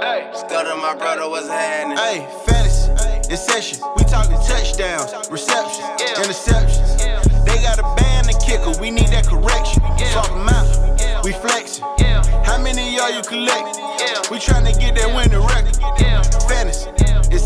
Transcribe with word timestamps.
Hey, 0.00 0.30
Stutter, 0.32 0.76
my 0.76 0.94
brother, 0.96 1.28
what's 1.28 1.48
happening? 1.48 1.96
Hey, 1.98 2.26
fantasy, 2.46 2.92
it's 3.32 3.42
session. 3.44 3.78
We 3.96 4.04
talking 4.04 4.36
touchdowns, 4.46 5.12
receptions, 5.30 5.88
Yeah. 6.00 6.22
interceptions. 6.22 7.00
Yeah. 7.04 7.20
They 7.44 7.62
got 7.62 7.78
a 7.78 7.82
band 7.96 8.28
and 8.28 8.38
kicker. 8.40 8.72
We 8.80 8.90
need 8.90 9.08
that 9.08 9.26
correction. 9.26 9.82
Yeah. 9.98 10.12
Swap 10.12 10.30
'em 10.30 10.48
out. 10.48 11.00
Yeah. 11.00 11.20
We 11.22 11.32
flexing. 11.32 11.84
yeah, 11.98 12.22
How 12.44 12.58
many 12.58 12.88
of 12.88 12.94
y'all 12.94 13.10
you 13.10 13.22
collect? 13.22 13.76
Yeah. 13.78 14.20
We 14.30 14.38
tryna 14.38 14.78
get 14.78 14.94
that 14.96 15.08
winning 15.14 15.40
record. 15.46 15.76
yeah, 16.00 16.22
Fantasy, 16.48 16.90
Yeah. 17.00 17.22
it's 17.30 17.44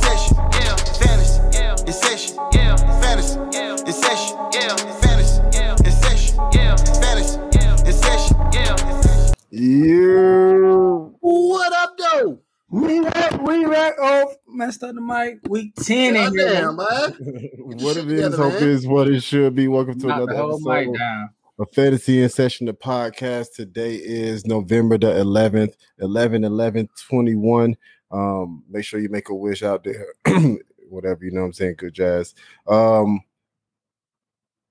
yeah, 0.60 0.76
Fantasy, 1.00 1.40
Yeah. 1.58 1.74
it's 1.86 2.00
yeah, 2.52 2.76
Fantasy, 3.00 3.38
Yeah. 3.52 3.76
it's 3.86 4.00
yeah, 4.54 4.76
Fantasy, 5.00 5.40
Yeah. 5.52 5.76
it's 5.86 6.00
yeah, 6.52 6.76
Fantasy, 7.00 7.38
Yeah. 7.52 7.76
it's 7.88 7.98
session. 8.00 8.36
yeah. 8.52 8.76
You 9.50 11.14
What 11.20 11.72
up, 11.72 11.96
though? 11.98 12.38
We 12.70 13.00
back, 13.00 13.40
we 13.42 13.64
back. 13.66 13.94
Oh, 14.00 14.32
messed 14.66 14.84
up 14.84 14.94
the 14.94 15.00
mic. 15.00 15.40
Week 15.48 15.74
10 15.74 16.14
in 16.14 16.32
here. 16.38 16.62
Goddamn, 16.62 16.76
man. 16.76 17.50
what 17.80 17.96
it 17.96 18.10
is, 18.10 18.36
hope 18.36 18.54
man. 18.54 18.62
is 18.62 18.86
what 18.86 19.08
it 19.08 19.20
should 19.20 19.56
be. 19.56 19.66
Welcome 19.66 19.98
to 19.98 20.06
Knock 20.06 20.16
another 20.18 20.32
the 20.34 20.38
whole 20.38 20.60
mic 20.60 20.88
episode 20.88 20.98
down. 20.98 21.30
of 21.58 21.68
Fantasy 21.72 22.22
in 22.22 22.28
Session, 22.28 22.66
the 22.66 22.72
podcast. 22.72 23.54
Today 23.56 23.96
is 23.96 24.46
November 24.46 24.98
the 24.98 25.08
11th, 25.08 25.74
11 25.98 26.44
11 26.44 26.88
21. 27.08 27.76
Um, 28.12 28.62
make 28.70 28.84
sure 28.84 29.00
you 29.00 29.08
make 29.08 29.30
a 29.30 29.34
wish 29.34 29.64
out 29.64 29.82
there, 29.82 30.06
whatever 30.88 31.24
you 31.24 31.32
know 31.32 31.40
what 31.40 31.46
I'm 31.46 31.52
saying. 31.54 31.74
Good 31.78 31.94
jazz. 31.94 32.32
Um, 32.68 33.20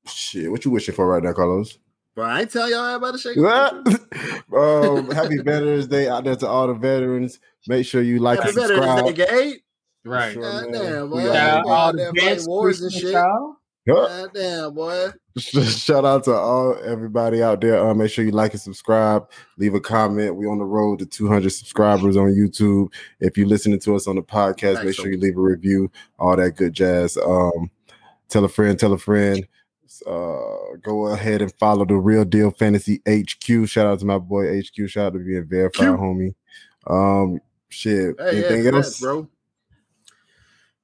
shit, 0.08 0.50
what 0.50 0.64
you 0.64 0.72
wishing 0.72 0.96
for 0.96 1.06
right 1.06 1.22
now, 1.22 1.34
Carlos? 1.34 1.78
Bro, 2.16 2.26
I 2.26 2.42
ain't 2.42 2.52
tell 2.52 2.70
y'all 2.70 2.96
about 2.96 3.12
the 3.12 3.20
shake. 3.20 3.36
it. 3.36 4.54
um, 4.56 5.12
happy 5.12 5.38
Veterans 5.38 5.88
Day 5.88 6.08
out 6.08 6.24
there 6.24 6.36
to 6.38 6.48
all 6.48 6.68
the 6.68 6.76
veterans. 6.76 7.40
Make 7.68 7.86
sure 7.86 8.02
you 8.02 8.20
like 8.20 8.40
Happy 8.40 8.50
and 8.52 8.58
Veterans 8.58 8.86
subscribe. 8.86 9.16
Day, 9.16 9.50
Gabe. 9.52 9.62
Right. 10.04 10.34
Sure, 10.34 10.42
God 10.42 10.72
man. 10.72 10.82
damn, 10.82 11.10
boy. 11.10 11.24
Shout 11.24 11.36
out 11.36 11.66
all 11.66 11.94
that 11.94 12.14
the 12.14 12.22
fight 12.22 12.42
wars 12.48 12.82
and 12.82 12.92
shit. 12.92 13.14
Huh? 13.14 13.54
God 13.88 14.30
damn, 14.34 14.74
boy. 14.74 15.10
Shout 15.38 16.06
out 16.06 16.24
to 16.26 16.34
all 16.34 16.78
everybody 16.84 17.42
out 17.42 17.62
there. 17.62 17.84
Uh, 17.84 17.94
make 17.94 18.12
sure 18.12 18.24
you 18.24 18.32
like 18.32 18.52
and 18.52 18.62
subscribe. 18.62 19.30
Leave 19.58 19.74
a 19.74 19.80
comment. 19.80 20.36
We 20.36 20.46
on 20.46 20.60
the 20.60 20.66
road 20.66 21.00
to 21.00 21.06
200 21.06 21.50
subscribers 21.50 22.18
on 22.18 22.34
YouTube. 22.34 22.92
If 23.20 23.38
you're 23.38 23.48
listening 23.48 23.80
to 23.82 23.96
us 23.96 24.08
on 24.08 24.16
the 24.18 24.22
podcast, 24.22 24.76
make 24.76 24.84
Thanks, 24.84 24.96
sure 24.98 25.12
you 25.12 25.18
leave 25.18 25.38
a 25.38 25.42
review. 25.42 25.92
All 26.20 26.36
that 26.36 26.58
good 26.58 26.74
jazz. 26.74 27.18
Um, 27.18 27.72
tell 28.30 28.44
a 28.44 28.50
friend. 28.50 28.78
Tell 28.80 28.94
a 28.94 28.98
friend. 28.98 29.48
Uh, 30.06 30.78
go 30.82 31.08
ahead 31.08 31.42
and 31.42 31.54
follow 31.60 31.86
the 31.86 31.96
Real 31.96 32.26
Deal 32.26 32.52
Fantasy 32.52 33.02
HQ. 33.08 33.68
Shout 33.68 33.88
out 33.88 34.00
to 34.00 34.06
my 34.06 34.18
boy 34.18 34.60
HQ. 34.60 34.90
Shout 34.90 35.08
out 35.08 35.14
to 35.14 35.20
being 35.20 35.46
verified, 35.46 35.86
Q. 35.86 35.98
homie. 35.98 36.34
Um, 36.88 37.40
shit. 37.70 38.16
Hey, 38.20 38.30
Anything 38.30 38.64
congrats, 38.64 38.88
else, 38.88 39.00
bro? 39.00 39.28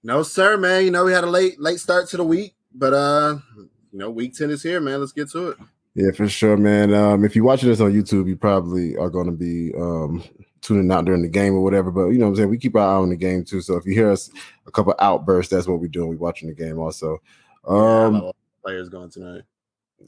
No, 0.08 0.24
sir, 0.24 0.56
man. 0.56 0.86
You 0.86 0.92
know, 0.92 1.04
we 1.04 1.12
had 1.12 1.26
a 1.26 1.30
late 1.30 1.60
late 1.60 1.82
start 1.82 2.08
to 2.12 2.18
the 2.18 2.24
week, 2.24 2.56
but 2.74 2.94
uh, 2.94 3.40
you 3.58 4.00
know, 4.00 4.10
week 4.10 4.36
10 4.36 4.52
is 4.52 4.64
here, 4.64 4.80
man. 4.80 5.02
Let's 5.02 5.12
get 5.12 5.30
to 5.32 5.50
it. 5.50 5.58
Yeah, 5.96 6.12
for 6.16 6.30
sure, 6.30 6.56
man. 6.56 6.94
Um, 6.94 7.26
if 7.26 7.36
you're 7.36 7.44
watching 7.44 7.68
this 7.68 7.82
on 7.82 7.92
YouTube, 7.92 8.26
you 8.30 8.38
probably 8.38 8.96
are 8.96 9.10
going 9.10 9.26
to 9.26 9.34
be 9.34 9.74
um, 9.76 10.24
tuning 10.62 10.90
out 10.94 11.04
during 11.04 11.24
the 11.24 11.28
game 11.28 11.56
or 11.56 11.62
whatever. 11.62 11.92
But 11.92 12.06
you 12.08 12.20
know 12.20 12.28
what 12.28 12.30
I'm 12.30 12.36
saying? 12.38 12.50
We 12.50 12.58
keep 12.58 12.78
our 12.78 12.88
eye 12.88 13.02
on 13.02 13.10
the 13.10 13.18
game 13.18 13.44
too. 13.44 13.60
So 13.60 13.76
if 13.76 13.86
you 13.86 13.94
hear 13.96 14.10
us 14.10 14.30
a 14.66 14.72
couple 14.72 14.96
outbursts, 14.98 15.52
that's 15.52 15.68
what 15.68 15.82
we're 15.82 15.90
doing. 15.90 16.08
We're 16.08 16.16
watching 16.16 16.48
the 16.48 16.56
game 16.56 16.80
also. 16.80 17.18
Um, 17.68 18.16
of 18.16 18.36
players 18.64 18.88
going 18.88 19.10
tonight. 19.10 19.42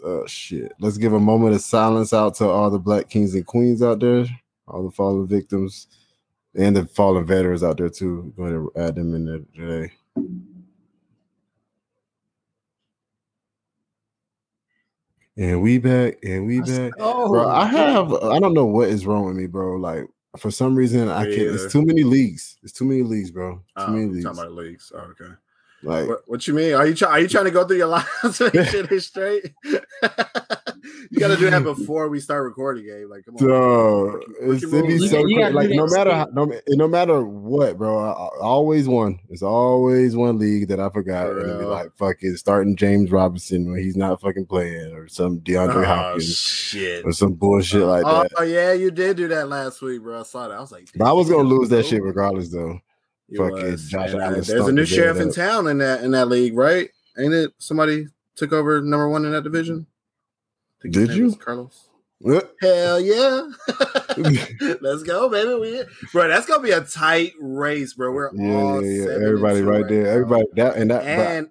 uh, 0.06 0.26
shit. 0.28 0.72
Let's 0.80 0.98
give 0.98 1.12
a 1.12 1.20
moment 1.20 1.56
of 1.56 1.62
silence 1.62 2.14
out 2.14 2.36
to 2.36 2.48
all 2.48 2.70
the 2.70 2.80
black 2.80 3.10
kings 3.10 3.36
and 3.36 3.46
queens 3.46 3.84
out 3.84 4.00
there, 4.00 4.28
all 4.66 4.86
the 4.86 4.92
fallen 4.92 5.28
victims, 5.28 5.88
and 6.60 6.76
the 6.76 6.86
fallen 6.86 7.26
veterans 7.26 7.64
out 7.64 7.78
there 7.78 7.90
too. 7.90 8.34
Go 8.36 8.44
ahead 8.44 8.56
and 8.56 8.70
add 8.76 8.96
them 8.96 9.16
in 9.16 9.26
there 9.26 9.40
today. 9.56 9.94
And 15.38 15.62
we 15.62 15.78
back, 15.78 16.18
and 16.24 16.46
we 16.46 16.60
back. 16.60 16.94
Oh, 17.00 17.30
bro. 17.30 17.48
I 17.48 17.66
have 17.66 18.12
I 18.14 18.40
don't 18.40 18.54
know 18.54 18.66
what 18.66 18.90
is 18.90 19.06
wrong 19.06 19.26
with 19.26 19.38
me, 19.38 19.48
bro. 19.48 19.78
Like 19.78 20.06
for 20.38 20.52
some 20.52 20.76
reason 20.76 21.08
I 21.08 21.24
can't. 21.24 21.38
either. 21.38 21.56
It's 21.66 21.72
too 21.72 21.86
many 21.86 22.04
leagues. 22.04 22.58
It's 22.62 22.74
too 22.74 22.86
many 22.86 23.04
leagues, 23.04 23.32
bro. 23.32 23.56
Too 23.56 23.62
Oh, 23.78 23.88
many 23.92 24.02
talking 24.08 24.14
leagues. 24.16 24.26
about 24.40 24.52
leagues. 24.52 24.92
Oh, 24.94 25.00
okay. 25.22 25.32
Like 25.82 26.10
What, 26.10 26.24
what 26.28 26.48
you 26.48 26.54
mean? 26.54 26.74
Are 26.74 26.86
you 26.86 26.94
try, 26.94 27.10
Are 27.10 27.20
you 27.22 27.30
trying 27.30 27.46
to 27.46 27.52
go 27.52 27.66
through 27.66 27.78
your 27.78 27.88
lines 27.88 28.38
to 28.38 28.52
make 28.54 28.68
sure 28.68 28.84
they're 28.84 29.00
straight? 29.00 29.54
you 31.12 31.20
got 31.20 31.30
to 31.30 31.36
do 31.38 31.50
that 31.50 31.64
before 31.76 32.08
we 32.10 32.20
start 32.20 32.44
recording, 32.44 32.86
Gabe. 32.86 33.10
Like, 33.10 33.26
come 33.26 33.36
on. 33.36 33.48
Dog, 33.48 34.24
it's, 34.42 34.64
rookie 34.64 34.78
it 34.78 34.82
be 34.84 34.88
rules. 34.90 35.02
You- 35.02 35.08
so 35.10 35.26
you 35.26 35.50
like 35.50 35.70
no 35.70 35.88
matter 35.88 36.12
how, 36.14 36.28
no, 36.34 36.52
no 36.70 36.88
matter 36.88 37.24
what, 37.24 37.78
bro. 37.78 37.98
I, 38.00 38.12
I 38.12 38.28
always 38.42 38.88
one. 38.88 39.20
It's 39.30 39.42
always 39.44 40.16
one 40.16 40.38
league 40.38 40.68
that 40.70 40.80
I 40.80 40.90
forgot. 40.90 41.28
For 41.28 41.40
And 41.40 41.42
it'd 41.50 41.60
be 41.60 41.66
real. 41.66 41.70
like 41.74 41.96
fucking 41.98 42.36
starting 42.38 42.76
James 42.76 43.12
Robinson 43.12 43.72
when 43.72 43.82
he's 43.82 43.98
not 43.98 44.22
fucking 44.22 44.46
playing, 44.46 44.94
or 44.94 45.08
some 45.08 45.40
DeAndre 45.42 45.76
Oh, 45.76 45.86
Hopkins, 45.86 46.36
shit. 46.38 47.06
or 47.06 47.12
some 47.12 47.34
bullshit 47.34 47.82
like 47.84 48.04
oh, 48.06 48.24
that. 48.24 48.32
Oh 48.38 48.44
yeah, 48.44 48.74
you 48.74 48.92
did 48.92 49.18
do 49.18 49.28
that 49.30 49.50
last 49.50 49.82
week, 49.82 50.02
bro. 50.02 50.20
I 50.20 50.24
saw 50.24 50.48
that. 50.48 50.58
I 50.58 50.62
was 50.62 50.72
like, 50.72 50.90
But 50.96 51.08
I 51.08 51.12
was 51.14 51.30
gonna 51.30 51.44
damn, 51.44 51.58
lose 51.58 51.70
that 51.70 51.82
bro. 51.82 51.90
shit 51.90 52.04
regardless, 52.04 52.50
though. 52.50 52.80
You 53.28 53.38
fucking 53.38 53.72
was. 53.72 53.88
Josh 53.90 54.12
And, 54.12 54.22
uh, 54.22 54.26
Allen 54.26 54.42
There's 54.44 54.68
a 54.68 54.72
new 54.72 54.86
sheriff 54.86 55.20
in 55.20 55.32
town 55.32 55.68
in 55.68 55.78
that 55.80 56.04
in 56.04 56.12
that 56.12 56.28
league, 56.30 56.56
right? 56.58 56.90
Ain't 57.20 57.34
it? 57.34 57.52
Somebody 57.60 58.08
took 58.36 58.54
over 58.54 58.82
number 58.82 59.10
one 59.10 59.26
in 59.26 59.32
that 59.34 59.44
division. 59.44 59.86
I 60.80 60.84
think 60.84 60.96
his 60.96 61.08
Did 61.10 61.18
you? 61.18 61.36
Carlos? 61.36 61.90
What? 62.20 62.54
Hell 62.62 63.00
yeah! 63.00 63.48
Let's 64.82 65.04
go, 65.04 65.30
baby. 65.30 65.54
We, 65.56 65.84
bro, 66.12 66.28
that's 66.28 66.46
gonna 66.46 66.64
be 66.64 66.72
a 66.72 66.82
tight 66.82 67.34
race, 67.40 67.94
bro. 67.94 68.12
We're 68.12 68.32
Yeah, 68.34 68.54
all 68.56 68.84
yeah, 68.86 69.04
yeah. 69.06 69.12
Everybody 69.26 69.62
right 69.62 69.88
there. 69.88 70.04
now. 70.04 70.10
Everybody 70.10 70.44
that 70.56 70.76
and 70.76 70.92
that. 70.92 71.04
And 71.06 71.50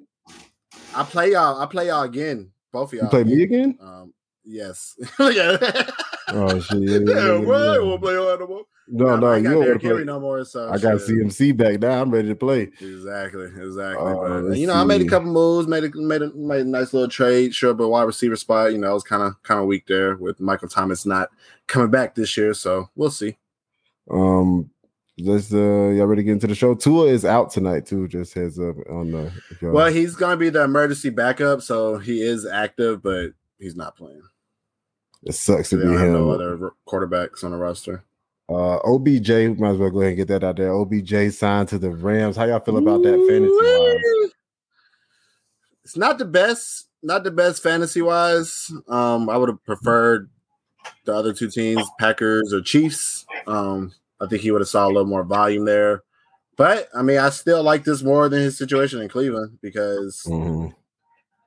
I 0.94 1.04
play 1.04 1.32
y'all. 1.32 1.60
I 1.60 1.66
play 1.66 1.86
y'all 1.88 2.02
again. 2.02 2.50
Both 2.72 2.92
of 2.92 2.98
y'all. 2.98 3.04
you 3.04 3.10
play 3.10 3.24
me 3.24 3.42
again? 3.42 3.78
Um, 3.80 4.12
yes. 4.44 4.94
Look 5.18 5.36
at 5.36 5.60
that. 5.60 5.92
Oh 6.28 6.60
shit! 6.60 6.78
Yeah, 6.82 6.98
yeah, 6.98 6.98
yeah, 6.98 7.38
yeah, 7.38 7.44
bro, 7.44 7.74
I 7.74 7.78
won't 7.78 8.02
play 8.02 8.14
y'all 8.14 8.64
no. 8.90 9.04
No, 9.06 9.16
Nah, 9.16 9.20
no, 9.20 9.26
I 9.28 9.36
ain't 9.36 9.44
you 9.44 9.50
don't 9.50 9.58
want 9.68 9.80
to 9.82 9.88
play. 9.94 10.04
no 10.04 10.20
more. 10.20 10.44
So 10.44 10.68
I 10.70 10.78
got 10.78 11.00
shit. 11.00 11.08
CMC 11.10 11.56
back 11.56 11.80
now. 11.80 12.00
I'm 12.00 12.10
ready 12.10 12.28
to 12.28 12.34
play. 12.34 12.62
Exactly, 12.80 13.46
exactly. 13.46 14.12
Uh, 14.12 14.40
but 14.42 14.58
you 14.58 14.66
know, 14.66 14.74
I 14.74 14.84
made 14.84 15.02
a 15.02 15.06
couple 15.06 15.30
moves, 15.32 15.68
made 15.68 15.84
a 15.84 15.90
made 15.96 16.22
a 16.22 16.32
made 16.34 16.62
a 16.62 16.64
nice 16.64 16.92
little 16.92 17.08
trade. 17.08 17.54
Sure, 17.54 17.74
but 17.74 17.88
wide 17.88 18.02
receiver 18.04 18.36
spot, 18.36 18.72
you 18.72 18.78
know, 18.78 18.90
I 18.90 18.94
was 18.94 19.02
kind 19.04 19.22
of 19.22 19.42
kind 19.42 19.60
of 19.60 19.66
weak 19.66 19.86
there 19.86 20.16
with 20.16 20.40
Michael 20.40 20.68
Thomas 20.68 21.04
not 21.06 21.30
coming 21.66 21.90
back 21.90 22.14
this 22.14 22.36
year. 22.36 22.54
So 22.54 22.88
we'll 22.96 23.10
see. 23.10 23.36
Um, 24.10 24.70
let's 25.18 25.52
uh, 25.52 25.56
y'all 25.94 26.06
ready 26.06 26.20
to 26.22 26.24
get 26.24 26.32
into 26.32 26.46
the 26.46 26.54
show? 26.54 26.74
Tua 26.74 27.06
is 27.08 27.24
out 27.24 27.50
tonight 27.50 27.84
too. 27.86 28.08
Just 28.08 28.32
heads 28.34 28.58
up 28.58 28.76
on 28.90 29.10
the. 29.10 29.32
Well, 29.60 29.92
he's 29.92 30.16
gonna 30.16 30.36
be 30.36 30.48
the 30.50 30.64
emergency 30.64 31.10
backup, 31.10 31.60
so 31.62 31.98
he 31.98 32.22
is 32.22 32.46
active, 32.46 33.02
but 33.02 33.32
he's 33.58 33.76
not 33.76 33.96
playing. 33.96 34.22
it 35.24 35.34
sucks 35.34 35.68
to 35.70 35.76
be 35.76 35.82
have 35.92 36.00
him. 36.00 36.12
no 36.14 36.30
other 36.30 36.70
quarterbacks 36.88 37.44
on 37.44 37.50
the 37.50 37.56
roster. 37.58 38.04
Uh, 38.48 38.78
OBJ, 38.84 39.58
might 39.58 39.70
as 39.72 39.78
well 39.78 39.90
go 39.90 40.00
ahead 40.00 40.08
and 40.12 40.16
get 40.16 40.28
that 40.28 40.42
out 40.44 40.56
there. 40.56 40.72
OBJ 40.72 41.32
signed 41.34 41.68
to 41.68 41.78
the 41.78 41.90
Rams. 41.90 42.36
How 42.36 42.44
y'all 42.46 42.60
feel 42.60 42.78
about 42.78 43.02
that 43.02 43.26
fantasy 43.28 44.22
wise? 44.22 44.32
It's 45.84 45.96
not 45.96 46.18
the 46.18 46.24
best, 46.24 46.88
not 47.02 47.24
the 47.24 47.30
best 47.30 47.62
fantasy 47.62 48.00
wise. 48.00 48.72
Um, 48.88 49.28
I 49.28 49.36
would 49.36 49.50
have 49.50 49.62
preferred 49.64 50.30
the 51.04 51.14
other 51.14 51.34
two 51.34 51.50
teams, 51.50 51.82
Packers 51.98 52.52
or 52.52 52.62
Chiefs. 52.62 53.26
Um, 53.46 53.92
I 54.20 54.26
think 54.26 54.40
he 54.42 54.50
would 54.50 54.62
have 54.62 54.68
saw 54.68 54.86
a 54.86 54.88
little 54.88 55.04
more 55.06 55.24
volume 55.24 55.66
there. 55.66 56.02
But 56.56 56.88
I 56.94 57.02
mean, 57.02 57.18
I 57.18 57.28
still 57.30 57.62
like 57.62 57.84
this 57.84 58.02
more 58.02 58.28
than 58.30 58.40
his 58.40 58.56
situation 58.58 59.00
in 59.02 59.08
Cleveland 59.08 59.58
because 59.62 60.22
Mhm. 60.26 60.74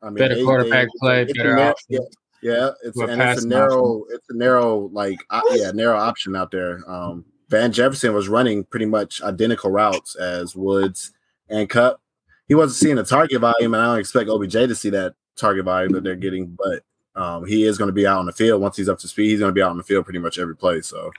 I 0.03 0.05
mean, 0.05 0.15
Better 0.17 0.43
quarterback 0.43 0.87
play, 0.99 1.23
it's 1.23 1.31
a 1.31 1.35
better 1.35 1.55
narrow- 1.55 1.69
option. 1.71 1.85
yeah, 1.89 1.99
yeah, 2.41 2.71
it's 2.83 2.97
and 2.97 3.11
it's 3.11 3.13
a 3.13 3.17
passing 3.17 3.49
narrow, 3.49 4.05
it's 4.09 4.29
a 4.29 4.35
narrow 4.35 4.89
like 4.91 5.19
uh, 5.29 5.41
yeah, 5.51 5.71
narrow 5.71 5.97
option 5.97 6.35
out 6.35 6.51
there. 6.51 6.81
Um, 6.87 7.25
Van 7.49 7.71
Jefferson 7.71 8.13
was 8.13 8.29
running 8.29 8.63
pretty 8.63 8.85
much 8.85 9.21
identical 9.21 9.71
routes 9.71 10.15
as 10.15 10.55
Woods 10.55 11.11
and 11.49 11.69
Kupp. 11.69 11.99
He 12.47 12.55
wasn't 12.55 12.77
seeing 12.77 12.95
the 12.95 13.03
target 13.03 13.41
volume, 13.41 13.73
and 13.73 13.83
I 13.83 13.87
don't 13.87 13.99
expect 13.99 14.29
OBJ 14.29 14.53
to 14.53 14.75
see 14.75 14.89
that 14.91 15.15
target 15.35 15.65
volume 15.65 15.91
that 15.93 16.03
they're 16.03 16.15
getting, 16.15 16.57
but 16.57 16.83
um, 17.15 17.45
he 17.45 17.63
is 17.63 17.77
going 17.77 17.89
to 17.89 17.93
be 17.93 18.07
out 18.07 18.19
on 18.19 18.25
the 18.25 18.31
field 18.31 18.61
once 18.61 18.77
he's 18.77 18.89
up 18.89 18.99
to 18.99 19.07
speed. 19.07 19.29
He's 19.29 19.39
going 19.39 19.49
to 19.49 19.53
be 19.53 19.61
out 19.61 19.71
on 19.71 19.77
the 19.77 19.83
field 19.83 20.05
pretty 20.05 20.19
much 20.19 20.39
every 20.39 20.55
play. 20.55 20.81
So 20.81 21.11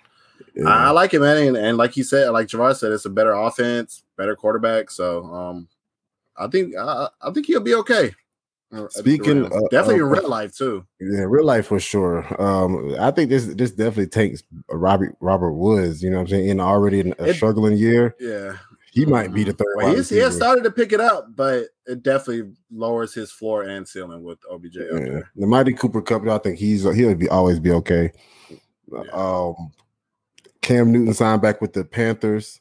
Yeah. 0.54 0.68
I, 0.68 0.86
I 0.86 0.90
like 0.90 1.14
it, 1.14 1.20
man. 1.20 1.36
And, 1.36 1.56
and 1.56 1.76
like 1.76 1.96
you 1.96 2.04
said, 2.04 2.30
like 2.30 2.48
Javar 2.48 2.74
said, 2.74 2.92
it's 2.92 3.04
a 3.04 3.10
better 3.10 3.32
offense, 3.32 4.02
better 4.16 4.34
quarterback. 4.36 4.90
So 4.90 5.24
um, 5.24 5.68
I 6.36 6.46
think 6.48 6.74
I, 6.76 7.08
I 7.20 7.30
think 7.30 7.46
he'll 7.46 7.60
be 7.60 7.74
okay. 7.74 8.12
Uh, 8.72 8.88
Speaking 8.88 9.44
of- 9.44 9.70
definitely 9.70 9.96
in 9.96 10.08
real 10.08 10.28
life 10.28 10.56
too. 10.56 10.84
Yeah, 10.98 11.24
real 11.28 11.44
life 11.44 11.66
for 11.66 11.78
sure. 11.78 12.24
Um, 12.42 12.94
I 12.98 13.10
think 13.10 13.28
this 13.28 13.46
this 13.46 13.70
definitely 13.70 14.06
takes 14.06 14.42
Robert 14.70 15.14
Robert 15.20 15.52
Woods. 15.52 16.02
You 16.02 16.10
know 16.10 16.16
what 16.16 16.22
I'm 16.22 16.28
saying? 16.28 16.48
In 16.48 16.60
already 16.60 17.00
in 17.00 17.14
a 17.18 17.26
It- 17.26 17.34
struggling 17.36 17.76
year, 17.76 18.16
Yeah, 18.18 18.56
he 18.90 19.04
might 19.04 19.34
be 19.34 19.44
the 19.44 19.52
third. 19.52 19.66
Well, 19.76 19.94
he's, 19.94 20.08
he 20.08 20.18
has 20.18 20.34
started 20.34 20.64
to 20.64 20.70
pick 20.70 20.92
it 20.92 21.00
up, 21.00 21.36
but 21.36 21.66
it 21.86 22.02
definitely 22.02 22.52
lowers 22.70 23.12
his 23.12 23.30
floor 23.30 23.62
and 23.64 23.86
ceiling 23.86 24.22
with 24.22 24.38
OBJ 24.50 24.76
Yeah. 24.76 25.20
The 25.36 25.46
Mighty 25.46 25.74
Cooper 25.74 26.00
Kupp, 26.00 26.26
I 26.26 26.38
think 26.38 26.58
he's 26.58 26.82
he'll 26.82 27.14
be 27.14 27.28
always 27.28 27.60
be 27.60 27.72
okay. 27.72 28.10
Yeah. 28.90 29.02
Um, 29.12 29.72
Cam 30.62 30.92
Newton 30.92 31.12
signed 31.12 31.42
back 31.42 31.60
with 31.60 31.72
the 31.74 31.84
Panthers. 31.84 32.60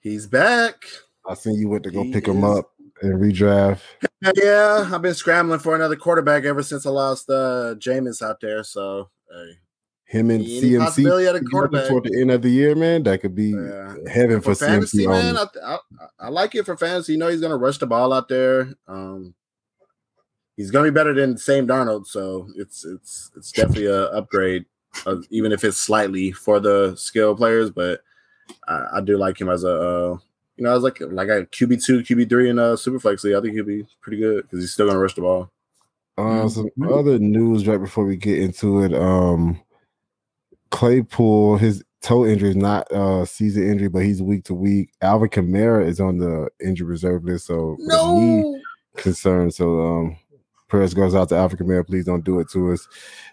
He's 0.00 0.26
back. 0.26 0.84
I 1.28 1.34
seen 1.34 1.54
you 1.54 1.68
went 1.68 1.84
to 1.84 1.90
go 1.90 2.02
He 2.02 2.12
pick 2.12 2.28
him 2.28 2.44
up 2.44 2.73
and 3.04 3.20
redraft. 3.20 3.80
Yeah, 4.34 4.88
I've 4.92 5.02
been 5.02 5.14
scrambling 5.14 5.60
for 5.60 5.74
another 5.74 5.96
quarterback 5.96 6.44
ever 6.44 6.62
since 6.62 6.86
I 6.86 6.90
lost 6.90 7.28
uh 7.30 7.74
Jameis 7.78 8.22
out 8.22 8.40
there. 8.40 8.64
So 8.64 9.10
hey, 9.30 9.52
Him 10.06 10.30
and 10.30 10.42
Any 10.42 10.60
CMC 10.60 11.28
at 11.28 11.36
a 11.36 11.40
quarterback? 11.44 11.88
toward 11.88 12.04
the 12.04 12.20
end 12.20 12.30
of 12.30 12.42
the 12.42 12.50
year, 12.50 12.74
man. 12.74 13.02
That 13.02 13.20
could 13.20 13.34
be 13.34 13.50
Yeah. 13.50 13.94
heaven 14.10 14.40
for, 14.40 14.54
for 14.54 14.64
fantasy, 14.66 15.04
CMC. 15.04 15.08
man. 15.08 15.36
I, 15.36 15.46
I, 15.64 15.78
I 16.20 16.28
like 16.28 16.54
it 16.54 16.64
for 16.64 16.76
fantasy. 16.76 17.12
You 17.12 17.18
know, 17.18 17.28
he's 17.28 17.40
gonna 17.40 17.56
rush 17.56 17.78
the 17.78 17.86
ball 17.86 18.12
out 18.12 18.28
there. 18.28 18.74
Um, 18.88 19.34
he's 20.56 20.70
gonna 20.70 20.84
be 20.90 20.94
better 20.94 21.12
than 21.14 21.36
Sam 21.36 21.66
Darnold, 21.66 22.06
so 22.06 22.48
it's 22.56 22.84
it's 22.84 23.30
it's 23.36 23.52
definitely 23.52 23.86
a 23.86 24.04
upgrade, 24.06 24.64
uh, 25.06 25.16
even 25.30 25.52
if 25.52 25.64
it's 25.64 25.76
slightly 25.78 26.32
for 26.32 26.60
the 26.60 26.94
skill 26.96 27.34
players. 27.36 27.70
But 27.70 28.00
I, 28.68 28.86
I 28.96 29.00
do 29.00 29.16
like 29.18 29.40
him 29.40 29.48
as 29.50 29.64
a 29.64 29.72
uh, 29.80 30.16
you 30.56 30.64
know, 30.64 30.70
I 30.70 30.74
was 30.74 30.82
like 30.84 31.00
like 31.00 31.28
a 31.28 31.46
QB 31.46 31.84
two, 31.84 32.00
QB 32.00 32.28
three 32.28 32.50
and 32.50 32.58
a 32.60 32.74
Superflex 32.74 33.24
league. 33.24 33.34
I 33.34 33.40
think 33.40 33.54
he'll 33.54 33.64
be 33.64 33.86
pretty 34.00 34.18
good 34.18 34.42
because 34.42 34.60
he's 34.60 34.72
still 34.72 34.86
gonna 34.86 34.98
rush 34.98 35.14
the 35.14 35.22
ball. 35.22 35.50
Uh, 36.16 36.48
some 36.48 36.66
Mm-hmm. 36.78 36.92
other 36.92 37.18
news 37.18 37.66
right 37.66 37.78
before 37.80 38.04
we 38.04 38.16
get 38.16 38.38
into 38.38 38.82
it. 38.84 38.94
Um, 38.94 39.60
Claypool, 40.70 41.56
his 41.58 41.84
toe 42.02 42.26
injury 42.26 42.50
is 42.50 42.56
not 42.56 42.90
uh 42.92 43.24
season 43.24 43.68
injury, 43.68 43.88
but 43.88 44.04
he's 44.04 44.22
week 44.22 44.44
to 44.44 44.54
week. 44.54 44.90
Alvin 45.00 45.28
Kamara 45.28 45.86
is 45.86 46.00
on 46.00 46.18
the 46.18 46.48
injury 46.64 46.86
reserve 46.86 47.24
list, 47.24 47.46
so 47.46 47.76
with 47.78 47.88
a 47.94 48.14
knee 48.14 48.62
concern. 48.96 49.50
So 49.50 49.80
um, 49.80 50.16
prayers 50.68 50.94
goes 50.94 51.14
out 51.14 51.28
to 51.30 51.36
African 51.36 51.66
Kamara. 51.66 51.86
Please 51.86 52.04
don't 52.04 52.24
do 52.24 52.40
it 52.40 52.48
to 52.50 52.72
us. 52.72 52.88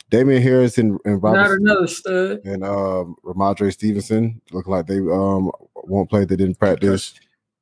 Damien 0.09 0.41
Harris 0.41 0.77
and, 0.77 0.99
and 1.05 1.21
Not 1.21 1.51
another 1.51 1.87
stud. 1.87 2.41
and 2.43 2.63
um 2.63 3.15
Rhamondre 3.23 3.71
Stevenson 3.71 4.41
look 4.51 4.67
like 4.67 4.87
they 4.87 4.97
um 4.99 5.51
won't 5.75 6.09
play. 6.09 6.25
They 6.25 6.35
didn't 6.35 6.59
practice. 6.59 7.13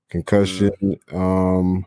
Concussion. 0.10 0.71
Um, 1.12 1.86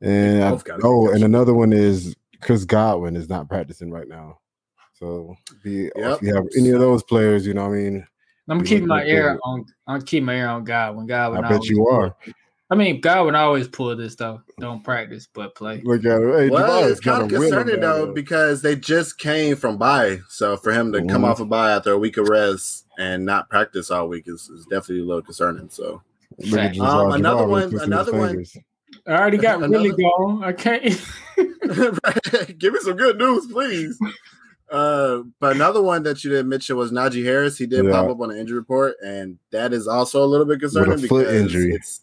and 0.00 0.44
I- 0.44 0.50
both 0.50 0.64
got 0.64 0.80
oh, 0.84 1.10
and 1.10 1.24
another 1.24 1.54
one 1.54 1.72
is 1.72 2.14
Chris 2.42 2.64
Godwin 2.64 3.16
is 3.16 3.28
not 3.28 3.48
practicing 3.48 3.90
right 3.90 4.06
now. 4.08 4.38
So 4.92 5.34
be 5.62 5.90
Yep. 5.96 6.16
if 6.16 6.22
you 6.22 6.34
have 6.34 6.44
any 6.56 6.70
of 6.70 6.80
those 6.80 7.02
players, 7.02 7.46
you 7.46 7.54
know, 7.54 7.68
what 7.68 7.74
I 7.74 7.78
mean, 7.78 8.06
I'm 8.48 8.58
You 8.58 8.64
keeping 8.64 8.86
my 8.88 8.98
like 9.02 9.06
ear 9.12 9.38
on. 9.42 9.64
I'm 9.86 10.02
keeping 10.02 10.26
my 10.26 10.34
ear 10.36 10.48
on 10.48 10.64
Godwin. 10.64 11.06
Godwin. 11.06 11.44
I 11.44 11.48
bet 11.48 11.64
you 11.64 11.86
are. 11.88 12.14
I 12.70 12.76
mean, 12.76 13.00
Godwin 13.00 13.34
always 13.34 13.68
pull 13.68 13.94
this 13.94 14.14
though. 14.16 14.40
Don't 14.58 14.82
practice, 14.82 15.28
but 15.32 15.54
play. 15.54 15.82
Look 15.84 16.04
at 16.04 16.20
it. 16.22 16.38
Hey, 16.38 16.48
Well, 16.50 16.66
Jamal 16.66 16.84
it's 16.90 17.00
kind 17.00 17.22
of 17.22 17.28
concerning 17.28 17.80
now, 17.80 17.92
though 18.06 18.12
because 18.12 18.62
they 18.62 18.74
just 18.74 19.18
came 19.18 19.54
from 19.56 19.76
bye. 19.76 20.20
So 20.28 20.56
for 20.56 20.72
him 20.72 20.92
to 20.92 21.00
come 21.04 21.22
Mhm. 21.22 21.28
off 21.28 21.40
a 21.40 21.44
bye 21.44 21.72
after 21.72 21.92
a 21.92 21.98
week 21.98 22.16
of 22.16 22.28
rest 22.28 22.86
and 22.98 23.24
not 23.26 23.50
practice 23.50 23.90
all 23.90 24.08
week 24.08 24.24
is, 24.26 24.48
is 24.48 24.64
definitely 24.70 25.00
a 25.00 25.04
little 25.06 25.22
concerning. 25.22 25.68
So 25.70 26.02
Look 26.38 26.58
at 26.58 26.76
Um, 26.80 27.12
another 27.12 27.46
one- 27.46 27.78
another 27.80 28.12
one- 28.12 28.44
I 29.06 29.12
already 29.12 29.36
got 29.38 29.60
really 29.68 29.90
gone. 29.92 30.42
I 30.42 30.52
can't. 30.52 30.82
give 32.58 32.72
me 32.72 32.78
some 32.80 32.96
good 32.96 33.18
news, 33.18 33.46
please. 33.46 33.98
Uh, 34.70 35.20
but 35.38 35.54
another 35.54 35.80
one 35.82 36.02
that 36.04 36.24
you 36.24 36.30
didn't 36.30 36.48
mention 36.48 36.76
was 36.76 36.90
Najee 36.90 37.24
Harris. 37.24 37.58
He 37.58 37.66
did 37.66 37.84
Yeah. 37.84 37.90
pop 37.92 38.08
up 38.10 38.20
on 38.20 38.30
the 38.30 38.38
injury 38.40 38.58
report, 38.58 38.96
and 39.04 39.38
that 39.52 39.72
is 39.72 39.86
also 39.86 40.24
a 40.24 40.26
little 40.26 40.46
bit 40.46 40.60
concerning 40.60 40.98
foot 40.98 41.20
because 41.20 41.34
injury. 41.42 41.72
it's 41.74 42.00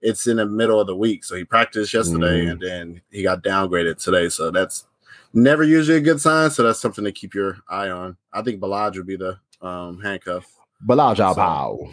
it's 0.00 0.26
in 0.26 0.36
the 0.36 0.46
middle 0.46 0.80
of 0.80 0.86
the 0.86 0.96
week. 0.96 1.24
So 1.24 1.34
he 1.36 1.44
practiced 1.44 1.92
yesterday, 1.92 2.44
Mm. 2.46 2.50
and 2.52 2.60
then 2.60 3.02
he 3.10 3.22
got 3.22 3.42
downgraded 3.42 4.02
today. 4.02 4.28
So 4.28 4.50
that's 4.50 4.86
never 5.32 5.62
usually 5.64 5.98
a 5.98 6.00
good 6.00 6.20
sign. 6.20 6.50
So 6.50 6.62
that's 6.62 6.78
something 6.80 7.04
to 7.04 7.12
keep 7.12 7.34
your 7.34 7.58
eye 7.68 7.88
on. 7.88 8.16
I 8.32 8.42
think 8.42 8.60
Ballage 8.60 8.96
would 8.96 9.06
be 9.06 9.16
the 9.16 9.38
um, 9.60 10.00
handcuff. 10.00 10.46
Balaja 10.86 11.30
So- 11.30 11.34
Pow. 11.34 11.88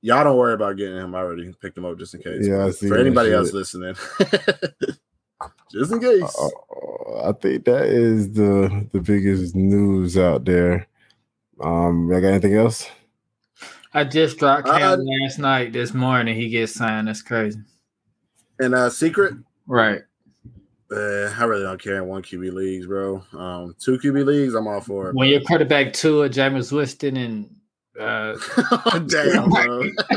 Y'all 0.00 0.22
don't 0.22 0.36
worry 0.36 0.54
about 0.54 0.76
getting 0.76 0.96
him. 0.96 1.12
I 1.12 1.18
already 1.18 1.52
picked 1.60 1.76
him 1.76 1.84
up 1.84 1.98
just 1.98 2.14
in 2.14 2.22
case. 2.22 2.46
Yeah, 2.46 2.70
for 2.70 2.96
anybody 2.96 3.32
else 3.32 3.52
listening, 3.52 3.96
just 5.72 5.90
in 5.92 5.98
case. 6.00 6.38
Uh, 6.40 7.28
I 7.28 7.32
think 7.32 7.64
that 7.64 7.86
is 7.86 8.32
the 8.32 8.86
the 8.92 9.00
biggest 9.00 9.56
news 9.56 10.16
out 10.16 10.44
there. 10.44 10.86
Um, 11.60 12.12
I 12.12 12.20
got 12.20 12.28
anything 12.28 12.54
else? 12.54 12.86
I 13.94 14.04
just 14.04 14.38
dropped 14.38 14.68
Uh, 14.68 14.96
last 14.98 15.38
night. 15.38 15.72
This 15.72 15.92
morning 15.94 16.34
he 16.34 16.48
gets 16.48 16.74
signed. 16.74 17.08
That's 17.08 17.22
crazy. 17.22 17.60
and 18.58 18.74
uh, 18.74 18.90
secret. 18.90 19.34
Right. 19.66 20.00
Uh, 20.90 21.32
I 21.38 21.44
really 21.44 21.62
don't 21.62 21.80
care 21.82 21.96
in 21.96 22.06
one 22.06 22.22
QB 22.22 22.52
leagues, 22.52 22.86
bro. 22.86 23.22
Um, 23.32 23.74
two 23.78 23.98
QB 23.98 24.24
leagues, 24.26 24.54
I'm 24.54 24.66
all 24.66 24.80
for 24.80 25.08
it. 25.08 25.14
When 25.14 25.28
your 25.28 25.40
quarterback 25.40 25.92
Tua, 25.94 26.28
Jameis 26.28 26.70
Winston, 26.70 27.16
and 27.16 27.54
uh, 27.98 28.34
Damn, 29.08 29.48
bro. 29.48 29.82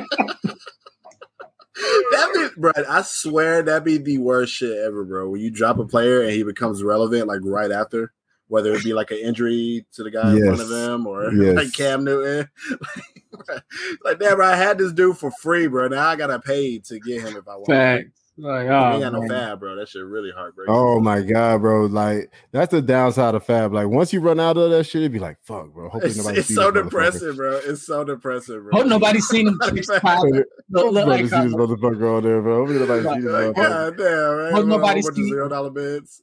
that 1.75 2.29
be, 2.33 2.47
bro. 2.61 2.71
I 2.89 3.01
swear 3.03 3.61
that 3.63 3.83
be 3.83 3.97
the 3.97 4.17
worst 4.17 4.53
shit 4.53 4.77
ever, 4.77 5.03
bro. 5.05 5.29
When 5.29 5.41
you 5.41 5.49
drop 5.49 5.79
a 5.79 5.85
player 5.85 6.21
and 6.21 6.31
he 6.31 6.43
becomes 6.43 6.83
relevant 6.83 7.27
like 7.27 7.41
right 7.43 7.71
after, 7.71 8.11
whether 8.47 8.73
it 8.73 8.83
be 8.83 8.93
like 8.93 9.11
an 9.11 9.17
injury 9.17 9.85
to 9.93 10.03
the 10.03 10.11
guy 10.11 10.31
in 10.33 10.39
front 10.45 10.61
of 10.61 10.69
Yes. 10.69 10.87
him 10.87 11.07
or 11.07 11.31
Yes. 11.33 11.55
like 11.55 11.73
Cam 11.73 12.03
Newton. 12.03 12.47
like, 14.03 14.19
damn, 14.19 14.35
bro, 14.35 14.45
I 14.45 14.55
had 14.55 14.77
this 14.77 14.93
dude 14.93 15.17
for 15.17 15.31
free, 15.31 15.67
bro. 15.67 15.87
Now 15.87 16.07
I 16.07 16.15
gotta 16.15 16.39
pay 16.39 16.79
to 16.79 16.99
get 16.99 17.21
him 17.21 17.35
if 17.37 17.47
I 17.47 17.55
want. 17.55 17.67
fact. 17.67 18.09
Like, 18.37 18.67
oh, 18.67 18.69
He 18.69 18.69
oh, 18.69 18.91
ain't 18.91 19.01
got 19.01 19.13
no 19.13 19.27
fab, 19.29 19.61
bro. 19.61 19.77
That 19.77 19.87
shit 19.87 20.03
really 20.03 20.29
heartbreaking. 20.35 20.73
Oh 20.75 20.99
my 20.99 21.21
god, 21.21 21.61
bro! 21.61 21.85
Like 21.85 22.33
that's 22.51 22.69
the 22.69 22.81
downside 22.81 23.33
of 23.33 23.45
Fab. 23.45 23.71
Like 23.73 23.87
once 23.87 24.11
you 24.11 24.19
run 24.19 24.41
out 24.41 24.57
of 24.57 24.71
that 24.71 24.83
shit, 24.83 25.03
it'd 25.03 25.13
be 25.13 25.19
like, 25.19 25.37
fuck, 25.43 25.73
bro. 25.73 25.87
Hopefully 25.87 26.09
It's, 26.09 26.17
nobody 26.17 26.39
it's 26.41 26.53
so 26.53 26.69
depressing, 26.69 27.35
bro. 27.35 27.61
It's 27.63 27.85
so 27.87 28.03
depressing, 28.03 28.61
bro. 28.61 28.71
Hope 28.73 28.87
nobody's 28.87 29.25
seen 29.27 29.47
him 29.47 29.57
fix 29.69 29.87
Tyler. 29.87 30.45
Look, 30.69 30.91
look 30.91 30.93
Nobody 30.95 31.07
like 31.07 31.19
sees 31.21 31.29
this 31.29 31.53
uh, 31.53 31.57
motherfucker 31.57 32.17
on 32.17 32.23
there, 32.23 32.41
bro. 32.41 32.57
Hopefully 32.57 32.79
nobody 32.79 33.03
sees 33.15 33.23
this 33.23 33.31
Like, 33.31 33.45
motherfucker. 33.45 33.55
God 33.55 33.97
damn, 33.97 34.35
right? 34.37 34.51
Hope 34.53 34.65
Bro, 34.65 34.77
nobody 34.77 34.99
a 34.99 35.03
bunch 35.03 35.15
see- 35.15 35.29
zero 35.29 35.47
dollar 35.49 35.69
bids. 35.69 36.21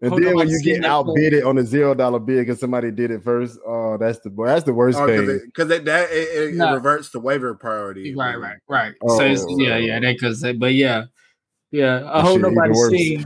And 0.00 0.10
Hope 0.10 0.20
then 0.20 0.34
when 0.36 0.46
nobody's 0.46 0.64
you 0.64 0.74
get 0.74 0.82
that 0.82 0.90
outbidded 0.90 1.42
on 1.44 1.58
a 1.58 1.64
zero 1.64 1.94
dollar 1.94 2.20
bid 2.20 2.38
because 2.46 2.60
somebody 2.60 2.90
did 2.90 3.10
it 3.10 3.22
first, 3.24 3.58
oh, 3.66 3.96
that's 3.98 4.20
the 4.20 4.30
that's 4.46 4.64
the 4.64 4.72
worst 4.74 4.98
Oh, 4.98 5.06
thing. 5.06 5.40
because 5.46 5.70
it, 5.70 5.84
that 5.86 6.10
it, 6.10 6.14
it, 6.14 6.48
it 6.50 6.54
No. 6.54 6.74
reverts 6.74 7.10
to 7.12 7.18
waiver 7.18 7.54
priority. 7.54 8.14
Right, 8.14 8.36
right, 8.38 8.58
right. 8.68 8.94
so 9.08 9.20
it's, 9.24 9.42
Oh. 9.42 9.58
yeah, 9.58 9.78
yeah, 9.78 9.98
that 9.98 10.18
could 10.20 10.36
say, 10.36 10.52
but 10.52 10.74
yeah, 10.74 11.04
yeah. 11.72 12.08
I 12.12 12.20
hope 12.20 12.34
shit 12.40 12.42
nobody's 12.42 12.86
seen 12.88 13.24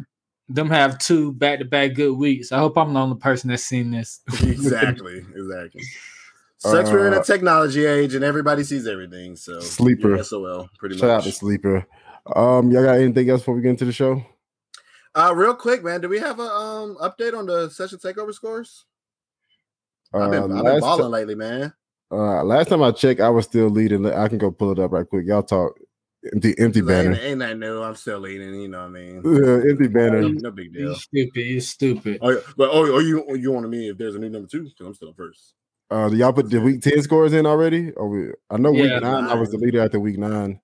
them 0.48 0.70
have 0.70 0.98
two 0.98 1.32
back 1.32 1.58
to 1.58 1.64
back 1.64 1.94
good 1.94 2.12
weeks. 2.16 2.52
I 2.52 2.58
hope 2.58 2.78
I'm 2.78 2.94
the 2.94 3.00
only 3.00 3.18
person 3.18 3.50
that's 3.50 3.64
seen 3.64 3.90
this. 3.90 4.20
exactly, 4.42 5.18
exactly. 5.34 5.82
Sucks 6.58 6.88
we're 6.90 7.06
in 7.08 7.12
Uh, 7.14 7.20
a 7.20 7.24
technology 7.24 7.84
age 7.84 8.14
and 8.14 8.24
everybody 8.24 8.64
sees 8.64 8.86
everything. 8.86 9.36
So 9.36 9.60
Sleeper. 9.60 10.08
you're 10.14 10.24
SOL, 10.24 10.70
pretty 10.78 10.96
Shout 10.96 11.10
out 11.10 11.22
to. 11.24 11.32
Sleeper. 11.32 11.84
Um, 12.34 12.70
y'all 12.70 12.84
got 12.84 12.96
anything 12.98 13.28
else 13.28 13.42
before 13.42 13.56
we 13.56 13.60
get 13.62 13.70
into 13.70 13.84
the 13.84 13.92
show? 13.92 14.24
Uh, 15.16 15.32
real 15.34 15.54
quick, 15.54 15.82
man, 15.82 16.02
do 16.02 16.08
we 16.10 16.18
have 16.18 16.38
a 16.38 16.42
um 16.42 16.96
update 17.00 17.36
on 17.36 17.46
the 17.46 17.70
session 17.70 17.98
takeover 17.98 18.34
scores? 18.34 18.84
I've 20.12 20.30
been, 20.30 20.42
Uh, 20.42 20.44
I've 20.44 20.50
been 20.50 20.64
last, 20.64 20.80
balling 20.82 21.10
lately, 21.10 21.34
man. 21.34 21.72
uh, 22.12 22.44
last 22.44 22.68
time 22.68 22.82
I 22.82 22.90
checked, 22.92 23.20
I 23.20 23.30
was 23.30 23.46
still 23.46 23.68
leading. 23.70 24.04
I 24.06 24.28
can 24.28 24.36
go 24.38 24.50
pull 24.50 24.72
it 24.72 24.78
up 24.78 24.92
right 24.92 25.08
quick. 25.08 25.26
Y'all 25.26 25.42
talk. 25.42 25.72
Empty, 26.32 26.58
empty 26.58 26.80
Ain't, 26.80 26.88
banner. 26.88 27.14
ain't 27.14 27.38
that 27.38 27.56
new? 27.56 27.82
I'm 27.82 27.94
still 27.94 28.18
leading. 28.18 28.54
You 28.60 28.68
know 28.68 28.80
what 28.80 28.86
I 28.86 28.88
mean? 28.88 29.22
Yeah, 29.24 29.70
empty 29.70 29.88
banner. 29.88 30.22
No 30.22 30.50
big 30.50 30.72
deal. 30.74 30.82
You're 30.88 30.94
stupid. 30.96 31.46
You're 31.46 31.60
stupid. 31.60 32.18
Oh, 32.20 32.42
but 32.56 32.68
oh, 32.70 32.94
oh, 32.96 32.98
you 32.98 33.36
you 33.36 33.52
want 33.52 33.64
to 33.64 33.68
me 33.68 33.88
if 33.90 33.96
there's 33.96 34.16
a 34.16 34.18
new 34.18 34.28
number 34.28 34.48
two? 34.48 34.64
Because 34.64 34.86
I'm 34.86 34.94
still 34.94 35.14
first. 35.14 35.54
Uh, 35.90 36.08
do 36.08 36.16
y'all 36.16 36.32
put 36.32 36.50
the 36.50 36.60
week 36.60 36.82
ten 36.82 37.00
scores 37.02 37.32
in 37.32 37.46
already? 37.46 37.92
Or 37.92 38.08
we, 38.08 38.32
I 38.50 38.56
know 38.58 38.72
Yeah. 38.72 38.82
week 38.94 39.02
nine. 39.02 39.24
I 39.24 39.34
was 39.34 39.50
the 39.50 39.58
leader 39.58 39.82
after 39.82 40.00
week 40.00 40.18
nine. 40.18 40.60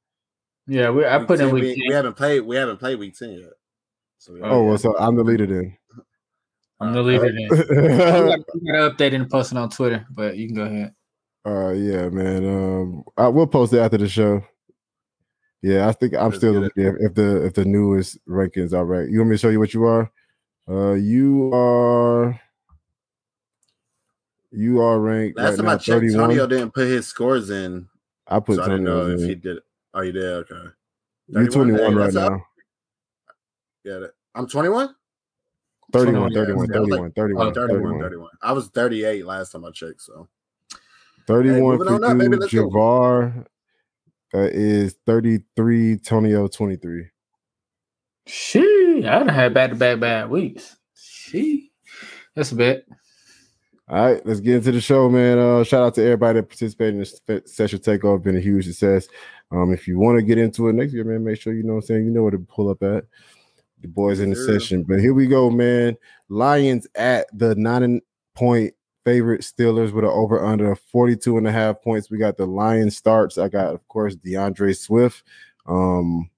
Yeah, 0.66 0.90
we, 0.90 1.04
I 1.04 1.18
Week 1.18 1.26
put 1.28 1.40
in 1.40 1.52
week 1.52 1.62
we, 1.62 1.75
10. 1.76 1.85
we 1.88 1.94
haven't 1.94 2.16
played. 2.16 2.40
We 2.40 2.56
haven't 2.56 2.78
played 2.78 2.99
week 2.99 3.16
ten 3.16 3.30
yet. 3.30 3.50
So 4.23 4.35
we- 4.35 4.41
Oh, 4.43 4.62
well, 4.64 4.79
so 4.79 4.97
I'm 4.99 5.17
the 5.17 5.25
leader 5.25 5.47
then. 5.47 5.76
I'm 6.81 6.93
the 6.93 7.02
leader 7.02 7.33
then. 7.33 7.49
We 7.50 8.31
got 8.31 8.38
we 8.55 8.71
got 8.71 8.88
to 8.88 8.91
update 8.95 9.14
and 9.17 9.29
post 9.29 9.50
it 9.50 9.59
on 9.59 9.69
Twitter, 9.69 10.07
but 10.12 10.37
you 10.37 10.47
can 10.47 10.55
go 10.57 10.62
ahead. 10.62 10.95
Uh, 11.45 11.71
yeah, 11.71 12.09
man. 12.09 12.45
Um, 12.47 13.05
I 13.17 13.26
will 13.26 13.49
post 13.49 13.73
it 13.73 13.81
after 13.81 13.99
the 13.99 14.09
show. 14.09 14.45
Yeah, 15.61 15.88
I 15.88 15.93
think 15.93 16.14
I'm 16.14 16.26
Let's 16.26 16.37
still 16.37 16.52
get 16.61 16.61
the 16.61 16.67
it. 16.67 16.76
leader 16.76 16.99
if 17.07 17.14
the 17.14 17.45
if 17.47 17.55
the 17.55 17.64
newest 17.64 18.19
rankings 18.29 18.73
are 18.73 18.85
right. 18.85 19.09
You 19.09 19.19
want 19.19 19.31
me 19.31 19.35
to 19.35 19.38
show 19.41 19.49
you 19.49 19.59
what 19.59 19.75
you 19.75 19.85
are? 19.87 20.09
Uh, 20.71 20.93
you 20.93 21.52
are 21.52 22.41
you 24.52 24.81
are 24.83 25.00
ranked 25.00 25.37
Last 25.37 25.50
right 25.50 25.57
time 25.57 25.67
now 25.67 25.73
I 25.73 25.76
checked, 25.79 25.87
31. 26.00 26.29
Tonio 26.29 26.47
didn't 26.47 26.71
put 26.75 26.87
his 26.87 27.07
scores 27.09 27.50
in, 27.50 27.88
I 28.29 28.38
put 28.38 28.57
so 28.57 28.62
I 28.62 28.67
didn't 28.67 28.85
know 28.85 29.00
Tonio's 29.02 29.23
if 29.23 29.29
he 29.31 29.35
did. 29.35 29.57
it. 29.57 29.62
Oh, 29.95 30.02
you 30.02 30.12
did. 30.12 30.25
Okay. 30.25 30.69
You're 31.29 31.49
21 31.49 31.81
Hey, 31.81 31.95
right 31.95 32.12
now. 32.14 32.35
up. 32.37 32.41
Now. 33.85 33.99
Yeah, 34.01 34.07
I'm 34.35 34.47
21. 34.47 34.95
31, 35.93 36.33
31, 36.33 36.71
yeah, 36.71 36.77
I 36.77 36.81
was 36.81 36.89
like- 36.91 36.99
31, 37.01 37.12
31, 37.12 37.47
Oh, 37.47 37.53
31, 37.53 37.83
31. 37.83 38.01
31. 38.01 38.31
I 38.43 38.53
was 38.53 38.69
38 38.69 39.27
last 39.27 39.53
time 39.53 39.65
I 39.65 39.71
checked. 39.73 40.01
So 40.01 40.29
31 41.27 41.61
moving 41.79 41.95
on 41.95 42.01
for 42.01 42.07
up, 42.07 42.19
baby, 42.19 42.35
you, 42.35 42.41
let's 42.41 42.53
go. 42.55 42.69
Javar 42.71 43.47
uh, 44.35 44.39
is 44.53 44.97
33, 45.07 45.99
Tonio 45.99 46.49
23. 46.49 47.09
She, 48.27 48.99
I 48.99 49.19
done 49.19 49.29
had 49.29 49.53
back 49.53 49.71
to 49.71 49.77
back 49.77 50.01
bad 50.01 50.31
weeks. 50.31 50.77
She, 50.95 51.73
that's 52.35 52.53
a 52.53 52.57
bit. 52.57 52.87
All 53.89 54.07
right, 54.07 54.25
let's 54.25 54.41
get 54.41 54.55
into 54.55 54.73
the 54.73 54.81
show, 54.81 55.11
man. 55.11 55.39
Uh, 55.39 55.65
shout 55.65 55.83
out 55.83 55.95
to 55.97 56.03
everybody 56.03 56.39
that 56.41 56.49
participated 56.49 56.95
in 56.95 57.01
this 57.01 57.21
session 57.53 57.81
takeover. 57.81 58.23
Been 58.23 58.37
a 58.37 58.41
huge 58.41 58.65
success. 58.65 59.09
Um, 59.51 59.73
if 59.73 59.87
you 59.87 59.99
want 59.99 60.19
to 60.19 60.23
get 60.23 60.39
into 60.39 60.69
it 60.69 60.73
next 60.73 60.95
year, 60.95 61.05
man, 61.05 61.25
make 61.25 61.39
sure 61.39 61.53
you 61.53 61.62
know 61.65 61.75
what 61.75 61.81
I'm 61.85 61.87
saying. 61.87 62.05
You 62.07 62.11
know 62.11 62.23
where 62.23 62.31
to 62.31 62.39
pull 62.39 62.71
up 62.71 62.83
at. 62.83 63.05
The 63.83 63.89
boys 63.89 64.21
in 64.21 64.31
the 64.31 64.37
Sure. 64.37 64.59
session. 64.59 64.85
But 64.85 65.01
here 65.01 65.12
we 65.15 65.27
go, 65.27 65.51
man. 65.51 65.97
Lions 66.29 66.87
at 66.95 67.27
the 67.37 67.55
nine 67.57 68.01
point 68.35 68.75
favorite 69.05 69.41
Steelers 69.41 69.93
with 69.93 70.05
an 70.05 70.11
over 70.11 70.45
under 70.45 70.73
of 70.73 70.81
42 70.81 71.37
and 71.37 71.47
a 71.49 71.53
half 71.53 71.83
points. 71.83 72.11
We 72.11 72.19
got 72.19 72.37
the 72.37 72.47
Lions 72.47 72.97
starts. 72.97 73.37
I 73.37 73.49
got, 73.49 73.75
of 73.75 73.87
course, 73.89 74.15
DeAndre 74.15 74.79
Swift. 74.79 75.25
Um, 75.67 76.31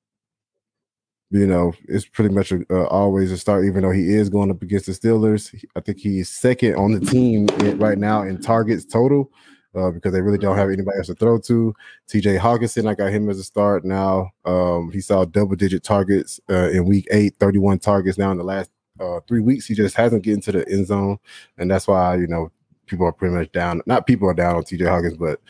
you 1.31 1.47
know, 1.47 1.73
it's 1.89 2.07
pretty 2.07 2.33
much 2.35 2.53
a, 2.53 2.65
uh, 2.71 2.85
always 2.87 3.33
a 3.33 3.37
start, 3.37 3.65
even 3.67 3.83
though 3.83 3.91
he 3.91 4.15
is 4.15 4.31
going 4.31 4.51
up 4.51 4.63
against 4.63 4.87
the 4.87 4.93
Steelers. 4.93 5.55
I 5.77 5.81
think 5.81 5.99
he's 5.99 6.29
second 6.31 6.77
on 6.77 6.93
the 6.93 7.01
team 7.01 7.47
right 7.79 7.99
now 7.99 8.23
in 8.23 8.41
targets 8.41 8.85
total 8.85 9.31
uh, 9.75 9.90
because 9.90 10.12
they 10.12 10.21
really 10.21 10.38
don't 10.38 10.57
have 10.57 10.71
anybody 10.71 10.97
else 10.99 11.09
to 11.09 11.14
throw 11.14 11.38
to. 11.38 11.75
TJ 12.09 12.38
Hockenson, 12.38 12.88
I 12.88 12.95
got 12.95 13.12
him 13.12 13.28
as 13.28 13.38
a 13.38 13.45
start 13.45 13.85
now. 13.85 14.31
Um, 14.45 14.90
he 14.93 15.00
saw 15.00 15.25
double 15.25 15.57
digit 15.57 15.83
targets 15.83 16.40
uh, 16.50 16.71
in 16.71 16.85
week 16.85 17.07
eight, 17.11 17.35
31 17.40 17.78
targets 17.81 18.19
now 18.19 18.31
in 18.31 18.38
the 18.38 18.45
last 18.45 18.71
uh, 19.00 19.21
three 19.26 19.40
weeks. 19.40 19.66
He 19.66 19.75
just 19.75 19.97
hasn't 19.97 20.23
get 20.23 20.35
into 20.35 20.52
the 20.52 20.69
end 20.69 20.87
zone. 20.87 21.19
And 21.59 21.71
that's 21.71 21.88
why, 21.88 22.16
you 22.16 22.26
know, 22.26 22.50
people 22.87 23.07
are 23.07 23.12
pretty 23.12 23.35
much 23.35 23.50
down. 23.52 23.81
Not 23.87 24.07
people 24.07 24.28
are 24.28 24.35
down 24.35 24.57
on 24.57 24.62
TJ 24.62 24.81
Hockenson, 24.81 25.19
but 25.19 25.40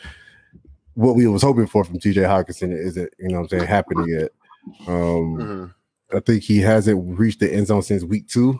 what 0.95 1.15
we 1.15 1.27
was 1.27 1.41
hoping 1.43 1.67
for 1.67 1.83
from 1.83 1.99
TJ 1.99 2.23
Hockenson 2.23 2.71
isn't, 2.75 3.13
you 3.19 3.27
know 3.29 3.41
what 3.41 3.53
I'm 3.53 3.59
saying, 3.59 3.67
happening 3.67 4.07
yet. 4.07 4.31
Um, 4.87 5.37
Mhm. 5.37 5.73
I 6.13 6.19
think 6.19 6.43
he 6.43 6.59
hasn't 6.59 7.19
reached 7.19 7.39
the 7.39 7.51
end 7.51 7.67
zone 7.67 7.81
since 7.81 8.03
week 8.03 8.27
two. 8.27 8.59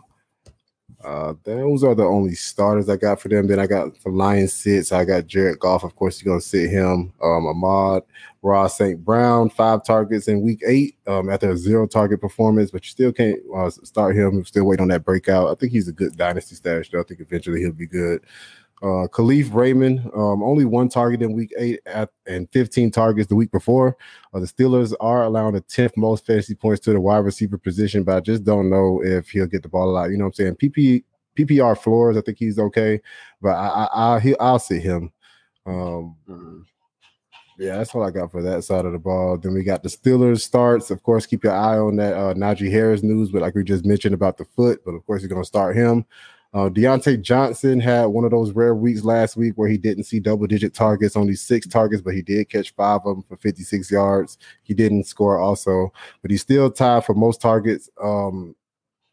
Uh, 1.06 1.34
those 1.44 1.84
are 1.84 1.94
the 1.94 2.02
only 2.02 2.34
starters 2.34 2.88
I 2.88 2.96
got 2.96 3.20
for 3.20 3.28
them. 3.28 3.46
Then 3.46 3.60
I 3.60 3.68
got 3.68 3.96
for 3.96 4.10
Lions 4.10 4.52
sits. 4.52 4.90
I 4.90 5.04
got 5.04 5.28
Jared 5.28 5.60
Goff. 5.60 5.84
Of 5.84 5.94
course, 5.94 6.20
you're 6.20 6.32
gonna 6.32 6.40
sit 6.40 6.68
him. 6.68 7.12
Um, 7.22 7.46
Ahmad 7.46 8.02
Ross 8.42 8.76
St. 8.76 9.04
Brown, 9.04 9.48
five 9.48 9.84
targets 9.84 10.26
in 10.26 10.42
week 10.42 10.62
eight 10.66 10.96
um, 11.06 11.30
after 11.30 11.48
a 11.52 11.56
zero 11.56 11.86
target 11.86 12.20
performance, 12.20 12.72
but 12.72 12.84
you 12.84 12.90
still 12.90 13.12
can't 13.12 13.38
uh, 13.54 13.70
start 13.70 14.16
him. 14.16 14.44
Still 14.44 14.64
waiting 14.64 14.82
on 14.82 14.88
that 14.88 15.04
breakout. 15.04 15.48
I 15.48 15.54
think 15.54 15.70
he's 15.70 15.86
a 15.86 15.92
good 15.92 16.16
dynasty 16.16 16.56
stash. 16.56 16.90
Though 16.90 17.00
I 17.00 17.04
think 17.04 17.20
eventually 17.20 17.60
he'll 17.60 17.72
be 17.72 17.86
good. 17.86 18.22
Uh, 18.82 19.08
Kalif 19.08 19.54
Raymond, 19.54 20.00
um, 20.14 20.42
only 20.42 20.66
one 20.66 20.88
target 20.90 21.22
in 21.22 21.32
week 21.32 21.52
eight 21.58 21.80
at, 21.86 22.10
and 22.26 22.46
15 22.52 22.90
targets 22.90 23.26
the 23.26 23.34
week 23.34 23.50
before. 23.50 23.96
Uh, 24.34 24.40
the 24.40 24.46
Steelers 24.46 24.92
are 25.00 25.24
allowing 25.24 25.54
the 25.54 25.62
10th 25.62 25.96
most 25.96 26.26
fantasy 26.26 26.54
points 26.54 26.80
to 26.84 26.92
the 26.92 27.00
wide 27.00 27.24
receiver 27.24 27.56
position, 27.56 28.02
but 28.04 28.16
I 28.16 28.20
just 28.20 28.44
don't 28.44 28.68
know 28.68 29.02
if 29.02 29.30
he'll 29.30 29.46
get 29.46 29.62
the 29.62 29.68
ball 29.70 29.88
a 29.88 29.92
lot. 29.92 30.10
You 30.10 30.18
know 30.18 30.24
what 30.24 30.38
I'm 30.38 30.56
saying? 30.56 30.56
PP, 30.56 31.04
PPR 31.36 31.78
floors, 31.78 32.18
I 32.18 32.20
think 32.20 32.36
he's 32.38 32.58
okay, 32.58 33.00
but 33.40 33.50
I, 33.56 33.88
I, 33.92 34.16
I 34.16 34.20
he, 34.20 34.38
I'll 34.38 34.58
sit 34.58 34.82
him. 34.82 35.10
Um, 35.64 36.16
Mhm. 36.28 36.64
yeah, 37.58 37.78
that's 37.78 37.94
all 37.94 38.02
I 38.02 38.10
got 38.10 38.30
for 38.30 38.42
that 38.42 38.62
side 38.62 38.84
of 38.84 38.92
the 38.92 38.98
ball. 38.98 39.38
Then 39.38 39.54
we 39.54 39.64
got 39.64 39.82
the 39.82 39.88
Steelers 39.88 40.42
starts. 40.42 40.90
Of 40.90 41.02
course, 41.02 41.24
keep 41.24 41.44
your 41.44 41.54
eye 41.54 41.78
on 41.78 41.96
that 41.96 42.12
uh, 42.14 42.34
Najee 42.34 42.70
Harris 42.70 43.02
news, 43.02 43.30
but 43.30 43.40
like 43.40 43.54
we 43.54 43.64
just 43.64 43.86
mentioned 43.86 44.14
about 44.14 44.36
the 44.36 44.44
foot, 44.44 44.82
but 44.84 44.92
of 44.92 45.04
course, 45.06 45.22
you're 45.22 45.30
going 45.30 45.40
to 45.42 45.46
start 45.46 45.74
him. 45.74 46.04
Uh, 46.56 46.70
Diontae 46.70 47.20
Johnson 47.20 47.78
had 47.78 48.06
one 48.06 48.24
of 48.24 48.30
those 48.30 48.52
rare 48.52 48.74
weeks 48.74 49.04
last 49.04 49.36
week 49.36 49.52
where 49.56 49.68
he 49.68 49.76
didn't 49.76 50.04
see 50.04 50.18
double 50.18 50.46
digit 50.46 50.72
targets, 50.72 51.14
only 51.14 51.34
six 51.34 51.66
targets, 51.66 52.00
but 52.00 52.14
he 52.14 52.22
did 52.22 52.48
catch 52.48 52.72
five 52.74 53.02
of 53.04 53.16
them 53.16 53.22
for 53.28 53.36
56 53.36 53.90
yards. 53.90 54.38
He 54.62 54.72
didn't 54.72 55.04
score 55.04 55.38
also, 55.38 55.92
but 56.22 56.30
he's 56.30 56.40
still 56.40 56.70
tied 56.70 57.04
for 57.04 57.12
most 57.14 57.42
targets 57.42 57.90
um, 58.02 58.56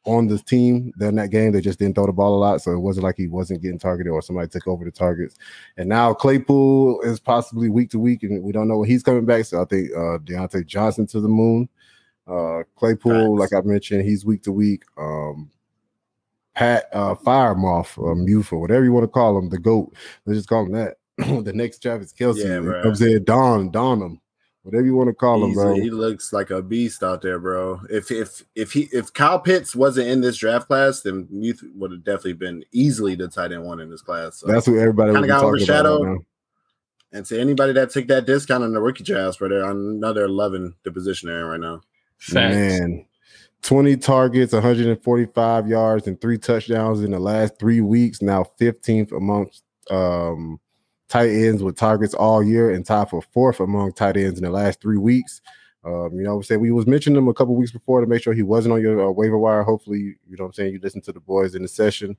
on 0.05 0.27
the 0.27 0.39
team 0.39 0.93
in 1.01 1.15
that 1.15 1.31
game. 1.31 1.51
They 1.51 1.59
just 1.59 1.79
didn't 1.79 1.95
throw 1.95 2.05
the 2.05 2.13
ball 2.13 2.33
a 2.33 2.39
lot, 2.39 2.61
so 2.61 2.71
it 2.71 2.79
wasn't 2.79 3.03
like 3.03 3.17
he 3.17 3.27
wasn't 3.27 3.61
getting 3.61 3.77
targeted 3.77 4.13
or 4.13 4.21
somebody 4.21 4.47
took 4.47 4.65
over 4.65 4.85
the 4.85 4.91
targets. 4.91 5.35
And 5.75 5.89
now 5.89 6.13
Claypool 6.13 7.01
is 7.01 7.19
possibly 7.19 7.67
week 7.67 7.89
to 7.89 7.99
week, 7.99 8.23
and 8.23 8.41
we 8.41 8.53
don't 8.53 8.69
know 8.69 8.77
when 8.77 8.89
he's 8.89 9.03
coming 9.03 9.25
back. 9.25 9.43
So 9.43 9.61
I 9.61 9.65
think 9.65 9.91
uh, 9.91 10.19
Diontae 10.19 10.65
Johnson 10.65 11.07
to 11.07 11.19
the 11.19 11.27
moon. 11.27 11.67
Uh, 12.25 12.63
Claypool, 12.77 13.37
like 13.37 13.51
I 13.51 13.59
mentioned, 13.65 14.05
he's 14.05 14.23
week 14.23 14.43
to 14.43 14.53
week. 14.53 14.83
Um, 14.97 15.51
Pat 16.55 16.85
uh, 16.93 17.15
Freiermuth, 17.15 17.97
or 17.97 18.15
Mufa, 18.15 18.57
whatever 18.57 18.83
you 18.83 18.91
want 18.91 19.03
to 19.03 19.09
call 19.09 19.37
him, 19.37 19.49
the 19.49 19.59
GOAT. 19.59 19.93
Let's 20.25 20.39
just 20.39 20.49
call 20.49 20.65
him 20.65 20.73
that. 20.73 20.97
the 21.17 21.53
next 21.53 21.79
Travis 21.79 22.13
Kelce. 22.13 22.37
Yeah, 22.37 22.43
you 22.43 22.49
know 22.49 22.61
bruh. 22.61 22.77
what 22.77 22.87
I'm 22.87 22.95
saying 22.95 23.23
Don, 23.23 23.71
Don 23.71 24.01
him, 24.01 24.21
whatever 24.63 24.85
you 24.85 24.95
want 24.95 25.09
to 25.09 25.13
call 25.13 25.43
him, 25.43 25.53
bro. 25.53 25.75
He 25.75 25.91
looks 25.91 26.33
like 26.33 26.49
a 26.49 26.61
beast 26.61 27.03
out 27.03 27.21
there, 27.21 27.39
bro. 27.39 27.81
If 27.89 28.11
if 28.11 28.43
if 28.55 28.71
he 28.71 28.89
if 28.91 29.13
Kyle 29.13 29.39
Pitts 29.39 29.75
wasn't 29.75 30.07
in 30.07 30.21
this 30.21 30.37
draft 30.37 30.67
class, 30.67 31.01
then 31.01 31.27
you 31.31 31.53
would 31.75 31.91
have 31.91 32.03
definitely 32.03 32.33
been 32.33 32.63
easily 32.71 33.15
the 33.15 33.27
tight 33.27 33.51
end 33.51 33.63
one 33.63 33.79
in 33.79 33.91
this 33.91 34.01
class. 34.01 34.37
So. 34.37 34.47
That's 34.47 34.67
what 34.67 34.77
everybody 34.77 35.13
Kinda 35.13 35.21
was 35.21 35.27
got 35.27 35.41
talking 35.41 35.63
about. 35.63 35.85
overshadowed. 35.85 36.07
right 36.07 36.19
and 37.13 37.25
to 37.27 37.39
anybody 37.39 37.73
that 37.73 37.91
took 37.91 38.07
that 38.07 38.25
discount 38.25 38.63
on 38.63 38.73
the 38.73 38.81
rookie 38.81 39.03
drafts, 39.03 39.37
bro, 39.37 39.47
they're 39.47 39.69
another 39.69 40.27
loving 40.27 40.73
the 40.83 40.91
position 40.91 41.29
they're 41.29 41.41
in 41.41 41.45
right 41.45 41.59
now. 41.59 41.81
Facts. 42.17 42.55
Man, 42.55 43.05
20 43.63 43.97
targets, 43.97 44.53
145 44.53 45.67
yards, 45.67 46.07
and 46.07 46.19
three 46.19 46.37
touchdowns 46.37 47.01
in 47.01 47.11
the 47.11 47.19
last 47.19 47.57
three 47.59 47.81
weeks. 47.81 48.21
Now 48.21 48.45
15th 48.59 49.11
amongst 49.13 49.63
um, 49.89 50.59
tight 51.07 51.29
ends 51.29 51.63
with 51.63 51.77
targets 51.77 52.13
all 52.13 52.43
year 52.43 52.71
and 52.71 52.85
tied 52.85 53.09
for 53.09 53.21
fourth 53.21 53.59
among 53.59 53.93
tight 53.93 54.17
ends 54.17 54.37
in 54.37 54.43
the 54.43 54.51
last 54.51 54.81
three 54.81 54.97
weeks. 54.97 55.41
Um, 55.85 56.11
you 56.13 56.23
know, 56.23 56.37
we 56.37 56.43
said 56.43 56.61
we 56.61 56.71
was 56.71 56.87
mentioning 56.87 57.17
him 57.17 57.27
a 57.27 57.33
couple 57.33 57.55
weeks 57.55 57.71
before 57.71 57.99
to 57.99 58.07
make 58.07 58.23
sure 58.23 58.33
he 58.33 58.41
wasn't 58.41 58.73
on 58.73 58.81
your 58.81 59.09
uh, 59.09 59.11
waiver 59.11 59.37
wire. 59.37 59.63
Hopefully, 59.63 60.15
you, 60.29 60.37
know 60.37 60.45
I'm 60.45 60.53
saying, 60.53 60.73
you 60.73 60.79
listen 60.81 61.01
to 61.01 61.11
the 61.11 61.19
boys 61.19 61.55
in 61.55 61.61
the 61.61 61.67
session. 61.67 62.15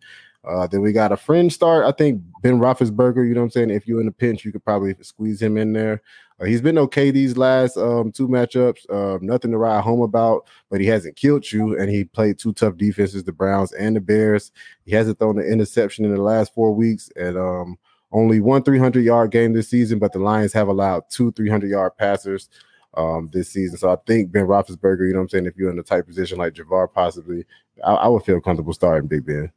Uh, 0.47 0.67
then 0.67 0.83
we 0.83 0.93
got 0.93 1.13
a 1.13 1.17
friend 1.17 1.51
start. 1.51 1.87
I 1.87 1.93
think 1.93 2.23
Ben 2.43 2.59
Roethlisberger, 2.59 3.27
you 3.27 3.35
know 3.35 3.43
I'm 3.43 3.51
saying? 3.51 3.71
If 3.71 3.87
you're 3.87 4.03
in 4.03 4.09
a 4.09 4.13
pinch, 4.13 4.45
you 4.45 4.53
could 4.53 4.65
probably 4.65 4.95
squeeze 5.01 5.41
him 5.41 5.57
in 5.57 5.73
there. 5.73 6.03
Uh, 6.41 6.45
he's 6.45 6.61
been 6.61 6.79
okay 6.79 7.11
these 7.11 7.37
last 7.37 7.76
um, 7.76 8.11
two 8.11 8.29
matchups. 8.29 8.91
Um, 8.91 9.25
nothing 9.25 9.50
to 9.53 9.59
ride 9.59 9.83
home 9.83 10.00
about, 10.00 10.47
but 10.71 10.81
he 10.81 10.87
hasn't 10.87 11.17
killed 11.17 11.50
you, 11.50 11.79
and 11.79 11.91
he 11.91 12.05
played 12.05 12.38
two 12.38 12.53
tough 12.53 12.76
defenses, 12.76 13.25
the 13.25 13.33
Browns 13.33 13.73
and 13.73 13.95
the 13.95 14.00
Bears. 14.00 14.50
He 14.85 14.93
hasn't 14.95 15.19
thrown 15.19 15.38
an 15.38 15.47
interception 15.47 16.05
in 16.05 16.14
the 16.14 16.23
last 16.23 16.53
four 16.55 16.75
weeks, 16.75 17.11
and 17.17 17.37
um, 17.37 17.76
only 18.12 18.41
one 18.41 18.62
300 18.62 19.05
yard 19.05 19.31
game 19.31 19.53
this 19.53 19.69
season. 19.69 19.99
But 19.99 20.12
the 20.12 20.19
Lions 20.19 20.53
have 20.53 20.69
allowed 20.69 21.05
two 21.11 21.31
300 21.33 21.71
yard 21.71 21.93
passers 21.97 22.49
um, 22.97 23.31
this 23.33 23.50
season. 23.50 23.76
So 23.76 23.91
I 23.91 23.97
think 24.07 24.33
Ben 24.33 24.47
Roethlisberger, 24.47 25.07
you 25.07 25.12
know 25.12 25.21
what 25.21 25.25
I'm 25.25 25.29
saying, 25.29 25.47
if 25.47 25.57
you're 25.57 25.71
in 25.71 25.79
a 25.79 25.83
tight 25.83 26.07
position 26.07 26.38
like 26.38 26.55
Javar, 26.55 26.93
possibly, 26.93 27.45
I, 27.85 27.93
I 27.93 28.09
would 28.09 28.25
feel 28.25 28.41
comfortable 28.41 28.73
starting 28.73 29.09
Big 29.09 29.25
Ben. 29.25 29.53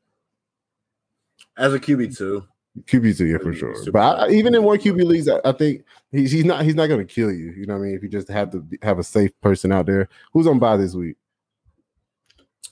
As 1.58 1.74
a 1.74 1.80
QB 1.80 2.16
two, 2.16 2.46
QB 2.86 3.18
two, 3.18 3.26
yeah, 3.26 3.38
for 3.38 3.54
sure. 3.54 3.76
But 3.92 4.00
I, 4.00 4.26
I- 4.26 4.30
even 4.32 4.54
in 4.56 4.64
one 4.64 4.78
QB 4.78 5.04
leagues, 5.06 5.28
I, 5.30 5.40
I 5.46 5.52
think 5.52 5.84
he's 6.12 6.32
he's 6.32 6.46
not 6.46 6.64
he's 6.64 6.76
not 6.76 6.88
going 6.88 7.06
to 7.06 7.14
kill 7.14 7.32
you. 7.32 7.52
You 7.52 7.66
know 7.66 7.74
what 7.76 7.82
I 7.82 7.86
mean? 7.88 7.96
If 7.96 8.04
you 8.04 8.10
just 8.10 8.28
have 8.30 8.52
to 8.52 8.64
have 8.82 9.00
a 9.00 9.04
safe 9.04 9.32
person 9.42 9.72
out 9.72 9.86
there, 9.86 10.10
who's 10.34 10.48
on 10.48 10.60
by 10.60 10.78
this 10.78 10.94
week? 10.94 11.16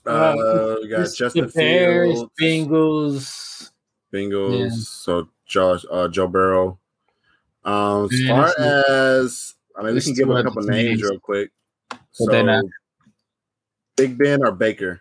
uh, 0.06 0.76
we 0.82 0.88
got 0.88 1.00
It's 1.00 1.16
Justin 1.16 1.46
the 1.46 1.52
Bears, 1.52 2.12
Fields, 2.14 2.30
Bengals. 2.40 3.70
Bengals. 4.12 4.60
Yeah. 4.60 4.68
So 4.78 5.28
Josh, 5.46 5.84
uh, 5.90 6.08
Joe 6.08 6.28
Burrow. 6.28 6.78
Um, 7.64 8.08
as 8.12 8.26
far 8.28 8.48
it's- 8.48 8.88
as 8.88 9.54
I 9.76 9.82
mean, 9.82 9.94
we 9.94 10.00
can 10.00 10.14
give 10.14 10.26
two 10.28 10.32
a 10.36 10.42
couple 10.44 10.62
names 10.62 11.00
teams. 11.00 11.02
real 11.10 11.18
quick. 11.20 11.50
But 11.90 11.98
So, 12.12 12.26
they're 12.30 12.62
Big 13.96 14.16
Ben 14.18 14.44
or 14.44 14.52
Baker 14.52 15.00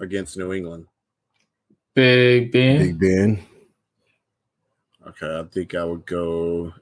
against 0.00 0.36
New 0.36 0.52
England. 0.52 0.86
Big 1.94 2.52
Ben. 2.52 2.78
Big 2.78 2.98
Ben. 2.98 3.38
Okay, 5.06 5.38
I 5.40 5.44
think 5.52 5.74
I 5.74 5.84
would 5.84 6.06
go 6.06 6.72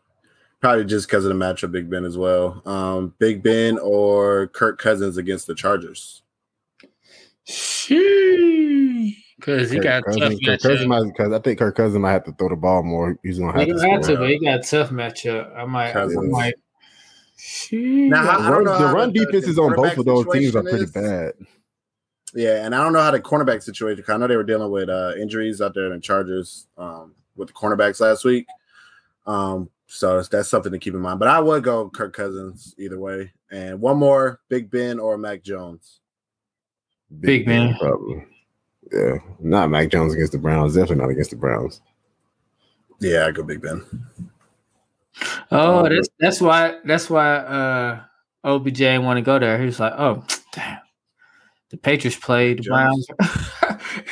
probably 0.60 0.84
just 0.84 1.08
because 1.08 1.24
of 1.24 1.30
the 1.36 1.44
matchup, 1.44 1.72
Big 1.72 1.90
Ben 1.90 2.04
as 2.04 2.16
well. 2.16 2.62
Um, 2.66 3.14
Big 3.18 3.42
Ben 3.42 3.78
or 3.78 4.46
Kirk 4.48 4.78
Cousins 4.78 5.16
against 5.16 5.46
the 5.48 5.54
Chargers. 5.54 6.22
Because 9.36 9.70
he 9.72 9.78
got 9.80 10.04
Kirk 10.04 10.14
tough 10.14 10.22
Cousins, 10.22 10.40
Kirk 10.46 10.60
Cousins 10.62 10.80
matchup. 10.82 10.88
might 10.88 11.04
because 11.12 11.32
I 11.32 11.38
think 11.40 11.58
Kirk 11.58 11.74
Cousins 11.76 11.98
might 12.00 12.12
have 12.12 12.24
to 12.24 12.32
throw 12.32 12.48
the 12.48 12.56
ball 12.56 12.82
more. 12.84 13.16
He's 13.24 13.38
gonna 13.40 13.52
have 13.52 13.62
He 13.62 13.72
to. 13.72 13.78
don't 13.78 13.90
have 13.90 14.04
score. 14.04 14.16
to, 14.16 14.20
but 14.22 14.30
he 14.30 14.38
got 14.38 14.60
a 14.60 14.62
tough 14.62 14.90
matchup. 14.90 15.56
I 15.56 15.64
might. 15.64 15.96
I 15.96 16.06
might. 16.06 16.54
Now, 17.72 18.22
The 18.22 18.30
I 18.30 18.36
don't 18.50 18.52
run, 18.52 18.64
know 18.64 18.78
the 18.78 18.94
run 18.94 19.12
the- 19.12 19.18
the 19.20 19.26
defenses 19.26 19.58
on 19.58 19.74
both 19.74 19.98
of 19.98 20.04
those 20.04 20.26
teams 20.32 20.54
are 20.54 20.62
pretty 20.62 20.84
is. 20.84 20.92
bad. 20.92 21.32
Yeah, 22.34 22.64
and 22.64 22.74
I 22.74 22.82
don't 22.84 22.92
know 22.92 23.00
how 23.00 23.10
the 23.10 23.20
cornerback 23.20 23.62
situation. 23.64 24.02
'cause 24.04 24.14
I 24.14 24.16
know 24.16 24.26
they 24.28 24.36
were 24.36 24.44
dealing 24.44 24.70
with 24.70 24.88
uh, 24.88 25.14
injuries 25.20 25.60
out 25.60 25.74
there 25.74 25.86
in 25.86 25.92
the 25.92 26.00
Chargers 26.00 26.68
um, 26.78 27.14
with 27.36 27.48
the 27.48 27.54
cornerbacks 27.54 28.00
last 28.00 28.24
week. 28.24 28.46
Um, 29.26 29.70
so 29.86 30.16
that's, 30.16 30.28
that's 30.28 30.48
something 30.48 30.72
to 30.72 30.78
keep 30.78 30.94
in 30.94 31.00
mind. 31.00 31.18
But 31.18 31.28
I 31.28 31.40
would 31.40 31.62
go 31.62 31.90
Kirk 31.90 32.14
Cousins 32.14 32.74
either 32.78 32.98
way. 32.98 33.32
And 33.50 33.80
one 33.80 33.98
more, 33.98 34.40
Big 34.48 34.70
Ben 34.70 34.98
or 34.98 35.18
Mac 35.18 35.42
Jones. 35.42 36.00
Big 37.20 37.44
Ben. 37.46 37.76
probably. 37.78 38.24
Yeah, 38.90 39.16
not 39.38 39.70
Mac 39.70 39.90
Jones 39.90 40.14
against 40.14 40.32
the 40.32 40.38
Browns. 40.38 40.74
Definitely 40.74 41.04
not 41.04 41.10
against 41.10 41.30
the 41.30 41.36
Browns. 41.36 41.80
Yeah, 43.00 43.26
I 43.26 43.30
go 43.30 43.42
Big 43.42 43.60
Ben. 43.60 43.84
Oh, 45.50 45.88
that's 45.88 46.08
that's 46.18 46.40
why 46.40 46.78
that's 46.84 47.10
why 47.10 47.36
uh 47.36 48.00
OBJ 48.44 48.80
want 49.02 49.18
to 49.18 49.22
go 49.22 49.38
there. 49.38 49.58
He 49.58 49.66
was 49.66 49.80
like, 49.80 49.92
oh 49.96 50.24
damn. 50.52 50.78
The 51.70 51.76
Patriots 51.78 52.18
played 52.18 52.58
the 52.58 52.68
Browns. 52.68 53.06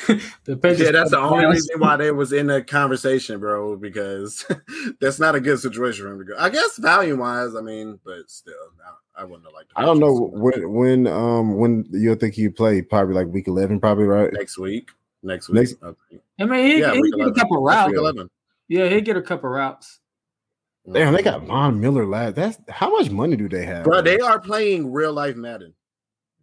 Jones. 0.06 0.22
the 0.44 0.56
Patriots. 0.56 0.82
Yeah, 0.82 0.90
that's 0.92 1.10
the 1.10 1.18
only 1.18 1.46
reason 1.46 1.80
why 1.80 1.96
they 1.96 2.10
was 2.10 2.32
in 2.32 2.46
the 2.46 2.62
conversation, 2.62 3.40
bro. 3.40 3.76
Because 3.76 4.44
that's 5.00 5.18
not 5.18 5.34
a 5.34 5.40
good 5.40 5.58
situation 5.58 6.04
for 6.04 6.12
him 6.12 6.18
to 6.18 6.24
go. 6.24 6.34
I 6.38 6.50
guess 6.50 6.76
value 6.78 7.16
wise, 7.16 7.54
I 7.54 7.60
mean, 7.60 7.98
but 8.04 8.30
still, 8.30 8.54
I, 9.16 9.22
I 9.22 9.24
wouldn't 9.24 9.44
have 9.44 9.54
liked. 9.54 9.72
I 9.76 9.84
don't 9.84 9.98
know 9.98 10.30
when 10.32 10.72
when 10.72 11.06
um 11.06 11.56
when 11.56 11.86
you'll 11.90 12.16
think 12.16 12.34
he 12.34 12.48
play. 12.48 12.82
Probably 12.82 13.14
like 13.14 13.28
week 13.28 13.48
eleven, 13.48 13.80
probably 13.80 14.04
right. 14.04 14.32
next 14.32 14.58
week. 14.58 14.90
Next 15.22 15.48
week. 15.48 15.56
Next- 15.56 15.76
I. 15.82 15.92
I 16.42 16.46
mean, 16.46 16.66
he, 16.66 16.80
Yeah, 16.80 16.94
he 16.94 17.00
week 17.00 17.14
get 17.16 17.28
a 17.28 17.32
couple 17.32 17.64
That's 17.64 17.76
routes. 17.76 17.90
week 17.90 17.98
eleven. 17.98 18.30
Yeah, 18.68 18.88
he 18.88 19.00
get 19.00 19.16
a 19.16 19.22
couple 19.22 19.50
routes. 19.50 20.00
Damn, 20.90 21.12
they 21.12 21.22
got 21.22 21.42
Von 21.42 21.78
Miller 21.78 22.06
last. 22.06 22.36
That's 22.36 22.58
how 22.68 22.90
much 22.90 23.10
money 23.10 23.36
do 23.36 23.48
they 23.48 23.64
have? 23.66 23.84
Bro, 23.84 24.02
they 24.02 24.18
are 24.18 24.40
playing 24.40 24.90
real 24.90 25.12
life 25.12 25.36
Madden. 25.36 25.74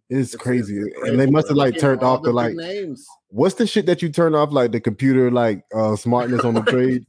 It's 0.09 0.35
crazy, 0.35 0.77
it's 0.77 1.09
and 1.09 1.19
they 1.19 1.25
must 1.25 1.49
have 1.49 1.57
like 1.57 1.77
turned 1.77 2.01
off 2.01 2.21
the 2.21 2.29
big 2.29 2.35
like. 2.35 2.53
names. 2.53 3.05
What's 3.29 3.55
the 3.55 3.67
shit 3.67 3.85
that 3.87 4.01
you 4.01 4.09
turn 4.09 4.35
off 4.35 4.51
like 4.51 4.71
the 4.71 4.79
computer 4.79 5.29
like 5.31 5.63
uh 5.75 5.95
smartness 5.95 6.43
on 6.45 6.53
the 6.53 6.61
trade? 6.63 7.05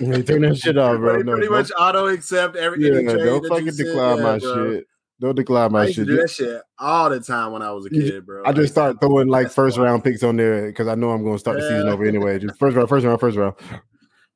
They 0.00 0.22
turn 0.22 0.42
that 0.42 0.56
shit 0.56 0.78
off, 0.78 0.98
bro. 0.98 1.18
They 1.18 1.22
No, 1.22 1.32
pretty 1.32 1.48
much 1.48 1.70
auto 1.78 2.06
accept 2.06 2.56
every 2.56 2.82
Yeah, 2.82 3.02
don't 3.16 3.46
fucking 3.46 3.66
you 3.66 3.72
decline 3.72 4.16
Yeah, 4.18 4.22
my 4.22 4.38
bro. 4.38 4.72
shit. 4.72 4.86
Don't 5.20 5.34
decline 5.34 5.64
I 5.66 5.68
my 5.68 5.84
used 5.84 5.96
to 5.96 6.00
shit. 6.02 6.08
do 6.08 6.16
that 6.16 6.30
shit 6.30 6.62
all 6.78 7.10
the 7.10 7.20
time 7.20 7.52
when 7.52 7.60
I 7.60 7.70
was 7.72 7.84
a 7.84 7.90
kid, 7.90 8.24
bro. 8.24 8.42
I 8.46 8.52
just 8.52 8.72
start 8.72 9.00
throwing 9.02 9.28
like 9.28 9.50
first 9.50 9.76
why. 9.76 9.84
round 9.84 10.02
picks 10.02 10.22
on 10.22 10.36
there 10.36 10.66
because 10.68 10.88
I 10.88 10.94
know 10.94 11.10
I'm 11.10 11.22
going 11.22 11.34
to 11.34 11.38
start 11.38 11.58
the 11.58 11.62
season 11.62 11.88
over 11.88 12.04
anyway. 12.06 12.38
Just 12.38 12.58
first 12.58 12.74
round, 12.74 12.88
first 12.88 13.04
round, 13.04 13.20
first 13.20 13.36
round. 13.36 13.54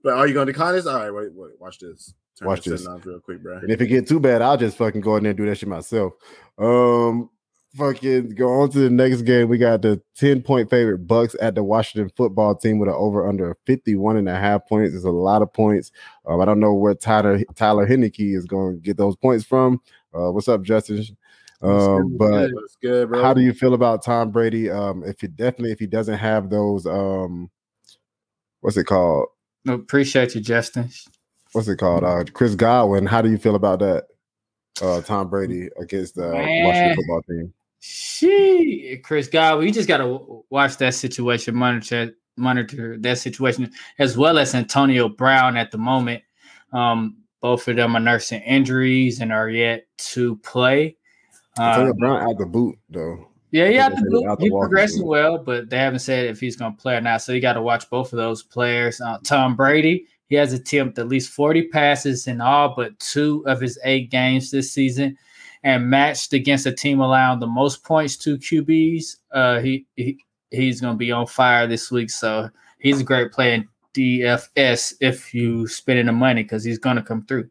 But 0.03 0.13
are 0.19 0.27
you 0.27 0.35
gonna 0.35 0.53
decline 0.53 0.75
this? 0.75 0.87
All 0.87 0.99
right, 1.01 1.11
wait, 1.11 1.31
wait, 1.33 1.53
watch 1.59 1.79
this. 1.79 2.13
Turn 2.39 2.49
Watch 2.49 2.65
this 2.67 2.81
this. 2.81 2.87
off 2.87 3.07
real 3.07 3.21
quick, 3.21 3.43
bro. 3.43 3.57
And 3.57 3.71
if 3.71 3.81
it 3.81 3.87
get 3.87 4.07
too 4.07 4.21
bad, 4.21 4.43
I'll 4.43 4.59
just 4.59 4.77
fucking 4.77 5.01
go 5.01 5.17
in 5.17 5.23
there 5.23 5.31
and 5.31 5.37
do 5.39 5.47
that 5.47 5.57
shit 5.57 5.69
myself. 5.71 6.13
Um, 6.59 7.31
fucking 7.77 8.31
go 8.31 8.61
on 8.61 8.71
to 8.71 8.79
the 8.79 8.91
next 8.91 9.23
game. 9.23 9.49
We 9.49 9.59
got 9.59 9.83
the 9.83 10.01
10 10.17 10.43
point 10.43 10.71
favorite 10.71 11.07
Bucks 11.07 11.35
at 11.41 11.55
the 11.55 11.65
Washington 11.65 12.11
football 12.17 12.55
team 12.55 12.79
with 12.79 12.89
an 12.89 12.95
over 12.97 13.29
under 13.29 13.57
51 13.67 14.17
and 14.17 14.29
a 14.29 14.37
half 14.37 14.67
points. 14.67 14.95
It's 14.95 15.05
a 15.05 15.11
lot 15.11 15.43
of 15.43 15.53
points. 15.53 15.91
Um, 16.27 16.41
I 16.41 16.45
don't 16.45 16.61
know 16.61 16.75
where 16.75 16.95
Tyler 16.95 17.43
Tyler 17.55 17.87
Heinicke 17.87 18.37
is 18.37 18.47
going 18.47 18.77
to 18.77 18.81
get 18.81 18.97
those 18.97 19.17
points 19.17 19.45
from. 19.45 19.81
Uh, 20.15 20.31
what's 20.31 20.49
up, 20.49 20.63
Justin? 20.63 21.05
Um, 21.63 22.17
but 22.19 22.51
good, 22.83 23.09
bro. 23.09 23.23
how 23.23 23.33
do 23.33 23.41
you 23.41 23.53
feel 23.53 23.75
about 23.75 24.03
Tom 24.03 24.31
Brady? 24.31 24.71
Um, 24.71 25.03
if 25.05 25.21
he 25.21 25.29
definitely 25.29 25.73
if 25.73 25.79
he 25.79 25.87
doesn't 25.87 26.19
have 26.19 26.51
those 26.51 26.85
um 26.87 27.51
what's 28.61 28.77
it 28.77 28.85
called? 28.85 29.29
No, 29.65 29.75
appreciate 29.75 30.35
you, 30.35 30.43
Justin. 30.43 30.91
What's 31.53 31.69
it 31.69 31.77
called? 31.77 32.05
Uh 32.05 32.25
Chris 32.33 32.55
Godwin. 32.55 33.07
How 33.07 33.23
do 33.23 33.31
you 33.31 33.39
feel 33.39 33.55
about 33.55 33.79
that? 33.79 34.05
Uh 34.83 35.01
Tom 35.01 35.31
Brady 35.31 35.71
against 35.81 36.17
the 36.17 36.33
Man. 36.33 36.65
Washington 36.67 36.97
football 36.97 37.23
team. 37.23 37.55
She, 37.87 38.99
Chris 39.05 39.29
Godwin, 39.29 39.67
you 39.67 39.73
just 39.75 39.89
got 39.89 39.99
to 39.99 40.43
watch 40.49 40.79
that 40.79 40.95
situation, 40.95 41.55
monitor 41.55 42.15
monitor 42.35 42.97
that 42.97 43.19
situation, 43.19 43.71
as 43.99 44.17
well 44.17 44.39
as 44.39 44.55
Antonio 44.55 45.07
Brown 45.11 45.59
at 45.59 45.71
the 45.71 45.77
moment. 45.77 46.23
Um, 46.73 47.19
both 47.43 47.69
of 47.69 47.77
them 47.77 47.95
are 47.95 48.01
nursing 48.01 48.41
injuries 48.41 49.21
and 49.21 49.31
are 49.31 49.51
yet 49.51 49.87
to 49.99 50.37
play. 50.37 50.97
Antonio 51.61 51.91
Uh, 51.91 51.97
Brown 51.99 52.23
out 52.23 52.39
the 52.39 52.47
boot 52.47 52.79
though. 52.89 53.29
yeah, 53.51 53.69
yeah, 53.69 53.91
think 53.91 54.11
they 54.11 54.19
said 54.19 54.29
out 54.31 54.39
the 54.39 54.45
he's 54.45 54.53
progressing 54.53 55.07
well, 55.07 55.37
but 55.37 55.69
they 55.69 55.77
haven't 55.77 55.99
said 55.99 56.25
if 56.25 56.41
he's 56.41 56.57
going 56.57 56.75
to 56.75 56.81
play 56.81 56.97
or 56.97 57.03
not. 57.03 57.21
So 57.21 57.33
you 57.33 57.43
got 57.43 57.53
to 57.53 57.63
watch 57.63 57.91
both 57.91 58.15
of 58.15 58.17
those 58.17 58.43
players. 58.43 58.99
Uh, 58.99 59.19
Tom 59.25 59.57
Brady, 59.57 60.07
he 60.31 60.37
has 60.37 60.55
attempted 60.55 61.03
at 61.03 61.09
least 61.09 61.33
40 61.33 61.65
passes 61.69 62.29
in 62.29 62.41
all 62.41 62.75
but 62.75 62.99
two 62.99 63.45
of 63.47 63.61
his 63.61 63.79
eight 63.85 64.11
games 64.11 64.51
this 64.51 64.73
season 64.73 65.19
and 65.65 65.89
matched 65.89 66.35
against 66.35 66.67
a 66.67 66.73
team 66.73 67.01
allowing 67.01 67.41
the 67.41 67.47
most 67.47 67.83
points 67.83 68.17
to 68.19 68.37
QBs. 68.37 69.17
Uh, 69.33 69.59
he, 69.61 69.87
he 69.97 70.19
he's 70.51 70.81
going 70.81 70.95
to 70.95 70.99
be 70.99 71.11
on 71.11 71.27
fire 71.27 71.67
this 71.67 71.91
week. 71.91 72.11
So 72.11 72.51
he's 72.79 73.01
a 73.01 73.05
great 73.05 73.33
player 73.33 73.55
in 73.55 73.69
DFS 73.95 74.95
if 75.01 75.35
you 75.35 75.67
spending 75.67 76.07
the 76.07 76.13
money 76.13 76.43
because 76.43 76.63
he's 76.63 76.79
going 76.79 76.97
to 76.97 77.03
come 77.03 77.25
through. 77.27 77.49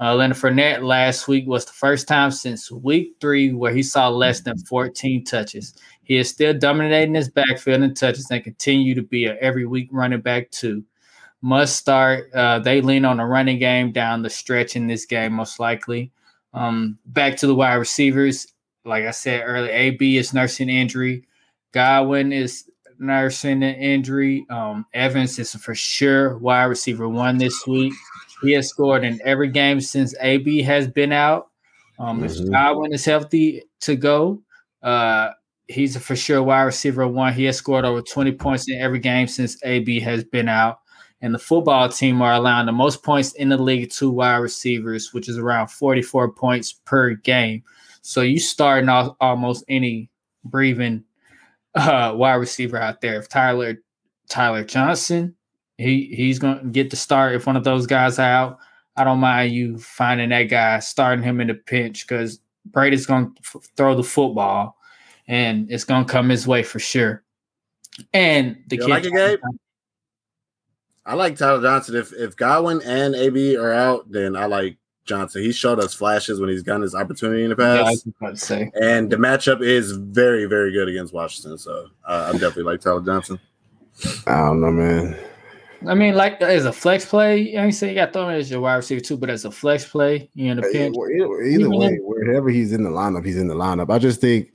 Uh, 0.00 0.14
Leonard 0.14 0.38
Fournette 0.38 0.82
last 0.82 1.28
week 1.28 1.46
was 1.46 1.66
the 1.66 1.72
first 1.72 2.08
time 2.08 2.30
since 2.30 2.70
week 2.70 3.14
three 3.20 3.52
where 3.52 3.74
he 3.74 3.82
saw 3.82 4.08
less 4.08 4.40
than 4.40 4.56
14 4.56 5.24
touches. 5.24 5.74
He 6.02 6.16
is 6.16 6.30
still 6.30 6.54
dominating 6.54 7.14
his 7.14 7.28
backfield 7.28 7.82
in 7.82 7.92
touches 7.92 8.30
and 8.30 8.42
continue 8.42 8.94
to 8.94 9.02
be 9.02 9.26
a 9.26 9.36
every 9.36 9.66
week 9.66 9.90
running 9.92 10.22
back 10.22 10.50
too. 10.50 10.82
Must 11.42 11.76
start. 11.76 12.32
Uh, 12.32 12.58
they 12.60 12.80
lean 12.80 13.04
on 13.04 13.18
the 13.18 13.24
running 13.24 13.58
game 13.58 13.92
down 13.92 14.22
the 14.22 14.30
stretch 14.30 14.74
in 14.74 14.86
this 14.86 15.04
game, 15.04 15.34
most 15.34 15.60
likely. 15.60 16.10
Um, 16.52 16.98
back 17.06 17.36
to 17.38 17.46
the 17.46 17.54
wide 17.54 17.74
receivers. 17.74 18.46
Like 18.84 19.04
I 19.04 19.10
said 19.12 19.42
earlier, 19.44 19.70
AB 19.72 20.16
is 20.16 20.32
nursing 20.34 20.68
injury. 20.68 21.24
Godwin 21.72 22.32
is 22.32 22.64
nursing 22.98 23.62
an 23.62 23.74
injury. 23.76 24.46
Um, 24.50 24.84
Evans 24.94 25.38
is 25.38 25.54
for 25.54 25.74
sure 25.74 26.36
wide 26.38 26.64
receiver 26.64 27.08
one 27.08 27.38
this 27.38 27.66
week. 27.66 27.92
He 28.42 28.52
has 28.52 28.68
scored 28.68 29.04
in 29.04 29.20
every 29.24 29.48
game 29.48 29.80
since 29.80 30.14
AB 30.20 30.62
has 30.62 30.88
been 30.88 31.12
out. 31.12 31.48
Um, 31.98 32.20
Mhm. 32.22 32.24
If 32.24 32.50
Godwin 32.50 32.92
is 32.92 33.04
healthy 33.04 33.62
to 33.80 33.94
go, 33.96 34.42
uh, 34.82 35.30
he's 35.68 35.94
a 35.94 36.00
for 36.00 36.16
sure 36.16 36.42
wide 36.42 36.62
receiver 36.62 37.06
one. 37.06 37.32
He 37.34 37.44
has 37.44 37.56
scored 37.56 37.84
over 37.84 38.02
20 38.02 38.32
points 38.32 38.68
in 38.68 38.80
every 38.80 38.98
game 38.98 39.28
since 39.28 39.56
AB 39.62 40.00
has 40.00 40.24
been 40.24 40.48
out. 40.48 40.79
And 41.22 41.34
the 41.34 41.38
football 41.38 41.88
team 41.88 42.22
are 42.22 42.32
allowing 42.32 42.66
the 42.66 42.72
most 42.72 43.02
points 43.02 43.32
in 43.32 43.50
the 43.50 43.58
league 43.58 43.90
to 43.92 44.10
wide 44.10 44.36
receivers, 44.36 45.12
which 45.12 45.28
is 45.28 45.36
around 45.36 45.68
44 45.68 46.32
points 46.32 46.72
per 46.72 47.14
game. 47.14 47.62
So 48.02 48.22
you 48.22 48.38
starting 48.38 48.88
off 48.88 49.14
almost 49.20 49.64
any 49.68 50.08
breathing 50.44 51.04
uh, 51.74 52.12
wide 52.16 52.34
receiver 52.34 52.78
out 52.78 53.00
there. 53.00 53.18
If 53.18 53.28
Tyler 53.28 53.76
Tyler 54.28 54.64
Johnson, 54.64 55.34
he 55.78 56.12
he's 56.14 56.38
going 56.38 56.58
to 56.58 56.66
get 56.66 56.90
the 56.90 56.96
start. 56.96 57.34
If 57.34 57.46
one 57.46 57.56
of 57.56 57.64
those 57.64 57.86
guys 57.86 58.18
out, 58.18 58.58
I 58.96 59.04
don't 59.04 59.18
mind 59.18 59.52
you 59.52 59.78
finding 59.78 60.30
that 60.30 60.44
guy, 60.44 60.78
starting 60.80 61.24
him 61.24 61.40
in 61.40 61.48
the 61.48 61.54
pinch 61.54 62.06
because 62.06 62.40
Brady's 62.66 63.06
going 63.06 63.34
to 63.34 63.40
f- 63.42 63.68
throw 63.76 63.94
the 63.94 64.02
football, 64.02 64.76
and 65.26 65.70
it's 65.70 65.84
going 65.84 66.04
to 66.04 66.10
come 66.12 66.28
his 66.28 66.46
way 66.46 66.62
for 66.62 66.78
sure. 66.78 67.22
And 68.12 68.56
the 68.68 68.76
You 68.76 68.82
kid, 68.82 68.90
like 68.90 69.04
it? 69.04 69.40
I 71.10 71.14
like 71.14 71.36
Tyler 71.36 71.60
Johnson. 71.60 71.96
If 71.96 72.12
if 72.12 72.36
Godwin 72.36 72.80
and 72.82 73.16
AB 73.16 73.56
are 73.56 73.72
out, 73.72 74.10
then 74.12 74.36
I 74.36 74.46
like 74.46 74.76
Johnson. 75.06 75.42
He 75.42 75.50
showed 75.50 75.80
us 75.80 75.92
flashes 75.92 76.40
when 76.40 76.50
he's 76.50 76.62
gotten 76.62 76.82
his 76.82 76.94
opportunity 76.94 77.42
in 77.42 77.50
the 77.50 77.56
yeah, 77.58 77.72
I 77.72 77.78
past. 77.78 78.06
was 78.06 78.14
about 78.20 78.30
to 78.30 78.36
say. 78.36 78.70
and 78.80 79.10
the 79.10 79.16
matchup 79.16 79.60
is 79.60 79.90
very, 79.90 80.44
very 80.44 80.70
good 80.70 80.88
against 80.88 81.12
Washington. 81.12 81.58
So 81.58 81.88
uh, 82.06 82.26
I'm 82.28 82.34
definitely 82.38 82.62
like 82.62 82.80
Tyler 82.80 83.02
Johnson. 83.02 83.40
I 84.28 84.36
don't 84.36 84.60
know, 84.60 84.70
man. 84.70 85.18
I 85.88 85.94
mean, 85.94 86.14
like 86.14 86.40
as 86.42 86.64
a 86.64 86.72
flex 86.72 87.04
play, 87.06 87.56
I 87.56 87.64
ain't 87.64 87.74
saying 87.74 87.96
you 87.96 88.00
got 88.00 88.12
thrown 88.12 88.30
as 88.32 88.48
your 88.48 88.60
wide 88.60 88.76
receiver 88.76 89.00
too, 89.00 89.16
but 89.16 89.30
as 89.30 89.44
a 89.44 89.50
flex 89.50 89.84
play, 89.88 90.30
you 90.34 90.52
in 90.52 90.58
the 90.58 90.62
Either, 90.68 90.72
pinch. 90.72 90.96
either 90.96 91.42
Even 91.44 91.72
way, 91.76 91.96
wherever 92.02 92.50
he's 92.50 92.72
in 92.72 92.84
the 92.84 92.90
lineup, 92.90 93.26
he's 93.26 93.36
in 93.38 93.48
the 93.48 93.54
lineup. 93.56 93.90
I 93.92 93.98
just 93.98 94.20
think 94.20 94.52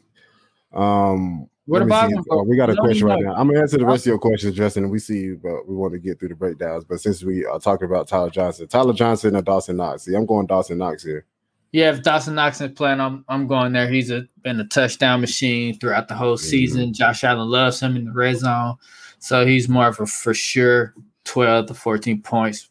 um 0.71 1.49
What 1.67 1.81
about. 1.81 2.11
Oh, 2.29 2.43
we 2.43 2.57
got 2.57 2.69
a 2.69 2.75
question 2.75 3.07
right 3.07 3.23
now. 3.23 3.33
I'm 3.33 3.47
gonna 3.47 3.61
answer 3.61 3.77
the 3.77 3.85
rest 3.85 4.05
of 4.05 4.11
your 4.11 4.19
questions, 4.19 4.55
Justin. 4.55 4.83
and 4.83 4.91
We 4.91 4.99
see 4.99 5.19
you, 5.19 5.39
but 5.41 5.67
we 5.67 5.75
want 5.75 5.93
to 5.93 5.99
get 5.99 6.19
through 6.19 6.29
the 6.29 6.35
breakdowns. 6.35 6.85
But 6.85 7.01
since 7.01 7.23
we 7.23 7.43
are 7.43 7.59
talking 7.59 7.87
about 7.87 8.07
Tyler 8.07 8.29
Johnson, 8.29 8.67
Tyler 8.67 8.93
Johnson 8.93 9.35
or 9.35 9.41
Dawson 9.41 9.77
Knox, 9.77 10.03
see, 10.03 10.15
I'm 10.15 10.27
going 10.27 10.45
Dawson 10.45 10.77
Knox 10.77 11.03
here. 11.03 11.25
Yeah, 11.71 11.91
if 11.91 12.03
Dawson 12.03 12.35
Knox 12.35 12.61
is 12.61 12.71
playing, 12.71 12.99
I'm 12.99 13.25
I'm 13.27 13.47
going 13.47 13.73
there. 13.73 13.89
He's 13.89 14.11
a, 14.11 14.27
been 14.43 14.59
a 14.59 14.65
touchdown 14.65 15.21
machine 15.21 15.77
throughout 15.79 16.07
the 16.07 16.13
whole 16.13 16.37
season. 16.37 16.93
Josh 16.93 17.23
Allen 17.23 17.49
loves 17.49 17.79
him 17.79 17.95
in 17.95 18.05
the 18.05 18.11
red 18.11 18.37
zone, 18.37 18.75
so 19.17 19.45
he's 19.45 19.67
more 19.67 19.87
of 19.87 19.99
a 19.99 20.05
for 20.05 20.35
sure 20.35 20.93
12 21.23 21.65
to 21.65 21.73
14 21.73 22.21
points. 22.21 22.69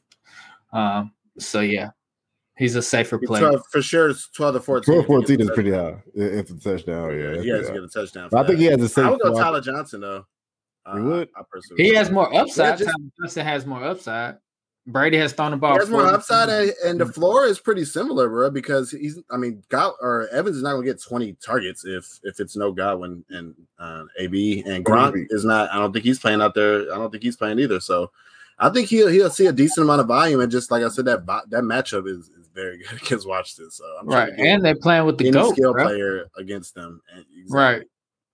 Um, 0.73 1.13
so 1.39 1.61
yeah, 1.61 1.91
he's 2.57 2.77
a 2.77 2.83
safer 2.83 3.19
He's 3.19 3.29
play. 3.29 3.41
12, 3.41 3.67
for 3.71 3.83
sure, 3.83 4.11
it's 4.11 4.29
12 4.29 4.55
to 4.55 4.61
14. 4.61 4.95
12 4.95 5.07
14 5.07 5.41
is 5.41 5.51
pretty 5.51 5.71
high. 5.71 5.97
If 6.15 6.51
it's 6.51 6.53
a 6.53 6.71
touchdown, 6.71 7.19
yeah. 7.19 7.31
that's 7.31 7.43
He 7.43 7.49
has 7.51 7.59
pretty 7.61 7.67
to 7.67 7.81
get 7.81 7.83
a 7.85 7.89
touchdown. 8.01 8.29
But 8.31 8.45
I 8.45 8.47
think 8.47 8.59
he 8.59 8.65
has 8.67 8.81
a 8.83 8.89
safe 8.89 9.05
I 9.05 9.11
would 9.11 9.21
go 9.21 9.31
floor. 9.31 9.43
Tyler 9.43 9.61
Johnson 9.61 10.01
though. 10.01 10.27
Uh, 10.87 10.97
You 10.97 11.05
would? 11.05 11.29
I 11.37 11.43
personally 11.51 11.83
He 11.85 11.91
would. 11.91 11.99
has 11.99 12.11
more 12.11 12.35
upside. 12.35 12.79
just- 12.79 12.91
Tyler 12.91 13.11
Johnson 13.21 13.45
has 13.47 13.67
more 13.67 13.85
upside. 13.85 14.37
Brady 14.87 15.17
has 15.17 15.33
thrown 15.33 15.53
the 15.53 15.57
ball. 15.57 15.73
He 15.73 15.79
has 15.79 15.89
more 15.89 16.07
upside, 16.07 16.51
and, 16.51 16.71
and 16.85 17.01
the 17.01 17.07
floor 17.07 17.47
is 17.47 17.59
pretty 17.59 17.87
similar, 17.87 18.29
bro. 18.29 18.51
Because 18.51 18.91
he's, 18.91 19.19
I 19.31 19.39
mean, 19.39 19.63
God 19.71 19.95
or 20.03 20.29
Evans 20.29 20.57
is 20.59 20.63
not 20.63 20.73
gonna 20.75 20.85
get 20.85 21.01
20 21.01 21.33
targets 21.43 21.87
if 21.87 22.07
if 22.23 22.39
it's 22.39 22.55
no 22.55 22.71
Godwin 22.71 23.25
and 23.31 23.55
uh, 23.79 24.05
AB 24.19 24.63
and 24.67 24.85
Gronk 24.85 25.27
is 25.31 25.43
not. 25.43 25.71
I 25.73 25.79
don't 25.79 25.95
think 25.95 26.05
he's 26.05 26.19
playing 26.19 26.43
out 26.43 26.55
there. 26.55 26.83
I 26.93 26.97
don't 26.97 27.11
think 27.11 27.23
he's 27.23 27.35
playing 27.37 27.61
either. 27.61 27.81
So, 27.81 28.11
I 28.59 28.69
think 28.69 28.89
he'll 28.89 29.09
he'll 29.09 29.31
see 29.31 29.47
a 29.47 29.53
decent 29.53 29.85
amount 29.85 30.03
of 30.03 30.07
volume, 30.07 30.41
and 30.43 30.53
just 30.53 30.71
like 30.71 30.83
I 30.83 30.89
said, 30.89 31.07
that 31.07 31.25
that 31.49 31.63
matchup 31.65 32.07
is, 32.07 32.29
is 32.29 32.44
very 32.55 32.79
good 32.79 33.03
against 33.03 33.27
Washington. 33.27 33.71
So 33.71 33.85
I'm 34.01 34.07
right, 34.09 34.35
to 34.37 34.41
and 34.43 34.65
they're 34.65 34.75
playing 34.77 35.07
with 35.07 35.19
the 35.19 35.25
any 35.29 35.33
goat, 35.33 35.53
skill 35.55 35.73
bro. 35.73 35.85
player 35.85 36.27
against 36.37 36.75
them. 36.75 37.01
And 37.15 37.25
exactly. 37.37 37.57
Right. 37.57 37.83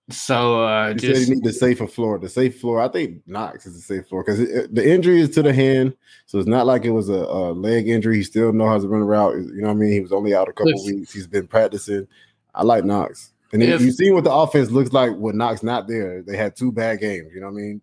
So 0.09 0.65
uh, 0.67 0.89
You 0.89 0.93
just 0.95 1.21
said 1.21 1.29
you 1.29 1.35
need 1.35 1.43
the 1.43 1.53
safer 1.53 1.87
floor. 1.87 2.19
The 2.19 2.27
safe 2.27 2.59
floor, 2.59 2.81
I 2.81 2.89
think 2.89 3.21
Knox 3.27 3.65
is 3.65 3.75
the 3.75 3.81
safe 3.81 4.07
floor 4.09 4.23
because 4.23 4.39
the 4.39 4.83
injury 4.85 5.21
is 5.21 5.29
to 5.31 5.41
the 5.41 5.53
hand, 5.53 5.95
so 6.25 6.37
it's 6.37 6.47
not 6.49 6.65
like 6.65 6.83
it 6.83 6.91
was 6.91 7.07
a, 7.07 7.13
a 7.13 7.53
leg 7.53 7.87
injury. 7.87 8.17
He 8.17 8.23
still 8.23 8.51
knows 8.51 8.67
how 8.67 8.79
to 8.79 8.87
run 8.89 9.01
a 9.01 9.05
route. 9.05 9.35
You 9.37 9.61
know 9.61 9.67
what 9.67 9.73
I 9.73 9.77
mean? 9.77 9.91
He 9.93 10.01
was 10.01 10.11
only 10.11 10.35
out 10.35 10.49
a 10.49 10.53
couple 10.53 10.71
Yes. 10.71 10.85
weeks. 10.85 11.13
He's 11.13 11.27
been 11.27 11.47
practicing. 11.47 12.07
I 12.53 12.63
like 12.63 12.83
Knox. 12.83 13.31
And 13.53 13.63
if, 13.63 13.69
If- 13.69 13.81
you 13.81 13.91
see 13.93 14.11
what 14.11 14.25
the 14.25 14.33
offense 14.33 14.69
looks 14.69 14.91
like 14.91 15.15
when 15.15 15.37
Knox 15.37 15.63
not 15.63 15.87
there, 15.87 16.21
they 16.23 16.35
had 16.35 16.57
two 16.57 16.71
bad 16.73 16.99
games. 16.99 17.31
You 17.33 17.39
know 17.39 17.47
what 17.47 17.53
I 17.59 17.61
mean? 17.61 17.81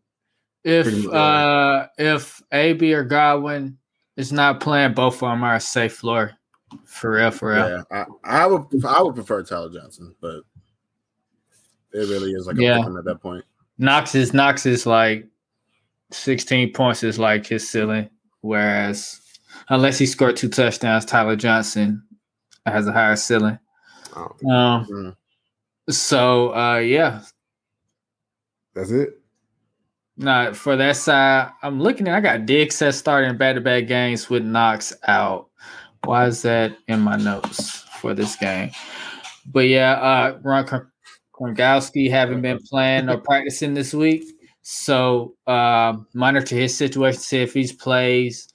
If 0.64 1.06
uh 1.08 1.86
if 1.96 2.42
AB 2.52 2.92
or 2.92 3.04
Godwin 3.04 3.78
is 4.18 4.32
not 4.32 4.60
playing, 4.60 4.92
both 4.92 5.14
of 5.14 5.20
them 5.30 5.42
are 5.44 5.54
a 5.54 5.60
safe 5.60 5.94
floor. 5.94 6.32
For 6.84 7.12
real, 7.12 7.30
for 7.30 7.52
real. 7.54 7.68
Yeah, 7.90 8.04
I, 8.24 8.42
I 8.42 8.46
would 8.46 8.66
I 8.84 9.00
would 9.00 9.14
prefer 9.14 9.42
Tyler 9.42 9.70
Johnson, 9.72 10.14
but 10.20 10.42
it 11.94 12.00
really 12.10 12.32
is 12.32 12.46
like 12.46 12.58
a 12.58 12.62
Yeah. 12.62 12.80
at 12.80 13.04
that 13.04 13.20
point. 13.22 13.44
Knox 13.78 14.14
is 14.14 14.34
Knox 14.34 14.66
is 14.66 14.84
like 14.84 15.26
16 16.10 16.72
points 16.74 17.02
is 17.02 17.18
like 17.18 17.46
his 17.46 17.68
ceiling, 17.70 18.10
whereas 18.42 19.20
unless 19.70 19.98
he 19.98 20.04
scored 20.04 20.36
two 20.36 20.48
touchdowns, 20.50 21.06
Tyler 21.06 21.36
Johnson 21.36 22.02
has 22.66 22.86
a 22.86 22.92
higher 22.92 23.16
ceiling. 23.16 23.58
I 24.14 24.20
Um, 24.20 24.84
Mm. 24.86 25.16
so 25.88 26.54
uh, 26.54 26.78
yeah, 26.78 27.22
that's 28.74 28.90
it. 28.90 29.17
Nah, 30.20 30.52
for 30.52 30.74
that 30.74 30.96
side, 30.96 31.52
I'm 31.62 31.80
looking 31.80 32.08
at. 32.08 32.16
I 32.16 32.38
got 32.38 32.72
set 32.72 32.94
starting 32.94 33.36
back 33.36 33.54
to 33.54 33.60
back 33.60 33.86
games 33.86 34.28
with 34.28 34.42
Knox 34.44 34.92
out. 35.06 35.48
Why 36.04 36.26
is 36.26 36.42
that 36.42 36.76
in 36.88 37.00
my 37.00 37.16
notes 37.16 37.84
for 38.00 38.14
this 38.14 38.34
game? 38.34 38.72
But 39.46 39.68
yeah, 39.68 39.92
uh, 39.92 40.38
Ron 40.42 40.66
Kr- 40.66 40.90
Gronkowski 41.32 42.10
haven't 42.10 42.42
been 42.42 42.58
playing 42.68 43.08
or 43.08 43.18
practicing 43.18 43.74
this 43.74 43.94
week, 43.94 44.24
so 44.62 45.36
uh, 45.46 45.96
monitor 46.14 46.56
his 46.56 46.76
situation. 46.76 47.20
See 47.20 47.38
if 47.38 47.54
he 47.54 47.72
plays. 47.72 48.48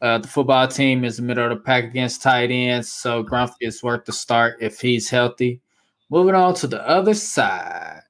Uh, 0.00 0.18
the 0.18 0.28
football 0.28 0.68
team 0.68 1.04
is 1.04 1.18
in 1.18 1.26
the 1.26 1.28
middle 1.28 1.52
of 1.52 1.58
the 1.58 1.62
pack 1.64 1.84
against 1.84 2.22
tight 2.22 2.50
ends, 2.50 2.90
so 2.90 3.22
Gronk 3.22 3.52
is 3.60 3.82
worth 3.82 4.06
the 4.06 4.12
start 4.12 4.56
if 4.60 4.80
he's 4.80 5.10
healthy. 5.10 5.60
Moving 6.08 6.34
on 6.34 6.54
to 6.56 6.66
the 6.66 6.86
other 6.88 7.12
side. 7.14 8.00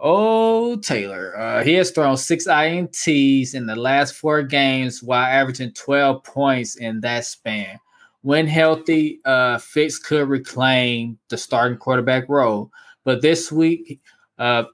Oh, 0.00 0.76
Taylor. 0.76 1.36
Uh, 1.38 1.62
he 1.64 1.74
has 1.74 1.90
thrown 1.90 2.16
six 2.16 2.46
INTs 2.46 3.54
in 3.54 3.66
the 3.66 3.76
last 3.76 4.14
four 4.14 4.42
games 4.42 5.02
while 5.02 5.24
averaging 5.24 5.72
12 5.72 6.22
points 6.24 6.76
in 6.76 7.00
that 7.00 7.24
span. 7.24 7.78
When 8.22 8.46
healthy, 8.46 9.20
uh, 9.24 9.58
Fitz 9.58 9.98
could 9.98 10.28
reclaim 10.28 11.18
the 11.28 11.36
starting 11.36 11.78
quarterback 11.78 12.28
role. 12.28 12.70
But 13.04 13.22
this 13.22 13.50
week, 13.50 14.00
uh, 14.38 14.64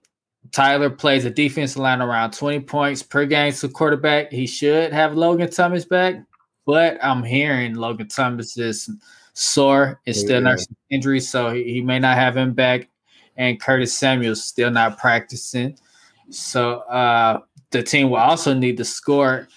Tyler 0.52 0.90
plays 0.90 1.24
a 1.24 1.30
defensive 1.30 1.80
line 1.80 2.02
around 2.02 2.32
20 2.32 2.60
points 2.60 3.02
per 3.02 3.24
game 3.24 3.52
to 3.52 3.68
quarterback. 3.68 4.30
He 4.30 4.46
should 4.46 4.92
have 4.92 5.14
Logan 5.14 5.50
Thomas 5.50 5.84
back, 5.84 6.16
but 6.66 6.98
I'm 7.02 7.22
hearing 7.22 7.74
Logan 7.74 8.08
Thomas 8.08 8.56
is 8.58 8.90
sore, 9.32 10.00
is 10.06 10.20
still 10.20 10.42
Yeah. 10.42 10.50
nursing 10.50 10.76
injury, 10.90 11.20
so 11.20 11.50
he, 11.50 11.64
he 11.64 11.80
may 11.80 11.98
not 11.98 12.16
have 12.16 12.36
him 12.36 12.52
back 12.52 12.88
and 13.36 13.60
Curtis 13.60 13.96
Samuel's 13.96 14.44
still 14.44 14.70
not 14.70 14.98
practicing. 14.98 15.76
So 16.30 16.78
uh, 16.80 17.40
the 17.70 17.82
team 17.82 18.10
will 18.10 18.18
also 18.18 18.54
need 18.54 18.76
to 18.78 18.84
score. 18.84 19.48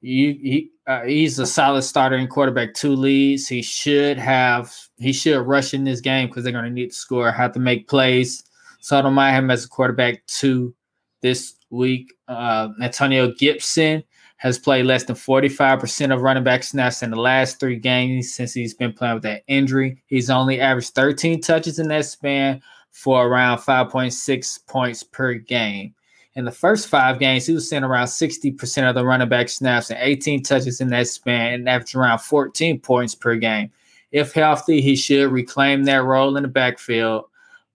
You, 0.00 0.32
he, 0.32 0.70
uh, 0.86 1.02
he's 1.02 1.38
a 1.38 1.46
solid 1.46 1.82
starter 1.82 2.16
in 2.16 2.26
quarterback 2.26 2.74
two 2.74 2.94
leads. 2.94 3.46
He 3.46 3.62
should 3.62 4.18
have 4.18 4.74
he 4.98 5.12
should 5.12 5.40
rush 5.46 5.74
in 5.74 5.84
this 5.84 6.00
game 6.00 6.28
because 6.28 6.42
they're 6.44 6.52
going 6.52 6.64
to 6.64 6.70
need 6.70 6.90
to 6.90 6.96
score, 6.96 7.30
have 7.30 7.52
to 7.52 7.60
make 7.60 7.88
plays. 7.88 8.44
So 8.80 8.98
I 8.98 9.02
don't 9.02 9.14
mind 9.14 9.36
him 9.36 9.50
as 9.50 9.64
a 9.64 9.68
quarterback 9.68 10.26
two 10.26 10.74
this 11.20 11.54
week. 11.70 12.12
Uh, 12.26 12.70
Antonio 12.82 13.32
Gibson 13.32 14.02
has 14.38 14.58
played 14.58 14.86
less 14.86 15.04
than 15.04 15.14
45% 15.14 16.12
of 16.12 16.20
running 16.20 16.42
back 16.42 16.64
snaps 16.64 17.04
in 17.04 17.10
the 17.10 17.16
last 17.16 17.60
three 17.60 17.78
games 17.78 18.32
since 18.32 18.52
he's 18.52 18.74
been 18.74 18.92
playing 18.92 19.14
with 19.14 19.22
that 19.22 19.44
injury. 19.46 20.02
He's 20.06 20.30
only 20.30 20.60
averaged 20.60 20.96
13 20.96 21.40
touches 21.40 21.78
in 21.78 21.86
that 21.88 22.06
span 22.06 22.60
for 22.92 23.26
around 23.26 23.58
5.6 23.58 24.66
points 24.66 25.02
per 25.02 25.34
game. 25.34 25.94
In 26.34 26.44
the 26.44 26.52
first 26.52 26.88
five 26.88 27.18
games, 27.18 27.46
he 27.46 27.52
was 27.52 27.68
seeing 27.68 27.84
around 27.84 28.06
60% 28.06 28.88
of 28.88 28.94
the 28.94 29.04
running 29.04 29.28
back 29.28 29.48
snaps 29.48 29.90
and 29.90 29.98
18 30.00 30.42
touches 30.42 30.80
in 30.80 30.88
that 30.88 31.08
span 31.08 31.54
and 31.54 31.68
averaged 31.68 31.94
around 31.94 32.20
14 32.20 32.80
points 32.80 33.14
per 33.14 33.36
game. 33.36 33.70
If 34.12 34.32
healthy, 34.32 34.80
he 34.80 34.96
should 34.96 35.30
reclaim 35.30 35.84
that 35.84 36.04
role 36.04 36.36
in 36.36 36.42
the 36.42 36.48
backfield. 36.48 37.24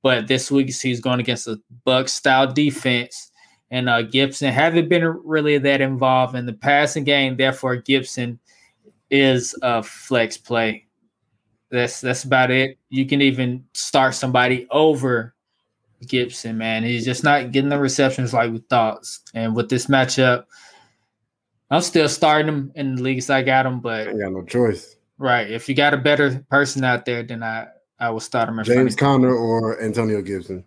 But 0.01 0.27
this 0.27 0.49
week, 0.49 0.71
he's 0.73 0.99
going 0.99 1.19
against 1.19 1.47
a 1.47 1.59
Buck 1.83 2.07
style 2.07 2.51
defense. 2.51 3.31
And 3.69 3.89
uh, 3.89 4.03
Gibson 4.03 4.51
haven't 4.53 4.87
been 4.87 5.03
really 5.23 5.57
that 5.57 5.81
involved 5.81 6.35
in 6.35 6.45
the 6.45 6.53
passing 6.53 7.03
game. 7.03 7.37
Therefore, 7.37 7.75
Gibson 7.75 8.39
is 9.11 9.55
a 9.61 9.83
flex 9.83 10.37
play. 10.37 10.86
That's 11.69 11.99
that's 12.01 12.23
about 12.23 12.49
it. 12.51 12.77
You 12.89 13.05
can 13.05 13.21
even 13.21 13.65
start 13.73 14.15
somebody 14.15 14.67
over 14.71 15.33
Gibson, 16.07 16.57
man. 16.57 16.83
He's 16.83 17.03
just 17.05 17.23
not 17.23 17.51
getting 17.51 17.69
the 17.69 17.79
receptions 17.79 18.33
like 18.33 18.51
we 18.51 18.59
thought. 18.69 19.05
And 19.33 19.55
with 19.55 19.69
this 19.69 19.87
matchup, 19.87 20.45
I'm 21.69 21.81
still 21.81 22.07
starting 22.07 22.47
him 22.47 22.71
in 22.75 22.95
the 22.95 23.01
leagues 23.01 23.29
I 23.29 23.41
got 23.43 23.65
him, 23.65 23.81
but 23.81 24.07
Ain't 24.07 24.19
got 24.21 24.31
no 24.31 24.43
choice. 24.43 24.95
right, 25.17 25.49
if 25.49 25.67
you 25.67 25.75
got 25.75 25.93
a 25.93 25.97
better 25.97 26.45
person 26.49 26.83
out 26.83 27.05
there, 27.05 27.23
then 27.23 27.43
I 27.43 27.67
I 27.99 28.09
will 28.11 28.19
start 28.21 28.47
him 28.47 28.63
James 28.63 28.95
front 28.95 28.97
Conner 29.23 29.35
or 29.35 29.81
Antonio 29.81 30.21
Gibson. 30.21 30.57
of 30.59 30.63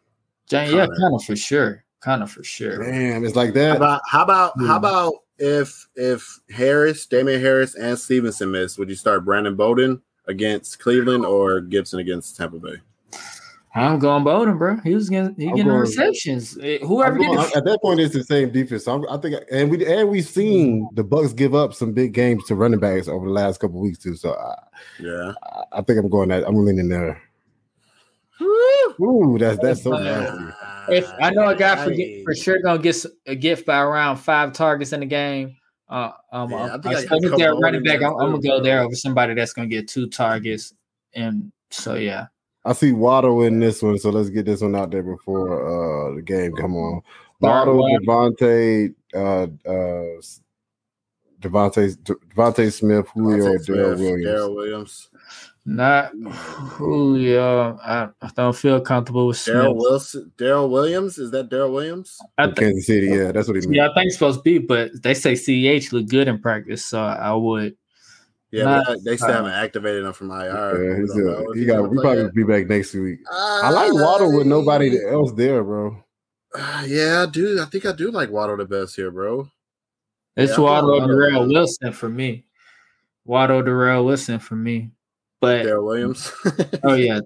James. 0.49 0.73
Yeah, 0.73 0.87
Conner. 0.99 1.19
for 1.21 1.37
sure, 1.37 1.85
kind 2.01 2.23
of 2.23 2.31
for 2.31 2.43
sure. 2.45 2.85
Damn, 2.85 3.25
it's 3.25 3.37
like 3.37 3.49
How 3.51 3.55
that. 3.55 3.77
about 3.77 4.01
how 4.07 4.23
about 4.25 4.53
Hmm. 4.59 4.67
how 4.67 4.77
about 4.77 5.15
if 5.39 5.89
if 5.97 6.41
Harris, 6.51 7.07
Damien 7.07 7.41
Harris, 7.41 7.75
and 7.77 7.99
Stevenson 7.99 8.51
miss, 8.51 8.77
would 8.77 8.91
you 8.91 8.97
start 8.97 9.25
Brandon 9.25 9.57
Bolden 9.57 10.03
against 10.27 10.79
Cleveland 10.79 11.25
or 11.25 11.61
Gibson 11.61 12.01
against 12.01 12.37
Tampa 12.37 12.59
Bay? 12.59 12.77
I'm 13.73 14.01
going 14.01 14.25
Bolden, 14.25 14.59
bro. 14.59 14.79
He 14.83 14.97
was 14.97 15.09
getting 15.09 15.35
he 15.37 15.45
I'm 15.47 15.55
getting 15.55 15.67
the 15.69 15.71
going- 15.75 15.81
receptions. 15.83 16.59
Eh, 16.61 16.79
Whoever 16.85 17.19
going- 17.19 17.37
get 17.39 17.57
at 17.57 17.65
that 17.65 17.79
point, 17.81 18.01
it's 18.01 18.13
the 18.15 18.25
same 18.25 18.51
defense. 18.51 18.85
So 18.85 18.95
I'm, 18.95 19.05
I 19.09 19.17
think, 19.17 19.37
and 19.53 19.71
we 19.71 19.87
and 19.87 20.09
we've 20.09 20.27
seen 20.27 20.89
the 20.95 21.05
Bucks 21.05 21.33
give 21.33 21.55
up 21.55 21.73
some 21.75 21.93
big 21.93 22.13
games 22.13 22.45
to 22.47 22.57
running 22.57 22.81
backs 22.81 23.07
over 23.07 23.27
the 23.27 23.33
last 23.33 23.61
couple 23.61 23.81
weeks 23.81 23.99
too. 23.99 24.17
So 24.17 24.35
I, 24.35 24.55
Yeah. 25.01 25.33
I- 25.45 25.79
I 25.79 25.83
think 25.83 26.01
I'm 26.01 26.09
going 26.09 26.31
that. 26.31 26.45
I'm 26.49 26.65
leaning 26.65 26.89
there. 26.89 27.23
Ooh, 29.01 29.37
that's 29.39 29.59
that's 29.61 29.83
so 29.85 29.91
nasty. 29.93 30.45
If 30.89 31.09
I 31.21 31.31
know 31.31 31.49
a 31.49 31.55
guy 31.57 31.77
for, 31.85 31.95
for 32.25 32.35
sure 32.35 32.61
gonna 32.61 32.83
get 32.83 32.97
s- 32.97 33.07
a 33.27 33.35
gift 33.37 33.67
by 33.67 33.81
around 33.81 34.17
five 34.17 34.53
targets 34.53 34.93
in 34.93 35.01
the 35.01 35.07
game. 35.07 35.57
Uh, 35.91 36.13
um, 36.33 36.51
Yeah, 36.51 36.57
I 36.57 36.75
I'm, 36.75 36.83
think 36.83 36.95
I 36.95 36.99
I'm, 37.01 37.07
got 37.09 37.25
if 37.25 37.37
they're 37.37 37.55
running 37.55 37.83
back. 37.83 38.01
I'm, 38.01 38.13
I'm 38.13 38.31
gonna 38.31 38.41
go 38.41 38.63
there 38.63 38.81
over 38.81 38.95
somebody 38.95 39.35
that's 39.35 39.53
gonna 39.53 39.69
get 39.69 39.89
two 39.89 40.09
targets. 40.09 40.73
And 41.15 41.51
so 41.71 41.97
yeah, 41.97 42.27
I 42.65 42.73
see 42.73 42.93
Waddle 42.93 43.43
in 43.43 43.59
this 43.59 43.83
one, 43.83 43.99
so 43.99 44.11
let's 44.11 44.31
get 44.31 44.47
this 44.47 44.61
one 44.63 44.77
out 44.77 44.93
there 44.93 45.03
before 45.03 45.67
uh 45.67 46.15
the 46.15 46.23
game 46.23 46.55
come 46.55 46.77
on. 46.77 47.03
Waddle, 47.41 47.79
Waddle. 47.79 47.99
Devontae, 48.07 48.95
uh, 49.15 49.43
uh, 49.69 50.21
Devontae, 51.41 51.97
DeVonta 51.97 52.73
Smith, 52.73 53.09
Julio, 53.09 53.57
Devontae 53.57 53.67
Daryl 53.67 53.97
Smith, 53.97 53.99
Williams. 53.99 54.25
Darrell 54.25 54.55
Williams. 54.55 55.09
Not 55.71 56.11
Julio. 56.17 57.79
I, 57.79 58.09
I 58.21 58.31
don't 58.35 58.57
feel 58.57 58.81
comfortable 58.81 59.29
with 59.29 59.37
Daryl 59.39 59.77
Wilson. 59.77 60.33
Daryl 60.37 60.69
Williams. 60.69 61.17
Is 61.19 61.31
that 61.31 61.49
Daryl 61.49 61.73
Williams? 61.73 62.19
I 62.37 62.45
From 62.45 62.55
think, 62.55 62.67
Kansas 62.67 62.87
City, 62.87 63.07
yeah, 63.07 63.31
that's 63.31 63.47
what 63.47 63.55
he 63.57 63.61
meant. 63.63 63.75
yeah, 63.75 63.89
I 63.89 63.95
think 63.95 64.07
it's 64.07 64.17
supposed 64.17 64.41
to 64.41 64.43
be, 64.43 64.59
but 64.59 64.91
they 65.03 65.15
say 65.15 65.35
Ceh 65.35 65.93
look 65.93 66.09
good 66.09 66.27
in 66.27 66.41
practice, 66.41 66.85
so 66.85 67.01
I 67.01 67.33
would. 67.35 67.77
Yeah, 68.51 68.65
Nah, 68.65 68.85
but 68.85 69.05
they 69.05 69.17
still 69.17 69.29
uh, 69.31 69.33
haven't 69.35 69.53
activated 69.53 70.05
him 70.05 70.13
from 70.13 70.33
IR. 70.33 70.45
Yeah, 70.45 70.95
We 70.97 71.01
he's 71.03 71.17
a, 71.17 71.45
he 71.55 71.65
got. 71.67 71.89
We 71.89 72.01
probably 72.01 72.25
yet. 72.25 72.35
be 72.35 72.43
back 72.43 72.67
next 72.67 72.93
week. 72.95 73.21
I 73.31 73.71
like 73.71 73.93
Waddle 73.95 74.37
with 74.37 74.49
nobody 74.49 74.99
else 75.09 75.31
there, 75.33 75.63
bro. 75.63 76.03
Uh, 76.53 76.85
yeah, 76.85 77.25
I 77.29 77.31
do. 77.31 77.61
I 77.63 77.67
think 77.67 77.87
I 77.87 77.93
do 77.93 78.11
like 78.11 78.29
Waddle 78.29 78.57
the 78.57 78.65
best 78.65 78.97
here, 78.97 79.13
bro. 79.13 79.49
It's 80.37 80.49
Yeah, 80.51 80.55
I 80.55 80.57
feel 80.57 80.65
Waddle 80.65 80.99
like 80.99 81.09
Darrell 81.09 81.47
Wilson 81.47 81.93
for 81.93 82.09
me. 82.09 82.45
Waddle 83.25 83.63
Darrell 83.63 84.05
Wilson 84.05 84.41
for 84.41 84.57
me. 84.57 84.91
But 85.41 85.65
Daryl 85.65 85.87
Williams. 85.87 86.33
oh 86.85 86.95
yeah, 86.95 87.21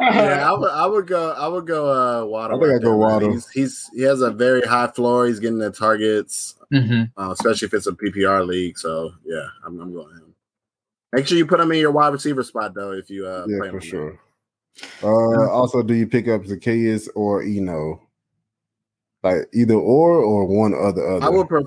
yeah, 0.00 0.50
I 0.50 0.52
would, 0.58 0.70
I 0.70 0.86
would 0.86 1.06
go. 1.06 1.32
I 1.32 1.46
would 1.46 1.66
go. 1.66 1.88
Uh, 1.88 2.26
Waddle. 2.26 2.58
I 2.58 2.60
think 2.60 2.74
I'd 2.74 2.84
go. 2.84 2.96
Waddle. 2.96 3.32
He's, 3.32 3.48
he's 3.50 3.90
he 3.94 4.02
has 4.02 4.20
a 4.22 4.30
very 4.30 4.62
high 4.62 4.88
floor. 4.88 5.26
He's 5.26 5.38
getting 5.38 5.58
the 5.58 5.70
targets, 5.70 6.56
Mhm. 6.72 7.12
uh, 7.16 7.30
especially 7.30 7.66
if 7.66 7.74
it's 7.74 7.86
a 7.86 7.92
PPR 7.92 8.46
league. 8.46 8.76
So 8.76 9.12
yeah, 9.24 9.46
I'm, 9.64 9.80
I'm 9.80 9.92
going 9.92 10.16
him. 10.16 10.34
Make 11.12 11.26
sure 11.26 11.38
you 11.38 11.46
put 11.46 11.60
him 11.60 11.70
in 11.72 11.78
your 11.78 11.92
wide 11.92 12.12
receiver 12.12 12.42
spot 12.42 12.74
though. 12.74 12.92
If 12.92 13.08
you 13.08 13.26
uh, 13.26 13.46
yeah, 13.48 13.58
play 13.58 13.70
for 13.70 13.80
sure. 13.80 14.20
Uh, 15.02 15.48
also, 15.50 15.82
do 15.82 15.94
you 15.94 16.06
pick 16.06 16.26
up 16.26 16.44
Zacchaeus 16.44 17.08
or 17.14 17.42
Eno? 17.42 18.02
Like 19.22 19.48
either 19.52 19.74
or 19.74 20.14
or 20.14 20.46
one 20.46 20.72
or 20.72 20.92
the 20.92 21.02
other. 21.02 21.24
I 21.24 21.28
would. 21.28 21.48
Pre- 21.48 21.66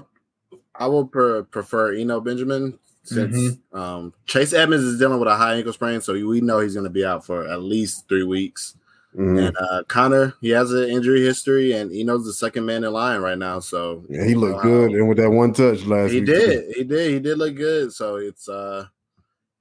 I 0.84 0.88
would 0.88 1.12
pre- 1.12 1.43
prefer 1.43 1.93
Eno 1.96 2.19
Benjamin 2.19 2.78
since 3.04 3.36
Mm-hmm. 3.36 3.78
um, 3.78 4.13
Chase 4.26 4.54
Edmonds 4.54 4.84
is 4.86 5.00
dealing 5.00 5.19
with 5.19 5.30
a 5.30 5.36
high 5.36 5.56
ankle 5.56 5.72
sprain, 5.74 6.02
so 6.02 6.13
we 6.13 6.41
know 6.41 6.60
he's 6.60 6.74
going 6.74 6.84
to 6.86 6.89
be 6.89 7.06
out 7.06 7.26
for 7.26 7.48
at 7.48 7.62
least 7.62 8.08
three 8.10 8.24
weeks. 8.24 8.76
Mhm. 9.15 9.48
And 9.48 9.58
uh, 9.58 9.84
Conner, 9.88 10.34
he 10.41 10.50
has 10.50 10.72
an 10.72 10.89
injury 10.89 11.22
history, 11.22 11.72
and 11.74 11.91
Eno's 11.91 12.26
the 12.26 12.34
second 12.34 12.65
man 12.65 12.84
in 12.84 12.91
line 12.91 13.22
right 13.22 13.38
now. 13.38 13.60
So 13.60 14.04
Yeah, 14.10 14.26
he 14.26 14.34
looked 14.36 14.63
good, 14.63 14.91
and 14.91 15.08
with 15.08 15.17
that 15.19 15.30
one 15.30 15.54
touch 15.54 15.84
last 15.86 16.12
he 16.12 16.19
week, 16.22 16.26
did, 16.26 16.76
he 16.76 16.84
did, 16.84 17.12
he 17.13 17.19
did 17.19 17.38
look 17.38 17.56
good. 17.56 17.93
So 17.93 18.15
it's 18.17 18.50
uh, 18.50 18.86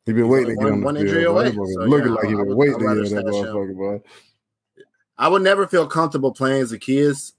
He 0.07 0.13
been 0.13 0.29
waiting 0.29 0.51
to 0.51 0.55
get 0.57 0.73
on 0.73 0.81
the 0.81 0.85
one 0.87 0.97
injury 0.97 1.25
bro. 1.25 1.33
away, 1.39 1.53
so, 1.53 1.61
looking 1.85 2.09
yeah, 2.09 2.15
like 2.15 2.29
he 2.29 2.35
been 2.35 2.57
waiting 2.57 2.79
to 2.79 2.85
get 3.05 3.11
that 3.11 3.25
motherfucker. 3.27 4.03
I 5.19 5.29
would 5.29 5.43
never 5.43 5.67
feel 5.69 5.87
comfortable 5.87 6.33
playing 6.33 6.65
Zacchaeus, 6.67 7.35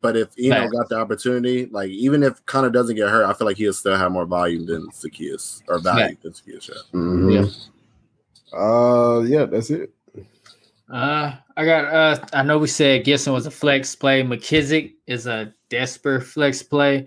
but 0.00 0.16
if 0.16 0.28
Eno 0.38 0.54
Facts. 0.54 0.72
got 0.72 0.88
the 0.88 0.96
opportunity, 0.96 1.66
like 1.66 1.90
even 1.90 2.22
if 2.22 2.44
Conner 2.46 2.70
doesn't 2.70 2.96
get 2.96 3.08
hurt, 3.08 3.24
I 3.24 3.32
feel 3.32 3.46
like 3.46 3.56
he'll 3.56 3.72
still 3.72 3.96
have 3.96 4.12
more 4.12 4.26
volume 4.26 4.66
than 4.66 4.90
Zacchaeus 4.92 5.62
or 5.68 5.78
value 5.78 6.16
than 6.22 6.32
Zacchaeus. 6.32 6.70
Yeah. 6.70 6.98
Mhm. 6.98 7.68
Uh, 8.52 9.20
yeah, 9.22 9.44
that's 9.44 9.70
it. 9.70 9.92
Uh, 10.90 11.34
I 11.56 11.64
got. 11.64 11.84
Uh, 11.84 12.26
I 12.32 12.42
know 12.42 12.58
we 12.58 12.66
said 12.66 13.04
Gibson 13.04 13.32
was 13.32 13.46
a 13.46 13.50
flex 13.50 13.94
play. 13.94 14.22
McKissic 14.22 14.94
is 15.06 15.26
a 15.26 15.52
desperate 15.68 16.22
flex 16.22 16.62
play. 16.62 17.06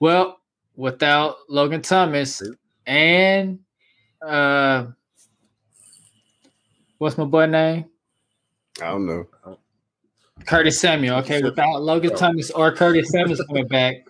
Well, 0.00 0.40
without 0.76 1.36
Logan 1.48 1.82
Thomas 1.82 2.42
and 2.86 3.60
uh, 4.26 4.86
what's 6.98 7.18
my 7.18 7.24
boy 7.24 7.46
name? 7.46 7.84
I 8.82 8.86
don't 8.86 9.06
know. 9.06 9.28
Curtis 10.46 10.80
Samuel. 10.80 11.18
Okay, 11.18 11.42
without 11.42 11.82
Logan 11.82 12.14
Thomas 12.16 12.50
or 12.50 12.72
Curtis 12.72 13.10
Samuel 13.10 13.38
coming 13.46 13.68
back, 13.68 14.06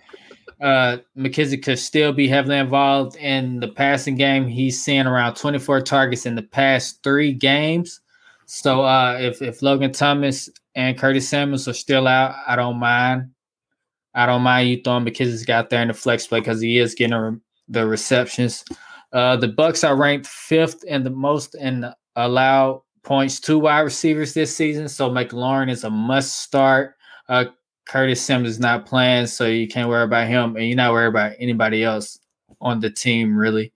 uh, 0.61 0.99
McKissic 1.17 1.63
could 1.63 1.79
still 1.79 2.13
be 2.13 2.29
heavily 2.29 2.59
involved 2.59 3.17
in 3.17 3.61
the 3.61 3.69
passing 3.69 4.17
game. 4.17 4.47
He's 4.47 4.83
seeing 4.83 5.07
around 5.07 5.35
24 5.35 5.83
targets 5.83 6.27
in 6.27 6.35
the 6.35 6.43
past 6.43 7.03
three 7.03 7.33
games. 7.33 8.01
So 8.47 8.83
uh, 8.83 9.17
if 9.21 9.41
if 9.43 9.63
Logan 9.63 9.93
Thomas 9.93 10.51
and 10.75 10.99
Curtis 10.99 11.29
Samuels 11.29 11.69
are 11.69 11.73
still 11.73 12.09
out, 12.09 12.35
I 12.47 12.57
don't 12.57 12.79
mind. 12.79 13.31
I 14.15 14.27
don't 14.27 14.43
mind 14.43 14.69
you 14.69 14.81
throwing 14.83 15.05
McKissic 15.05 15.49
out 15.49 15.71
there 15.71 15.83
in 15.83 15.89
the 15.89 15.95
flex 15.95 16.27
play 16.27 16.41
because 16.41 16.61
he 16.61 16.79
is 16.79 16.95
getting 16.95 17.17
re- 17.17 17.39
the 17.69 17.87
receptions. 17.87 18.65
Uh, 19.13 19.37
the 19.37 19.49
Bucks 19.49 19.85
are 19.85 19.97
ranked 19.97 20.27
fifth 20.27 20.85
in 20.85 21.05
the 21.05 21.11
most 21.11 21.55
in 21.55 21.91
allowed 22.17 22.83
points 23.03 23.41
to 23.41 23.59
wide 23.59 23.81
receivers 23.81 24.35
this 24.35 24.55
season. 24.55 24.89
So 24.89 25.11
McLaurin 25.11 25.71
is 25.71 25.85
a 25.85 25.91
must 25.91 26.41
start. 26.41 26.95
Uh, 27.29 27.47
Curtis 27.87 28.23
Sims 28.23 28.49
is 28.49 28.61
not 28.61 28.87
playing, 28.87 29.27
so 29.27 29.47
you 29.47 29.67
can't 29.67 29.89
worry 29.89 30.05
about 30.05 30.29
him, 30.29 30.57
and 30.57 30.67
you're 30.67 30.77
not 30.77 30.93
worried 30.93 31.09
about 31.09 31.33
anybody 31.39 31.83
else 31.83 32.19
on 32.61 32.81
the 32.81 32.91
team 32.91 33.37
really. 33.37 33.73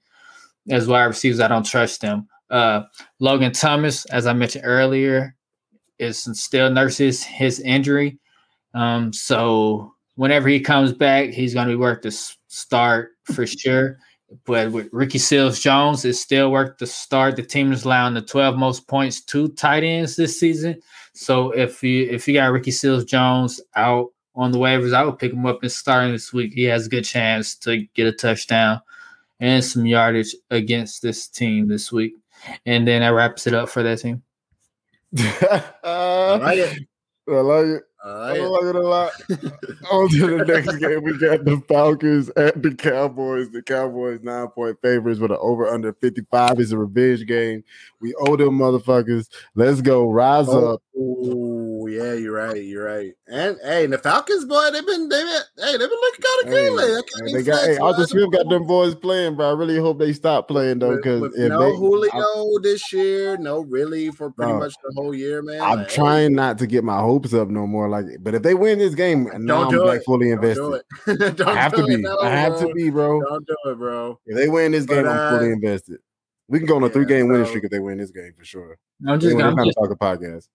As 0.70 0.86
wide 0.86 1.04
receivers, 1.04 1.40
I 1.40 1.48
don't 1.48 1.66
trust 1.66 2.00
them. 2.00 2.28
Uh, 2.50 2.82
Logan 3.18 3.52
Thomas, 3.52 4.04
as 4.06 4.26
I 4.26 4.32
mentioned 4.32 4.64
earlier, 4.66 5.34
is 5.98 6.28
still 6.38 6.70
nurses 6.70 7.22
his 7.22 7.60
injury. 7.60 8.18
Um, 8.74 9.12
so 9.12 9.92
whenever 10.16 10.48
he 10.48 10.60
comes 10.60 10.92
back, 10.92 11.30
he's 11.30 11.54
going 11.54 11.66
to 11.66 11.72
be 11.72 11.76
worth 11.76 12.02
the 12.02 12.10
start 12.48 13.10
for 13.32 13.46
sure. 13.46 13.98
But 14.44 14.72
with 14.72 14.88
Ricky 14.92 15.18
Seals 15.18 15.60
Jones, 15.60 16.04
it's 16.04 16.20
still 16.20 16.50
worth 16.50 16.78
the 16.78 16.86
start. 16.86 17.36
The 17.36 17.42
team 17.42 17.72
is 17.72 17.84
allowing 17.84 18.14
the 18.14 18.22
12 18.22 18.56
most 18.56 18.88
points 18.88 19.20
to 19.22 19.48
tight 19.48 19.84
ends 19.84 20.16
this 20.16 20.38
season. 20.38 20.80
So 21.12 21.50
if 21.52 21.82
you 21.82 22.08
if 22.10 22.26
you 22.26 22.34
got 22.34 22.52
Ricky 22.52 22.70
Seals 22.70 23.04
Jones 23.04 23.60
out 23.76 24.12
on 24.34 24.52
the 24.52 24.58
waivers, 24.58 24.94
I 24.94 25.04
would 25.04 25.18
pick 25.18 25.32
him 25.32 25.46
up 25.46 25.62
and 25.62 25.70
start 25.70 26.06
him 26.06 26.12
this 26.12 26.32
week. 26.32 26.52
He 26.54 26.64
has 26.64 26.86
a 26.86 26.90
good 26.90 27.04
chance 27.04 27.54
to 27.58 27.86
get 27.94 28.06
a 28.06 28.12
touchdown 28.12 28.80
and 29.40 29.64
some 29.64 29.86
yardage 29.86 30.34
against 30.50 31.02
this 31.02 31.28
team 31.28 31.68
this 31.68 31.92
week. 31.92 32.14
And 32.66 32.86
then 32.86 33.02
that 33.02 33.08
wraps 33.08 33.46
it 33.46 33.54
up 33.54 33.68
for 33.68 33.82
that 33.82 34.00
team. 34.00 34.22
Uh. 35.84 36.34
I 36.34 36.36
like 36.38 36.58
it. 36.58 36.78
I 37.28 37.32
I 37.32 37.40
like 37.40 37.66
it. 37.66 37.82
Like 38.04 38.64
it 38.64 38.76
a 38.76 38.80
lot. 38.80 39.10
On 39.90 40.08
to 40.10 40.38
the 40.38 40.44
next 40.44 40.76
game. 40.80 41.02
We 41.02 41.18
got 41.18 41.44
the 41.44 41.62
Falcons 41.68 42.30
at 42.36 42.62
the 42.62 42.74
Cowboys. 42.74 43.50
The 43.50 43.62
Cowboys 43.62 44.20
nine 44.22 44.48
point 44.48 44.76
favorites 44.82 45.20
with 45.20 45.30
an 45.30 45.38
over 45.40 45.66
under 45.66 45.92
55 45.94 46.60
is 46.60 46.72
a 46.72 46.78
revenge 46.78 47.26
game. 47.26 47.64
We 48.00 48.14
owe 48.20 48.36
them 48.36 48.58
motherfuckers. 48.58 49.28
Let's 49.54 49.80
go. 49.80 50.10
Rise 50.10 50.46
Oh, 50.48 50.74
up. 50.74 50.82
ooh, 50.96 51.73
yeah, 51.86 52.14
you're 52.14 52.34
right. 52.34 52.62
You're 52.62 52.84
right. 52.86 53.12
And 53.26 53.56
hey, 53.62 53.86
the 53.86 53.98
Falcons, 53.98 54.44
boy, 54.44 54.70
they've 54.70 54.84
been 54.86 55.08
they've 55.08 55.24
been 55.24 55.42
hey, 55.58 55.72
they've 55.72 55.78
been 55.78 55.90
looking 55.90 56.24
kind 56.24 56.42
of 56.42 56.46
Hey, 56.52 56.68
good 56.68 56.72
lately. 56.72 56.96
I 56.96 57.02
can't 57.02 57.32
they 57.32 57.42
got 57.42 57.64
hey, 57.64 57.76
Arthur. 57.78 58.06
Smith 58.06 58.30
got 58.32 58.48
them 58.48 58.66
boys 58.66 58.94
playing, 58.94 59.36
bro. 59.36 59.50
I 59.50 59.52
really 59.52 59.78
hope 59.78 59.98
they 59.98 60.12
stop 60.12 60.48
playing 60.48 60.78
though, 60.80 60.96
because 60.96 61.22
no 61.36 61.58
they, 61.58 61.76
Julio 61.76 62.58
this 62.62 62.92
year, 62.92 63.36
no 63.36 63.60
really 63.60 64.10
for 64.10 64.30
pretty 64.30 64.52
No. 64.52 64.58
much 64.58 64.74
the 64.84 64.92
whole 64.94 65.14
year, 65.14 65.42
man. 65.42 65.60
I'm 65.60 65.78
Like, 65.78 65.88
trying 65.88 66.34
not 66.34 66.58
to 66.58 66.66
get 66.66 66.84
my 66.84 66.98
hopes 67.00 67.32
up 67.34 67.48
no 67.48 67.66
more. 67.66 67.88
Like, 67.88 68.04
but 68.20 68.34
if 68.34 68.42
they 68.42 68.54
win 68.54 68.78
this 68.78 68.94
game, 68.94 69.24
now 69.38 69.64
Don't 69.64 69.64
I'm 69.66 69.70
do 69.72 69.86
like 69.86 70.00
it. 70.00 70.04
fully 70.04 70.26
Don't 70.30 70.44
invested. 70.44 70.62
do 71.06 71.12
it. 71.24 71.36
Don't 71.36 71.48
I 71.48 71.54
have 71.60 71.72
do 71.74 71.82
to 71.82 71.86
be. 71.86 71.96
No, 71.98 72.18
I 72.20 72.28
have 72.30 72.58
bro. 72.58 72.68
to 72.68 72.74
be, 72.74 72.90
bro. 72.90 73.20
Don't 73.22 73.46
do 73.46 73.56
it, 73.66 73.78
bro. 73.78 74.18
If 74.26 74.36
they 74.36 74.48
win 74.48 74.72
this 74.72 74.84
game, 74.84 75.04
But, 75.04 75.10
I'm 75.12 75.38
fully 75.38 75.50
uh, 75.50 75.54
invested. 75.54 76.00
We 76.48 76.58
can 76.58 76.66
go 76.66 76.76
on 76.76 76.82
a 76.82 76.86
yeah, 76.86 76.92
three 76.92 77.06
game 77.06 77.28
winning 77.28 77.46
streak 77.46 77.64
if 77.64 77.70
they 77.70 77.78
win 77.78 77.96
this 77.98 78.10
game 78.10 78.32
for 78.36 78.44
sure. 78.44 78.76
I'm 79.08 79.18
just. 79.18 79.34
I'm 79.40 79.56
to 79.56 79.64
just, 79.64 79.78
talk 79.78 79.90
a 79.90 79.96
podcast. 79.96 80.48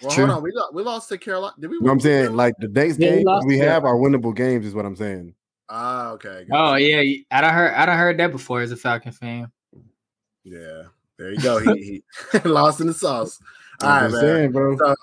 Well, 0.00 0.10
True. 0.10 0.26
hold 0.26 0.36
on. 0.38 0.42
We 0.42 0.52
lost, 0.52 0.74
we 0.74 0.82
lost 0.82 1.08
to 1.10 1.18
Carolina. 1.18 1.54
Did 1.58 1.70
we? 1.70 1.76
You 1.76 1.80
know 1.82 1.86
what 1.86 1.92
I'm 1.92 1.98
to 1.98 2.02
saying? 2.02 2.20
Carolina? 2.24 2.36
Like 2.36 2.54
the 2.58 2.68
next 2.68 2.98
Yeah, 2.98 3.10
we 3.16 3.24
games 3.24 3.44
we 3.46 3.58
have 3.58 3.84
are 3.84 3.96
winnable 3.96 4.34
games, 4.34 4.66
is 4.66 4.74
what 4.74 4.84
I'm 4.86 4.96
saying. 4.96 5.34
ah, 5.68 6.10
okay. 6.12 6.46
oh 6.50 6.74
gotcha. 6.74 6.82
yeah, 6.82 7.16
I 7.30 7.40
don't 7.40 7.54
heard. 7.54 7.74
I 7.74 7.86
don't 7.86 7.98
heard 7.98 8.18
that 8.18 8.32
before 8.32 8.60
as 8.60 8.72
a 8.72 8.76
Falcon 8.76 9.12
fan. 9.12 9.50
yeah. 10.44 10.82
There 11.18 11.32
you 11.32 11.38
go. 11.40 11.58
He, 11.58 12.02
he 12.32 12.38
lost 12.48 12.80
in 12.80 12.86
the 12.88 12.94
sauce. 12.94 13.40
All 13.80 13.88
I'm 13.88 14.02
right, 14.02 14.10
just 14.10 14.22
man. 14.22 14.36
saying, 14.36 14.52
bro. 14.52 14.76
So, 14.76 14.94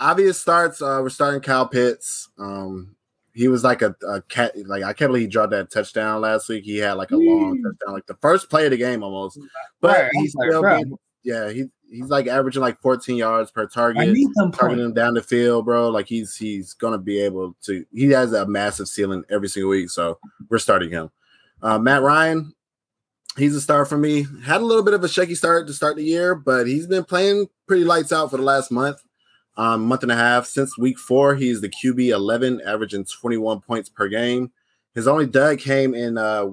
obvious 0.00 0.40
starts. 0.40 0.82
Uh, 0.82 0.98
we're 1.02 1.10
starting 1.10 1.40
Kyle 1.40 1.68
Pitts. 1.68 2.28
Um, 2.38 2.96
he 3.34 3.46
was 3.46 3.62
like 3.62 3.82
a, 3.82 3.94
a 4.08 4.20
cat. 4.22 4.54
Like 4.66 4.82
I 4.82 4.92
can't 4.92 5.10
believe 5.10 5.22
he 5.22 5.28
dropped 5.28 5.52
that 5.52 5.70
touchdown 5.70 6.20
last 6.20 6.48
week. 6.48 6.64
He 6.64 6.78
had 6.78 6.94
like 6.94 7.12
a 7.12 7.16
long 7.16 7.62
touchdown, 7.62 7.94
like 7.94 8.06
the 8.06 8.16
first 8.16 8.50
play 8.50 8.64
of 8.64 8.72
the 8.72 8.76
game 8.76 9.04
almost. 9.04 9.38
But 9.80 9.90
Right, 10.02 10.10
he's 10.14 10.34
was 10.34 10.34
like, 10.34 10.48
still, 10.50 10.60
bro. 10.62 10.76
being, 10.78 10.98
yeah, 11.28 11.50
he 11.50 11.66
he's 11.90 12.08
like 12.08 12.26
averaging 12.26 12.62
like 12.62 12.80
14 12.80 13.16
yards 13.16 13.50
per 13.50 13.64
I 13.64 13.66
target. 13.66 14.12
need 14.12 14.28
some 14.32 14.50
Targeting 14.50 14.86
him 14.86 14.94
down 14.94 15.12
the 15.12 15.22
field, 15.22 15.66
bro. 15.66 15.90
Like 15.90 16.08
he's 16.08 16.34
he's 16.34 16.72
gonna 16.72 16.96
be 16.96 17.20
able 17.20 17.54
to. 17.64 17.84
He 17.92 18.08
has 18.10 18.32
a 18.32 18.46
massive 18.46 18.88
ceiling 18.88 19.24
every 19.28 19.48
single 19.48 19.70
week, 19.70 19.90
so 19.90 20.18
we're 20.48 20.58
starting 20.58 20.90
him. 20.90 21.10
Uh, 21.60 21.78
Matt 21.78 22.00
Ryan, 22.00 22.54
he's 23.36 23.54
a 23.54 23.60
star 23.60 23.84
for 23.84 23.98
me. 23.98 24.26
Had 24.42 24.62
a 24.62 24.64
little 24.64 24.82
bit 24.82 24.94
of 24.94 25.04
a 25.04 25.08
shaky 25.08 25.34
start 25.34 25.66
to 25.66 25.74
start 25.74 25.96
the 25.96 26.02
year, 26.02 26.34
but 26.34 26.66
he's 26.66 26.86
been 26.86 27.04
playing 27.04 27.48
pretty 27.66 27.84
lights 27.84 28.10
out 28.10 28.30
for 28.30 28.38
the 28.38 28.42
last 28.42 28.70
month, 28.70 29.02
um, 29.58 29.84
month 29.84 30.02
and 30.02 30.12
a 30.12 30.16
half. 30.16 30.46
Since 30.46 30.78
week 30.78 30.98
four, 30.98 31.34
he's 31.34 31.60
the 31.60 31.68
QB 31.68 32.08
11, 32.08 32.62
averaging 32.64 33.04
21 33.04 33.60
points 33.60 33.90
per 33.90 34.08
game. 34.08 34.50
His 34.94 35.06
only 35.06 35.26
dud 35.26 35.58
came 35.58 35.94
in 35.94 36.16
uh, 36.16 36.46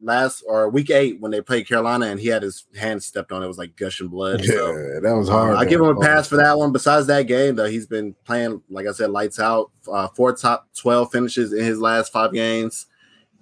last 0.00 0.42
or 0.46 0.68
week 0.68 0.90
eight 0.90 1.20
when 1.20 1.30
they 1.32 1.40
played 1.40 1.66
Carolina, 1.68 2.06
and 2.06 2.20
he 2.20 2.28
had 2.28 2.42
his 2.42 2.66
hand 2.78 3.02
stepped 3.02 3.32
on. 3.32 3.42
It 3.42 3.46
was 3.46 3.58
like 3.58 3.76
gushing 3.76 4.08
blood. 4.08 4.44
So. 4.44 4.52
Yeah, 4.76 5.00
that 5.00 5.16
was 5.16 5.28
Uh, 5.28 5.32
hard. 5.32 5.56
I 5.56 5.64
give 5.64 5.80
him 5.80 5.88
a 5.88 6.00
pass 6.00 6.28
for 6.28 6.36
that 6.36 6.58
one. 6.58 6.72
Besides 6.72 7.06
that 7.06 7.22
game, 7.22 7.56
though, 7.56 7.64
he's 7.66 7.86
been 7.86 8.14
playing, 8.24 8.62
like 8.70 8.86
I 8.86 8.92
said, 8.92 9.10
lights 9.10 9.40
out. 9.40 9.70
Uh, 9.90 10.08
four 10.08 10.34
top 10.34 10.68
12 10.76 11.10
finishes 11.10 11.52
in 11.52 11.64
his 11.64 11.80
last 11.80 12.12
five 12.12 12.32
games. 12.32 12.86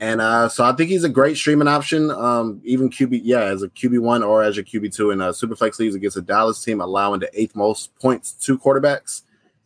And 0.01 0.21
uh, 0.21 0.49
so 0.49 0.65
I 0.65 0.73
think 0.73 0.91
he's 0.91 1.05
a 1.05 1.09
great 1.09 1.37
streaming 1.37 1.69
option. 1.69 2.11
Um, 2.11 2.61
even 2.65 2.91
QB, 2.91 3.21
yeah, 3.23 3.43
as 3.45 3.63
a 3.63 3.69
QB1 3.69 4.27
or 4.27 4.43
as 4.43 4.59
a 4.59 4.63
QB2 4.65 5.13
in 5.13 5.21
uh, 5.21 5.29
Superflex 5.31 5.79
leagues 5.79 5.95
against 5.95 6.17
a 6.17 6.21
Dallas 6.23 6.63
team, 6.63 6.81
allowing 6.81 7.21
the 7.21 7.31
eighth 7.33 7.55
most 7.55 7.97
points 8.01 8.33
to 8.33 8.59
quarterbacks. 8.59 9.23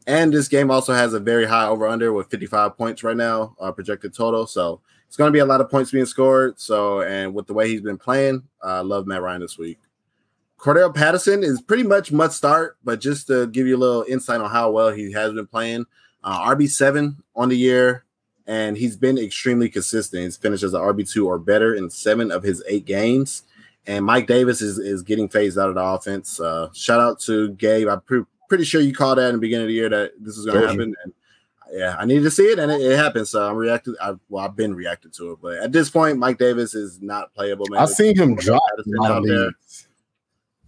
And 0.06 0.32
this 0.32 0.48
game 0.48 0.70
also 0.70 0.92
has 0.92 1.12
a 1.14 1.20
very 1.20 1.46
high 1.46 1.66
over 1.66 1.86
under 1.86 2.12
with 2.12 2.30
55 2.30 2.76
points 2.76 3.02
right 3.02 3.16
now, 3.16 3.56
uh, 3.60 3.72
projected 3.72 4.14
total. 4.14 4.46
So 4.46 4.80
it's 5.08 5.16
going 5.16 5.28
to 5.28 5.32
be 5.32 5.40
a 5.40 5.46
lot 5.46 5.60
of 5.60 5.70
points 5.70 5.90
being 5.90 6.06
scored. 6.06 6.60
So, 6.60 7.00
and 7.00 7.34
with 7.34 7.46
the 7.46 7.54
way 7.54 7.68
he's 7.68 7.80
been 7.80 7.98
playing, 7.98 8.42
I 8.62 8.80
love 8.80 9.06
Matt 9.06 9.22
Ryan 9.22 9.40
this 9.40 9.58
week. 9.58 9.78
Cordarrelle 10.58 10.94
Patterson 10.94 11.42
is 11.42 11.62
pretty 11.62 11.84
much 11.84 12.12
must 12.12 12.36
start, 12.36 12.76
but 12.84 13.00
just 13.00 13.28
to 13.28 13.46
give 13.46 13.66
you 13.66 13.76
a 13.76 13.78
little 13.78 14.04
insight 14.08 14.40
on 14.40 14.50
how 14.50 14.70
well 14.70 14.90
he 14.90 15.12
has 15.12 15.32
been 15.32 15.46
playing, 15.46 15.86
uh, 16.24 16.54
RB7 16.54 17.16
on 17.34 17.48
the 17.48 17.56
year, 17.56 18.04
and 18.46 18.76
he's 18.76 18.96
been 18.96 19.18
extremely 19.18 19.68
consistent. 19.68 20.24
He's 20.24 20.36
finished 20.36 20.64
as 20.64 20.74
an 20.74 20.80
RB2 20.80 21.24
or 21.24 21.38
better 21.38 21.74
in 21.74 21.88
seven 21.90 22.30
of 22.30 22.42
his 22.42 22.62
eight 22.68 22.84
games. 22.84 23.44
And 23.86 24.04
Mike 24.04 24.26
Davis 24.26 24.60
is, 24.60 24.78
is 24.78 25.02
getting 25.02 25.28
phased 25.28 25.58
out 25.58 25.68
of 25.68 25.74
the 25.74 25.82
offense. 25.82 26.40
Uh, 26.40 26.68
shout 26.74 27.00
out 27.00 27.20
to 27.20 27.50
Gabe. 27.50 27.88
I'm 27.88 28.00
pre- 28.02 28.24
pretty 28.48 28.64
sure 28.64 28.80
you 28.80 28.92
called 28.92 29.18
that 29.18 29.28
in 29.28 29.36
the 29.36 29.40
beginning 29.40 29.64
of 29.64 29.68
the 29.68 29.74
year 29.74 29.88
that 29.88 30.12
this 30.20 30.36
is 30.36 30.44
going 30.44 30.60
to 30.60 30.68
happen. 30.68 30.94
And 31.04 31.14
yeah, 31.72 31.96
I 31.98 32.04
needed 32.04 32.24
to 32.24 32.30
see 32.30 32.46
it, 32.46 32.58
and 32.58 32.70
it, 32.70 32.80
it 32.80 32.96
happened. 32.96 33.28
So 33.28 33.48
I'm 33.48 33.56
reacting. 33.56 33.94
I, 34.00 34.14
well, 34.28 34.44
I've 34.44 34.56
been 34.56 34.74
reacting 34.74 35.10
to 35.12 35.32
it, 35.32 35.38
but 35.42 35.58
at 35.58 35.72
this 35.72 35.90
point, 35.90 36.18
Mike 36.18 36.38
Davis 36.38 36.74
is 36.74 37.00
not 37.00 37.34
playable. 37.34 37.66
Man, 37.70 37.80
I've 37.80 37.90
seen 37.90 38.16
him 38.16 38.36
drop 38.36 38.62
Patterson 38.70 38.94
a 38.96 39.02
lot 39.02 39.10
out 39.10 39.26
there. 39.26 39.50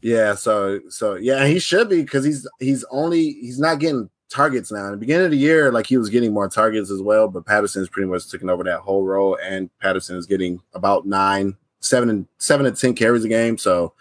Yeah, 0.03 0.35
so 0.35 0.81
so 0.89 1.15
yeah, 1.15 1.47
he 1.47 1.59
should 1.59 1.89
be 1.89 2.03
because 2.03 2.25
he's 2.25 2.47
he's 2.59 2.85
only 2.91 3.33
he's 3.33 3.59
not 3.59 3.81
getting 3.81 4.09
targets 4.31 4.73
now. 4.73 4.87
In 4.87 4.93
the 4.93 4.97
beginning 4.97 5.27
of 5.27 5.31
the 5.31 5.37
year, 5.37 5.71
like 5.73 5.87
he 5.87 5.97
was 5.97 6.09
getting 6.09 6.33
more 6.33 6.49
targets 6.49 6.91
as 6.91 7.03
well, 7.03 7.29
but 7.29 7.45
Patterson's 7.45 7.89
pretty 7.89 8.09
much 8.09 8.31
taking 8.31 8.49
over 8.49 8.65
that 8.65 8.81
whole 8.81 9.05
role, 9.05 9.37
and 9.43 9.69
Patterson 9.81 10.17
is 10.17 10.27
getting 10.27 10.61
about 10.75 11.07
nine, 11.07 11.57
seven, 11.81 12.09
and 12.09 12.27
seven 12.39 12.65
to 12.65 12.73
ten 12.73 12.95
carries 12.95 13.25
a 13.25 13.29
game. 13.29 13.59
So 13.59 13.93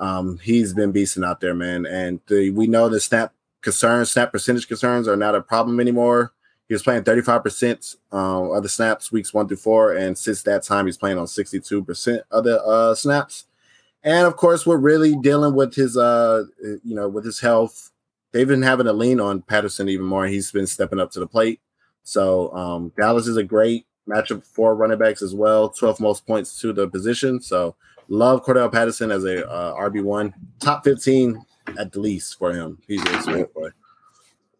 um 0.00 0.38
he's 0.38 0.74
been 0.74 0.92
beasting 0.92 1.26
out 1.26 1.40
there, 1.40 1.54
man. 1.54 1.84
And 1.86 2.20
the, 2.28 2.50
we 2.50 2.66
know 2.66 2.88
the 2.88 3.00
snap 3.00 3.32
concerns, 3.60 4.10
snap 4.10 4.32
percentage 4.32 4.68
concerns 4.68 5.08
are 5.08 5.16
not 5.16 5.34
a 5.34 5.42
problem 5.42 5.80
anymore. 5.80 6.32
He 6.68 6.74
was 6.74 6.82
playing 6.82 7.04
35% 7.04 7.96
um, 8.12 8.50
of 8.50 8.62
the 8.62 8.68
snaps 8.68 9.10
weeks 9.10 9.32
one 9.32 9.48
through 9.48 9.56
four, 9.56 9.94
and 9.94 10.16
since 10.16 10.42
that 10.42 10.62
time, 10.62 10.86
he's 10.86 10.98
playing 10.98 11.18
on 11.18 11.26
62% 11.26 12.20
of 12.30 12.44
the 12.44 12.62
uh, 12.62 12.94
snaps. 12.94 13.46
And 14.02 14.26
of 14.26 14.36
course, 14.36 14.66
we're 14.66 14.76
really 14.76 15.16
dealing 15.16 15.54
with 15.54 15.74
his, 15.74 15.96
uh, 15.96 16.44
you 16.62 16.94
know, 16.94 17.08
with 17.08 17.24
his 17.24 17.40
health. 17.40 17.90
They've 18.32 18.46
been 18.46 18.62
having 18.62 18.86
to 18.86 18.92
lean 18.92 19.18
on 19.18 19.42
Patterson 19.42 19.88
even 19.88 20.06
more. 20.06 20.26
He's 20.26 20.52
been 20.52 20.66
stepping 20.66 21.00
up 21.00 21.10
to 21.12 21.20
the 21.20 21.26
plate. 21.26 21.60
So 22.04 22.52
um, 22.54 22.92
Dallas 22.98 23.26
is 23.26 23.38
a 23.38 23.42
great 23.42 23.86
matchup 24.08 24.44
for 24.44 24.74
running 24.74 24.98
backs 24.98 25.22
as 25.22 25.34
well. 25.34 25.70
12 25.70 26.00
most 26.00 26.26
points 26.26 26.60
to 26.60 26.72
the 26.72 26.88
position. 26.88 27.40
So 27.40 27.76
love 28.08 28.44
Cordarrelle 28.44 28.72
Patterson 28.72 29.10
as 29.10 29.24
a 29.24 29.48
uh, 29.48 29.74
RB 29.74 30.02
one, 30.02 30.34
top 30.60 30.84
15 30.84 31.44
at 31.78 31.96
least 31.96 32.38
for 32.38 32.52
him. 32.52 32.78
He's 32.86 33.02
a 33.02 33.22
smart 33.22 33.54
boy. 33.54 33.70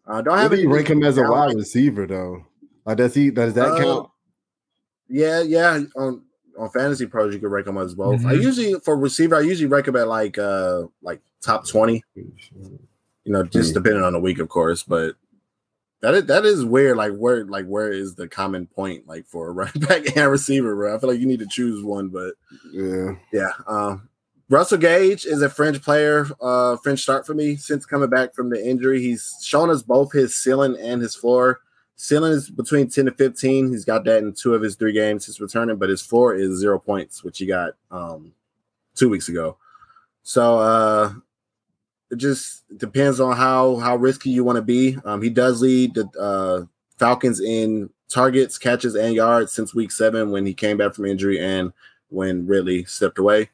Uh, 0.05 0.21
don't 0.21 0.37
have 0.37 0.53
any 0.53 0.65
rank 0.65 0.89
him 0.89 1.03
as 1.03 1.17
a 1.17 1.23
wide 1.23 1.55
receiver 1.55 2.07
though. 2.07 2.45
Like 2.85 2.97
does 2.97 3.13
he 3.13 3.29
does 3.29 3.53
that 3.53 3.71
uh, 3.71 3.79
count? 3.79 4.09
Yeah, 5.07 5.41
yeah. 5.41 5.81
On 5.95 6.23
on 6.57 6.69
fantasy 6.71 7.05
pros, 7.05 7.33
you 7.33 7.39
can 7.39 7.49
rank 7.49 7.67
him 7.67 7.77
as 7.77 7.95
both. 7.95 8.19
Mm-hmm. 8.19 8.27
I 8.27 8.33
usually 8.33 8.79
for 8.79 8.97
receiver, 8.97 9.35
I 9.35 9.41
usually 9.41 9.67
rank 9.67 9.87
him 9.87 9.95
at 9.95 10.07
like 10.07 10.37
uh 10.37 10.83
like 11.01 11.21
top 11.41 11.67
20. 11.67 12.03
You 12.15 12.29
know, 13.25 13.43
just 13.43 13.69
mm-hmm. 13.69 13.83
depending 13.83 14.03
on 14.03 14.13
the 14.13 14.19
week, 14.19 14.39
of 14.39 14.49
course, 14.49 14.83
but 14.83 15.15
that 16.01 16.13
is 16.13 16.25
that 16.25 16.45
is 16.45 16.65
weird. 16.65 16.97
Like 16.97 17.15
where 17.15 17.45
like 17.45 17.65
where 17.65 17.91
is 17.91 18.15
the 18.15 18.27
common 18.27 18.65
point 18.65 19.07
like 19.07 19.27
for 19.27 19.49
a 19.49 19.51
running 19.53 19.81
back 19.81 20.17
and 20.17 20.31
receiver, 20.31 20.75
bro? 20.75 20.95
I 20.95 20.99
feel 20.99 21.09
like 21.09 21.19
you 21.19 21.27
need 21.27 21.39
to 21.39 21.47
choose 21.47 21.83
one, 21.83 22.09
but 22.09 22.33
yeah, 22.71 23.11
yeah. 23.31 23.51
Um, 23.67 24.08
Russell 24.49 24.79
Gage 24.79 25.25
is 25.25 25.43
a 25.43 25.49
fringe 25.49 25.79
player, 25.79 26.25
uh, 26.41 26.75
fringe 26.77 27.03
start 27.03 27.25
for 27.25 27.35
me 27.35 27.55
since 27.55 27.85
coming 27.85 28.09
back 28.09 28.33
from 28.33 28.49
the 28.49 28.67
injury. 28.67 28.99
He's 28.99 29.37
shown 29.43 29.69
us 29.69 29.83
both 29.83 30.11
his 30.11 30.33
ceiling 30.33 30.75
and 30.81 30.99
his 30.99 31.15
floor. 31.15 31.59
Ceiling 31.97 32.31
is 32.31 32.49
between 32.49 32.89
10 32.89 33.05
to 33.05 33.11
15. 33.11 33.69
He's 33.69 33.85
got 33.85 34.05
that 34.05 34.23
in 34.23 34.33
two 34.33 34.55
of 34.55 34.63
his 34.63 34.75
three 34.75 34.91
games 34.91 35.25
since 35.25 35.39
returning, 35.39 35.75
but 35.75 35.89
his 35.89 36.01
floor 36.01 36.33
is 36.33 36.57
zero 36.57 36.79
points, 36.79 37.23
which 37.23 37.37
he 37.37 37.45
got 37.45 37.73
um, 37.91 38.33
two 38.95 39.07
weeks 39.07 39.29
ago. 39.29 39.57
So 40.23 40.57
uh, 40.57 41.13
it 42.09 42.15
just 42.15 42.63
depends 42.75 43.19
on 43.19 43.37
how 43.37 43.75
how 43.75 43.97
risky 43.97 44.31
you 44.31 44.43
want 44.43 44.55
to 44.55 44.63
be. 44.63 44.97
Um, 45.05 45.21
he 45.21 45.29
does 45.29 45.61
lead 45.61 45.93
the 45.93 46.09
uh, 46.19 46.65
Falcons 46.97 47.39
in 47.39 47.91
targets, 48.09 48.57
catches, 48.57 48.95
and 48.95 49.13
yards 49.13 49.53
since 49.53 49.75
week 49.75 49.91
seven 49.91 50.31
when 50.31 50.45
he 50.45 50.55
came 50.55 50.77
back 50.77 50.95
from 50.95 51.05
injury 51.05 51.39
and 51.39 51.71
when 52.07 52.47
Ridley 52.47 52.85
stepped 52.85 53.19
away. 53.19 53.49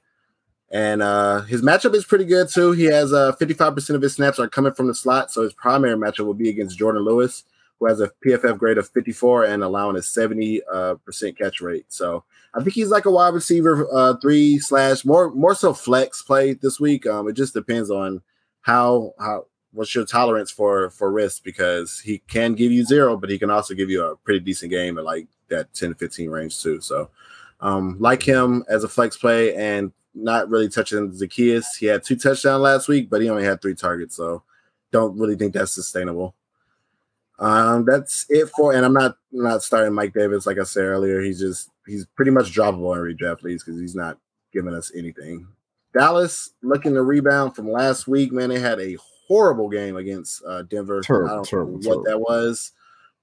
And 0.72 1.02
uh, 1.02 1.42
his 1.42 1.62
matchup 1.62 1.94
is 1.94 2.06
pretty 2.06 2.26
good 2.26 2.50
too. 2.50 2.72
He 2.72 2.86
has 2.86 3.14
uh, 3.14 3.34
55% 3.40 3.96
of 3.96 4.02
his 4.02 4.16
snaps 4.16 4.40
are 4.40 4.50
coming 4.50 4.74
from 4.74 4.88
the 4.88 4.96
slot, 4.96 5.32
so 5.32 5.44
his 5.44 5.54
primary 5.54 5.96
matchup 5.96 6.26
will 6.26 6.34
be 6.34 6.50
against 6.50 6.80
Jourdan 6.80 7.06
Lewis, 7.06 7.44
who 7.80 7.86
has 7.86 8.02
a 8.02 8.12
PFF 8.26 8.58
grade 8.58 8.78
of 8.78 8.90
54 8.90 9.46
and 9.46 9.64
allowing 9.64 9.96
a 9.96 10.02
70 10.02 10.62
uh, 10.72 10.96
percent 11.06 11.38
catch 11.38 11.62
rate. 11.62 11.86
So 11.90 12.24
I 12.56 12.64
think 12.64 12.74
he's 12.74 12.90
like 12.90 13.06
a 13.06 13.12
wide 13.12 13.34
receiver 13.34 13.88
uh, 13.94 14.16
three 14.22 14.60
slash 14.60 15.06
more 15.06 15.30
more 15.32 15.54
so 15.54 15.74
flex 15.74 16.22
play 16.22 16.54
this 16.54 16.80
week. 16.80 17.06
Um, 17.06 17.28
it 17.28 17.34
just 17.34 17.54
depends 17.54 17.92
on 17.92 18.22
how 18.62 19.14
how 19.20 19.46
what's 19.72 19.94
your 19.94 20.06
tolerance 20.06 20.50
for 20.50 20.90
for 20.90 21.12
risk 21.12 21.44
because 21.44 22.00
he 22.00 22.20
can 22.28 22.54
give 22.54 22.72
you 22.72 22.84
zero, 22.84 23.18
but 23.18 23.30
he 23.30 23.38
can 23.38 23.52
also 23.52 23.76
give 23.76 23.90
you 23.90 24.04
a 24.04 24.16
pretty 24.16 24.40
decent 24.40 24.72
game 24.72 24.98
at 24.98 25.04
like 25.04 25.28
that 25.50 25.74
10 25.74 25.90
to 25.90 25.96
15 25.96 26.30
range 26.30 26.62
too. 26.62 26.82
So 26.82 27.10
um, 27.60 27.98
like 28.00 28.24
him 28.24 28.64
as 28.70 28.84
a 28.84 28.90
flex 28.90 29.18
play 29.18 29.54
and 29.56 29.92
not 30.16 30.50
really 30.50 30.70
touching 30.70 31.12
Zaccheaus. 31.12 31.66
He 31.80 31.86
had 31.86 32.04
two 32.04 32.16
touchdowns 32.16 32.62
last 32.62 32.88
week, 32.88 33.10
but 33.10 33.22
he 33.22 33.30
only 33.30 33.44
had 33.44 33.62
three 33.62 33.76
targets, 33.76 34.16
so 34.16 34.44
don't 34.92 35.18
really 35.18 35.36
think 35.36 35.54
that's 35.54 35.74
sustainable. 35.74 36.36
Um, 37.38 37.84
that's 37.84 38.26
it 38.30 38.50
for, 38.56 38.74
and 38.74 38.86
I'm 38.86 38.94
not 38.94 39.18
not 39.32 39.62
starting 39.62 39.94
Mike 39.94 40.14
Davis 40.14 40.46
like 40.46 40.58
I 40.58 40.64
said 40.64 40.86
earlier. 40.86 41.22
He's 41.22 41.40
just 41.40 41.70
he's 41.86 42.06
pretty 42.16 42.32
much 42.32 42.54
droppable 42.56 42.96
in 42.96 43.18
redraft 43.18 43.44
leagues 43.44 43.64
because 43.64 43.80
he's 43.80 43.96
not 43.96 44.18
giving 44.54 44.74
us 44.74 44.92
anything. 44.96 45.48
Dallas 45.94 46.52
looking 46.62 46.94
to 46.94 47.04
rebound 47.04 47.56
from 47.56 47.70
last 47.72 48.08
week. 48.08 48.32
Man, 48.32 48.50
they 48.50 48.60
had 48.60 48.80
a 48.80 48.98
horrible 49.28 49.70
game 49.70 49.98
against 49.98 50.44
uh, 50.46 50.64
Denver. 50.64 51.02
Terrible, 51.02 51.30
I 51.30 51.36
don't 51.36 51.48
terrible, 51.48 51.72
know 51.74 51.78
what 51.78 51.84
terrible. 51.84 52.04
that 52.06 52.20
was, 52.20 52.72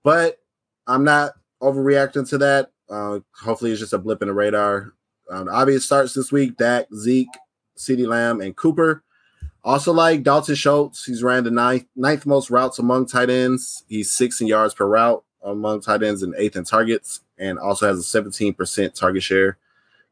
but 0.02 0.38
I'm 0.86 1.04
not 1.04 1.32
overreacting 1.62 2.28
to 2.30 2.38
that. 2.38 2.70
Uh, 2.90 3.20
hopefully, 3.34 3.70
it's 3.70 3.80
just 3.80 3.94
a 3.94 3.98
blip 3.98 4.20
in 4.20 4.28
the 4.28 4.34
radar. 4.34 4.92
Um, 5.30 5.48
obvious 5.48 5.86
starts 5.86 6.14
this 6.14 6.32
week: 6.32 6.56
Dak, 6.56 6.86
Zeke, 6.94 7.28
CeeDee 7.76 8.06
Lamb, 8.06 8.40
and 8.40 8.56
Cooper. 8.56 9.02
Also, 9.64 9.92
like 9.92 10.24
Dalton 10.24 10.56
Schultz, 10.56 11.04
he's 11.04 11.22
ran 11.22 11.44
the 11.44 11.50
ninth, 11.50 11.86
ninth 11.94 12.26
most 12.26 12.50
routes 12.50 12.80
among 12.80 13.06
tight 13.06 13.30
ends. 13.30 13.84
He's 13.88 14.10
six 14.10 14.40
in 14.40 14.48
yards 14.48 14.74
per 14.74 14.86
route 14.86 15.22
among 15.42 15.80
tight 15.80 16.02
ends 16.02 16.22
and 16.22 16.34
eighth 16.36 16.56
in 16.56 16.64
targets, 16.64 17.20
and 17.38 17.58
also 17.58 17.86
has 17.86 17.98
a 17.98 18.22
17% 18.22 18.94
target 18.94 19.22
share. 19.22 19.58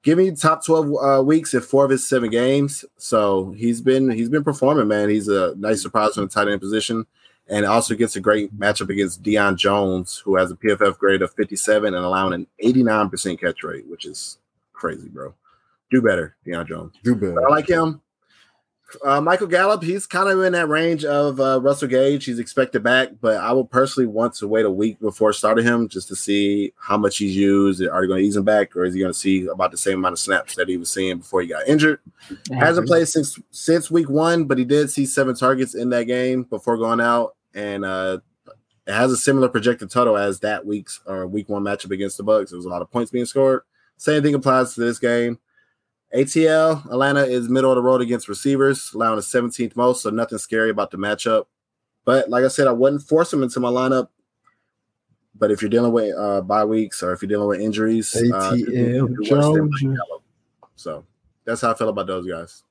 Give 0.03 0.17
me 0.17 0.31
top 0.31 0.65
12 0.65 0.95
uh, 1.03 1.23
weeks 1.23 1.53
in 1.53 1.61
four 1.61 1.85
of 1.85 1.91
his 1.91 2.09
seven 2.09 2.31
games. 2.31 2.85
So 2.97 3.53
he's 3.53 3.81
been 3.81 4.11
he's 4.11 4.31
been 4.31 4.45
performing, 4.45 4.89
man. 4.89 5.11
He's 5.11 5.29
a 5.29 5.55
nice 5.57 5.83
surprise 5.83 6.15
from 6.15 6.25
the 6.25 6.31
tight 6.31 6.49
end 6.49 6.61
position. 6.61 7.07
And 7.49 7.67
also 7.67 7.97
gets 7.97 8.15
a 8.15 8.21
great 8.21 8.57
matchup 8.57 8.91
against 8.91 9.25
Deion 9.25 9.57
Jones, 9.57 10.23
who 10.25 10.37
has 10.37 10.53
a 10.53 10.57
PFF 10.57 10.97
grade 10.99 11.21
of 11.21 11.35
57 11.35 11.95
and 11.95 12.05
allowing 12.05 12.33
an 12.33 12.47
89% 12.63 13.41
catch 13.41 13.65
rate, 13.65 13.89
which 13.89 14.07
is 14.07 14.39
crazy, 14.81 15.09
bro. 15.09 15.35
Do 15.91 16.03
better, 16.03 16.37
Deion 16.47 16.67
Jones. 16.67 16.95
Do 17.05 17.15
better. 17.15 17.35
But 17.35 17.45
I 17.45 17.49
like 17.49 17.69
him. 17.69 18.01
Uh, 19.05 19.21
Michael 19.21 19.47
Gallup, 19.47 19.85
he's 19.85 20.05
kind 20.05 20.29
of 20.29 20.43
in 20.43 20.53
that 20.53 20.69
range 20.69 21.05
of 21.05 21.39
uh, 21.39 21.61
Russell 21.61 21.87
Gage. 21.87 22.25
He's 22.25 22.41
expected 22.41 22.83
back, 22.83 23.11
but 23.21 23.37
I 23.37 23.53
would 23.53 23.71
personally 23.71 24.09
want 24.09 24.35
to 24.35 24.49
wait 24.49 24.65
a 24.65 24.71
week 24.71 24.99
before 24.99 25.33
starting 25.33 25.65
him 25.65 25.89
just 25.89 26.09
to 26.09 26.17
see 26.17 26.73
how 26.77 26.97
much 26.97 27.19
he's 27.19 27.37
used. 27.37 27.81
Are 27.87 28.01
they 28.01 28.09
going 28.09 28.23
to 28.23 28.27
ease 28.27 28.35
him 28.35 28.45
back, 28.45 28.75
or 28.75 28.85
is 28.85 28.95
he 28.95 29.01
going 29.01 29.13
to 29.13 29.19
see 29.19 29.47
about 29.47 29.71
the 29.71 29.77
same 29.77 29.99
amount 29.99 30.15
of 30.15 30.19
snaps 30.19 30.57
that 30.57 30.69
he 30.69 30.77
was 30.77 30.93
seeing 30.93 31.19
before 31.19 31.41
he 31.41 31.47
got 31.47 31.69
injured? 31.69 32.01
Hasn't 32.53 32.89
played 32.89 33.07
since 33.07 33.39
since 33.53 33.93
week 33.93 34.09
one, 34.09 34.47
but 34.47 34.59
he 34.59 34.65
did 34.65 34.91
see 34.91 35.07
seven 35.07 35.37
targets 35.37 35.75
in 35.77 35.91
that 35.91 36.05
game 36.05 36.43
before 36.43 36.77
going 36.77 37.01
out, 37.01 37.37
and 37.55 37.85
uh, 37.85 38.19
it 38.89 38.93
has 38.93 39.13
a 39.13 39.17
similar 39.17 39.49
projected 39.49 39.91
total 39.91 40.17
as 40.17 40.41
that 40.41 40.67
week's 40.67 41.01
or 41.07 41.29
week 41.29 41.49
one 41.49 41.63
matchup 41.63 41.93
against 41.93 42.17
the 42.17 42.25
Bucks. 42.25 42.51
There 42.51 42.59
was 42.59 42.67
a 42.67 42.71
lot 42.71 42.83
of 42.83 42.91
points 42.91 43.13
being 43.13 43.27
scored. 43.27 43.63
Same 44.01 44.23
thing 44.23 44.35
applies 44.35 44.73
to 44.75 44.81
this 44.81 44.99
game. 44.99 45.39
ATL, 46.17 46.87
Atlanta 46.87 47.23
is 47.23 47.51
middle 47.51 47.71
of 47.71 47.77
the 47.77 47.83
road 47.83 48.01
against 48.01 48.31
receivers, 48.31 48.91
allowing 48.95 49.17
the 49.17 49.23
17th 49.23 49.77
most, 49.77 50.03
so 50.03 50.09
nothing 50.09 50.39
scary 50.39 50.71
about 50.71 50.91
the 50.91 50.97
matchup. 50.97 51.45
But 52.07 52.31
like 52.31 52.43
I 52.43 52.49
said, 52.49 52.67
I 52.67 52.73
wouldn't 52.73 53.03
force 53.03 53.31
them 53.31 53.43
into 53.43 53.61
my 53.61 53.69
lineup. 53.69 54.09
But 55.35 55.51
if 55.51 55.61
you're 55.61 55.69
dealing 55.69 55.93
with 55.93 56.17
uh, 56.17 56.41
bye 56.41 56.65
weeks 56.65 57.03
or 57.03 57.13
if 57.13 57.21
you're 57.21 57.29
dealing 57.29 57.49
with 57.49 57.61
injuries, 57.61 58.11
ATL, 58.15 59.21
uh, 59.33 60.19
so 60.77 61.05
that's 61.45 61.61
how 61.61 61.73
I 61.73 61.75
feel 61.75 61.91
about 61.91 62.07
those 62.07 62.27
guys. 62.27 62.63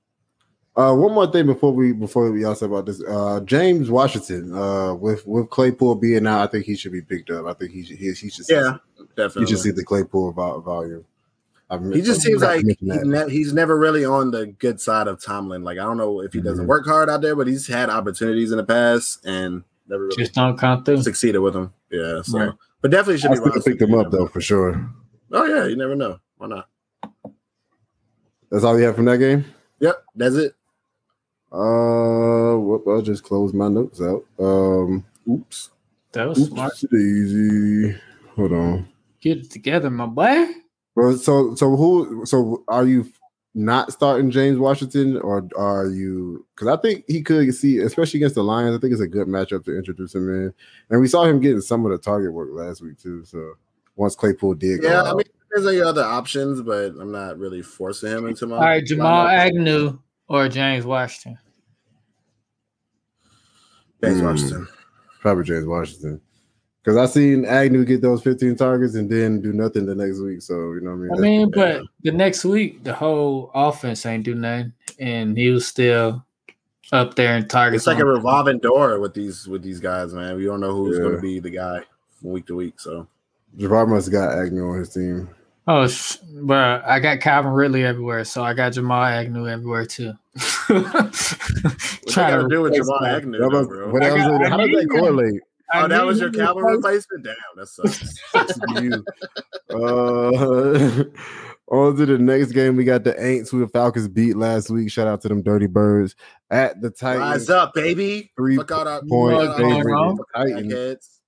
Uh, 0.76 0.96
one 0.96 1.14
more 1.14 1.32
thing 1.32 1.46
before 1.46 1.74
we 1.74 1.94
before 1.94 2.32
we 2.32 2.44
all 2.44 2.50
also 2.50 2.66
about 2.66 2.88
this, 2.88 3.04
uh, 3.08 3.40
James 3.42 3.92
Washington, 3.92 4.56
uh, 4.58 4.96
with 4.96 5.28
with 5.28 5.50
Claypool 5.52 5.96
being 5.96 6.26
out, 6.26 6.42
I 6.42 6.48
think 6.48 6.66
he 6.66 6.76
should 6.76 6.92
be 6.92 7.02
picked 7.02 7.30
up. 7.30 7.46
I 7.46 7.54
think 7.54 7.72
he 7.72 7.84
should 7.84 7.98
he, 7.98 8.12
he 8.14 8.30
should 8.30 8.46
yeah, 8.50 8.78
definitely. 9.16 9.44
He 9.44 9.52
should 9.52 9.60
see 9.60 9.72
the 9.72 9.84
Claypool 9.84 10.32
volume. 10.32 11.06
I'm, 11.72 11.92
he 11.92 12.02
just 12.02 12.22
seems 12.22 12.42
like 12.42 12.66
he's, 12.66 12.78
ne- 12.82 13.30
he's, 13.30 13.54
never 13.54 13.78
really 13.78 14.04
on 14.04 14.32
the 14.32 14.48
good 14.48 14.82
side 14.82 15.08
of 15.08 15.24
Tomlin. 15.24 15.64
Like 15.64 15.78
I 15.78 15.84
don't 15.84 15.98
know 15.98 16.22
if 16.22 16.34
he 16.34 16.42
doesn't 16.42 16.64
mm-hmm. 16.64 16.70
work 16.70 16.86
hard 16.86 17.10
out 17.10 17.22
there, 17.22 17.36
but 17.36 17.46
he's 17.46 17.68
had 17.68 17.90
opportunities 17.90 18.52
in 18.52 18.58
the 18.58 18.64
past 18.64 19.24
and 19.26 19.64
never 19.88 20.06
really 20.06 20.18
just 20.18 20.34
don't 20.34 20.58
come 20.58 20.84
through. 20.84 21.04
Succeeded 21.04 21.40
with 21.40 21.56
him. 21.56 21.72
Yeah. 21.92 22.22
So, 22.24 22.40
right. 22.40 22.54
but 22.82 22.90
definitely 22.90 23.20
should 23.20 23.32
I 23.32 23.36
be. 23.36 23.62
Picked 23.64 23.82
him 23.82 23.94
up 23.94 24.10
though 24.10 24.28
for 24.28 24.42
sure. 24.42 24.90
Oh 25.32 25.46
yeah, 25.46 25.68
you 25.68 25.76
never 25.76 25.96
know. 25.96 26.20
Why 26.38 26.48
not? 26.48 26.70
That's 28.50 28.64
all 28.64 28.80
you 28.80 28.86
have 28.86 28.96
from 28.96 29.06
that 29.06 29.18
game. 29.18 29.46
Yep, 29.80 30.04
that's 30.16 30.36
it. 30.36 30.56
Uh, 31.52 32.58
whoop, 32.58 32.84
I'll 32.88 33.02
just 33.02 33.24
close 33.24 33.54
my 33.54 33.70
notes 33.70 34.02
out. 34.02 34.24
Um, 34.40 35.06
oops. 35.28 35.70
That 36.14 36.28
was 36.28 36.40
oops, 36.40 36.50
smart. 36.50 36.84
Easy. 36.94 37.96
Hold 38.36 38.54
on. 38.54 38.90
Get 39.22 39.38
it 39.38 39.52
together, 39.52 39.90
my 39.90 40.06
boy. 40.08 40.48
Well, 41.00 41.18
so 41.18 41.56
so 41.56 41.76
who 41.78 42.26
so 42.26 42.64
are 42.68 42.86
you 42.86 43.10
not 43.56 43.94
starting 43.94 44.32
James 44.32 44.60
Washington 44.60 45.18
or 45.18 45.48
are 45.58 45.88
you 45.88 46.46
because 46.54 46.68
I 46.68 46.82
think 46.82 47.06
he 47.08 47.22
could 47.22 47.54
see, 47.56 47.78
especially 47.78 48.20
against 48.20 48.36
the 48.36 48.44
Lions, 48.44 48.76
I 48.76 48.80
think 48.82 48.92
it's 48.92 49.02
a 49.02 49.08
good 49.08 49.28
matchup 49.28 49.64
to 49.66 49.78
introduce 49.78 50.14
him 50.14 50.28
in. 50.30 50.54
And 50.90 51.00
we 51.00 51.08
saw 51.08 51.24
him 51.24 51.40
getting 51.40 51.62
some 51.62 51.86
of 51.86 51.92
the 51.92 51.98
target 51.98 52.34
work 52.34 52.50
last 52.52 52.82
week 52.82 53.00
too. 53.00 53.24
So 53.24 53.54
once 53.96 54.16
Claypool 54.16 54.56
did 54.56 54.84
Yeah, 54.84 55.04
I 55.04 55.14
mean 55.14 55.24
there's 55.52 55.66
any 55.66 55.80
other 55.80 56.04
options, 56.04 56.62
but 56.62 56.94
I'm 57.00 57.14
not 57.14 57.40
really 57.40 57.62
forcing 57.62 58.12
him 58.12 58.28
into 58.28 58.46
my 58.46 58.58
all 58.58 58.62
right, 58.62 58.86
Jamal 58.86 59.28
Agnew 59.28 59.98
or 60.28 60.50
James 60.50 60.86
Washington. 60.86 61.40
James 64.04 64.20
mm, 64.20 64.26
Washington. 64.26 64.68
Probably 65.22 65.46
James 65.46 65.66
Washington. 65.66 66.22
Because 66.90 67.08
I 67.08 67.14
seen 67.14 67.46
Agnew 67.46 67.86
get 67.86 68.02
those 68.02 68.24
15 68.24 68.56
targets 68.56 68.96
and 68.96 69.08
then 69.08 69.42
do 69.42 69.54
nothing 69.54 69.86
the 69.86 69.94
next 69.94 70.20
week. 70.22 70.42
So 70.42 70.74
you 70.74 70.82
know 70.82 70.96
what 70.96 70.96
I 70.96 70.98
mean. 70.98 71.12
I 71.12 71.22
mean, 71.22 71.52
but 71.52 71.84
the 72.02 72.12
next 72.12 72.44
week 72.44 72.84
the 72.84 72.96
whole 72.96 73.52
offense 73.54 74.08
ain't 74.08 74.24
do 74.24 74.34
nothing, 74.34 74.74
and 74.98 75.38
he 75.38 75.52
was 75.52 75.68
still 75.68 76.26
up 76.92 77.14
there 77.14 77.38
in 77.38 77.48
targets. 77.48 77.82
It's 77.82 77.88
like 77.88 78.00
a 78.00 78.06
revolving 78.06 78.58
door 78.58 79.00
with 79.00 79.14
these 79.14 79.48
with 79.48 79.62
these 79.62 79.80
guys, 79.80 80.16
man. 80.16 80.36
We 80.36 80.46
don't 80.46 80.62
know 80.62 80.74
who's 80.74 80.98
yeah. 80.98 81.04
going 81.04 81.16
to 81.18 81.22
be 81.22 81.40
the 81.40 81.52
guy 81.52 81.82
from 82.20 82.32
week 82.32 82.48
to 82.48 82.56
week. 82.56 82.80
So 82.80 83.06
Javar 83.56 83.88
must 83.88 84.08
have 84.08 84.14
got 84.14 84.40
Agnew 84.40 84.70
on 84.72 84.80
his 84.80 84.92
team. 84.92 85.30
Oh, 85.68 85.88
sh- 85.88 86.18
bro, 86.42 86.82
I 86.84 87.00
got 87.00 87.20
Calvin 87.20 87.52
Ridley 87.52 87.86
everywhere, 87.86 88.24
so 88.24 88.44
I 88.44 88.56
got 88.56 88.74
Jamal 88.74 89.04
Agnew 89.04 89.48
everywhere 89.48 89.86
too. 89.86 90.14
what 90.68 91.14
Trying 92.08 92.32
got 92.32 92.38
to 92.38 92.42
to 92.42 92.48
do 92.50 92.64
with 92.64 92.74
replace 92.74 92.88
Jamal. 92.88 93.06
Agnew, 93.06 93.38
though, 93.38 93.66
bro? 93.68 93.92
what 93.92 94.02
else 94.02 94.22
got- 94.22 94.42
is- 94.42 94.50
how 94.50 94.58
does 94.58 94.68
need 94.70 94.76
that 94.78 94.90
correlate? 94.90 95.42
I 95.72 95.84
Oh, 95.84 95.88
that 95.88 96.06
was 96.06 96.20
your 96.20 96.30
to 96.32 96.38
Calvin 96.38 96.64
replacement. 96.64 97.24
Damn, 97.24 97.36
that 97.56 97.68
sucks. 97.68 98.20
Sucks 98.32 98.54
to 98.60 98.84
you. 98.84 99.06
Uh, 99.70 101.04
on 101.72 101.96
to 101.96 102.06
the 102.06 102.18
next 102.18 102.52
game. 102.54 102.76
We 102.76 102.84
got 102.84 103.04
the 103.04 103.14
Aints 103.14 103.50
who 103.50 103.60
the 103.60 103.68
Falcons 103.68 104.08
beat 104.08 104.36
last 104.36 104.70
week. 104.70 104.92
Shout 104.92 105.08
out 105.08 105.22
to 105.22 105.28
them 105.28 105.42
Dirty 105.44 105.68
Birds 105.68 106.16
at 106.50 106.82
the 106.82 106.90
Titans. 106.90 107.22
Rise 107.22 107.50
up, 107.50 107.74
baby. 107.74 108.32
Three 108.36 108.58
Fuck 108.58 108.72
out 108.72 108.88
our 108.88 109.02
point 109.04 109.36
out 109.38 109.48
our 109.50 109.58
favorite 109.58 109.94
fucking 109.96 110.26
Titans. 110.36 110.74
crackheads. 110.74 111.20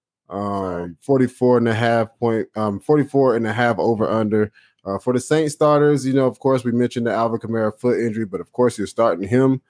um 0.83 0.97
44 1.01 1.57
and 1.59 1.67
a 1.67 1.73
half 1.73 2.07
point 2.19 2.47
um 2.55 2.79
44 2.79 3.35
and 3.35 3.45
a 3.45 3.53
half 3.53 3.77
over 3.77 4.09
under 4.09 4.51
uh 4.85 4.97
for 4.97 5.13
the 5.13 5.19
Saint 5.19 5.51
starters 5.51 6.05
you 6.05 6.13
know 6.13 6.25
of 6.25 6.39
course 6.39 6.63
we 6.63 6.71
mentioned 6.71 7.05
the 7.05 7.11
Alvin 7.13 7.39
Kamara 7.39 7.77
foot 7.77 7.99
injury 7.99 8.25
but 8.25 8.39
of 8.41 8.51
course 8.53 8.77
you're 8.77 8.87
starting 8.87 9.27
him 9.27 9.61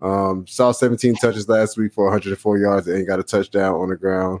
um 0.00 0.46
saw 0.46 0.72
17 0.72 1.16
touches 1.16 1.48
last 1.48 1.76
week 1.76 1.92
for 1.92 2.04
104 2.04 2.58
yards 2.58 2.86
and 2.86 3.06
got 3.06 3.18
a 3.18 3.24
touchdown 3.24 3.74
on 3.74 3.88
the 3.88 3.96
ground. 3.96 4.40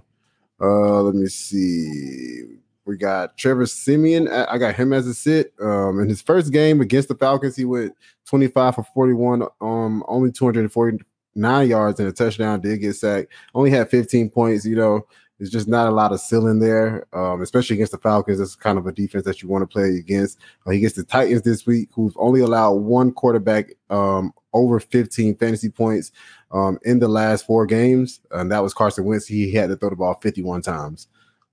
Uh 0.60 1.02
let 1.02 1.14
me 1.14 1.26
see. 1.26 2.44
We 2.84 2.96
got 2.96 3.36
Trevor 3.36 3.66
Siemian. 3.66 4.28
I 4.28 4.56
got 4.56 4.74
him 4.74 4.92
as 4.92 5.06
a 5.06 5.14
sit. 5.14 5.52
Um 5.60 6.00
in 6.00 6.08
his 6.08 6.22
first 6.22 6.52
game 6.52 6.80
against 6.80 7.08
the 7.08 7.14
Falcons 7.14 7.56
he 7.56 7.64
went 7.64 7.94
25 8.26 8.76
for 8.76 8.86
41 8.94 9.42
um 9.60 10.04
only 10.06 10.30
249 10.32 11.68
yards 11.68 12.00
and 12.00 12.08
a 12.08 12.12
touchdown 12.12 12.60
did 12.60 12.78
get 12.78 12.94
sacked 12.94 13.32
only 13.54 13.70
had 13.70 13.90
15 13.90 14.30
points 14.30 14.64
you 14.64 14.76
know. 14.76 15.06
There's 15.38 15.50
just 15.50 15.68
not 15.68 15.86
a 15.86 15.92
lot 15.92 16.12
of 16.12 16.20
ceiling 16.20 16.58
there, 16.58 17.06
um, 17.12 17.42
especially 17.42 17.74
against 17.74 17.92
the 17.92 17.98
Falcons. 17.98 18.38
That's 18.38 18.56
kind 18.56 18.76
of 18.76 18.88
a 18.88 18.92
defense 18.92 19.24
that 19.24 19.40
you 19.40 19.48
want 19.48 19.62
to 19.62 19.72
play 19.72 19.96
against. 19.96 20.38
Uh, 20.66 20.70
he 20.70 20.80
gets 20.80 20.96
the 20.96 21.04
Titans 21.04 21.42
this 21.42 21.64
week, 21.64 21.90
who've 21.92 22.16
only 22.16 22.40
allowed 22.40 22.72
one 22.72 23.12
quarterback 23.12 23.72
um, 23.88 24.32
over 24.52 24.80
15 24.80 25.36
fantasy 25.36 25.68
points 25.68 26.12
um, 26.50 26.78
in 26.84 26.98
the 26.98 27.08
last 27.08 27.46
four 27.46 27.66
games, 27.66 28.20
and 28.30 28.50
that 28.50 28.62
was 28.62 28.74
Carson 28.74 29.04
Wentz. 29.04 29.26
He 29.26 29.52
had 29.52 29.68
to 29.68 29.76
throw 29.76 29.90
the 29.90 29.96
ball 29.96 30.18
51 30.22 30.62
times. 30.62 31.08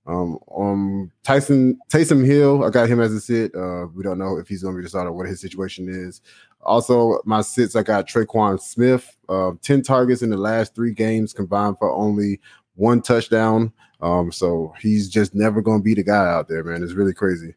Um, 0.06 0.38
um, 0.56 1.10
Tyson 1.24 1.78
Taysom 1.90 2.24
Hill, 2.24 2.64
I 2.64 2.70
got 2.70 2.88
him 2.88 3.00
as 3.00 3.12
a 3.12 3.20
sit. 3.20 3.54
Uh, 3.54 3.86
we 3.94 4.04
don't 4.04 4.18
know 4.18 4.38
if 4.38 4.48
he's 4.48 4.62
going 4.62 4.74
to 4.74 4.78
be 4.78 4.84
the 4.84 4.88
starter, 4.88 5.12
what 5.12 5.26
his 5.26 5.40
situation 5.40 5.88
is. 5.88 6.20
Also, 6.62 7.20
my 7.24 7.42
sits, 7.42 7.76
I 7.76 7.82
got 7.82 8.08
Tre'Quan 8.08 8.60
Smith, 8.60 9.16
uh, 9.28 9.52
10 9.62 9.82
targets 9.82 10.22
in 10.22 10.30
the 10.30 10.36
last 10.36 10.74
three 10.74 10.92
games 10.92 11.32
combined 11.32 11.78
for 11.78 11.92
only 11.92 12.40
one 12.74 13.02
touchdown. 13.02 13.72
Um, 14.00 14.30
so 14.30 14.74
he's 14.80 15.08
just 15.08 15.34
never 15.34 15.60
going 15.60 15.80
to 15.80 15.84
be 15.84 15.94
the 15.94 16.02
guy 16.02 16.26
out 16.32 16.48
there, 16.48 16.62
man. 16.62 16.82
It's 16.82 16.92
really 16.92 17.14
crazy 17.14 17.54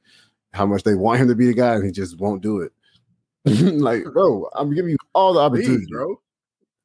how 0.53 0.65
much 0.65 0.83
they 0.83 0.95
want 0.95 1.19
him 1.19 1.27
to 1.27 1.35
be 1.35 1.47
the 1.47 1.53
guy, 1.53 1.75
and 1.75 1.85
he 1.85 1.91
just 1.91 2.19
won't 2.19 2.41
do 2.41 2.61
it. 2.61 2.71
like, 3.45 4.03
bro, 4.13 4.49
I'm 4.55 4.73
giving 4.73 4.91
you 4.91 4.97
all 5.13 5.33
the 5.33 5.39
opportunities, 5.39 5.87
Please, 5.87 5.89
bro. 5.89 6.19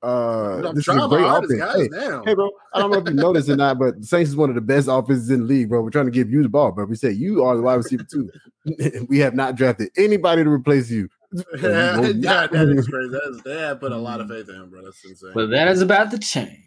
Uh, 0.03 0.63
I'm 0.69 0.75
this 0.75 0.87
is 0.87 0.95
a 0.95 1.09
great 1.09 1.25
offense. 1.25 1.53
Hey, 1.53 1.89
Damn. 1.89 2.25
hey, 2.25 2.35
bro, 2.35 2.51
I 2.75 2.81
don't 2.81 2.91
know 2.91 2.99
if 2.99 3.09
you 3.09 3.15
noticed 3.15 3.49
or 3.49 3.57
not, 3.57 3.79
but 3.79 4.01
the 4.01 4.07
Saints 4.07 4.29
is 4.31 4.37
one 4.37 4.51
of 4.51 4.55
the 4.55 4.61
best 4.61 4.87
offenses 4.91 5.31
in 5.31 5.41
the 5.41 5.47
league, 5.47 5.71
bro. 5.71 5.81
We're 5.81 5.89
trying 5.91 6.05
to 6.05 6.11
give 6.11 6.31
you 6.31 6.43
the 6.43 6.49
ball, 6.51 6.73
bro. 6.73 6.85
We 6.85 6.95
say 6.95 7.11
you 7.11 7.43
are 7.43 7.57
the 7.57 7.63
wide 7.63 7.77
receiver 7.77 8.05
too. 8.05 8.31
we 9.09 9.19
have 9.21 9.35
not 9.35 9.55
drafted 9.55 9.91
anybody 9.97 10.45
to 10.45 10.51
replace 10.51 10.91
you. 10.91 11.09
yeah, 11.63 11.99
will 11.99 12.13
that 12.21 12.53
not- 12.53 12.69
is 12.69 12.87
crazy. 12.87 13.09
That 13.09 13.31
is, 13.31 13.43
they 13.45 13.59
have 13.59 13.81
put 13.81 13.93
a 13.93 13.97
lot 13.97 14.21
of 14.21 14.29
faith 14.29 14.49
in 14.49 14.55
him, 14.57 14.71
bro. 14.71 14.85
That's 14.85 15.03
insane. 15.05 15.33
But 15.35 15.51
that 15.51 15.69
is 15.69 15.81
about 15.81 16.11
to 16.11 16.19
change. 16.19 16.64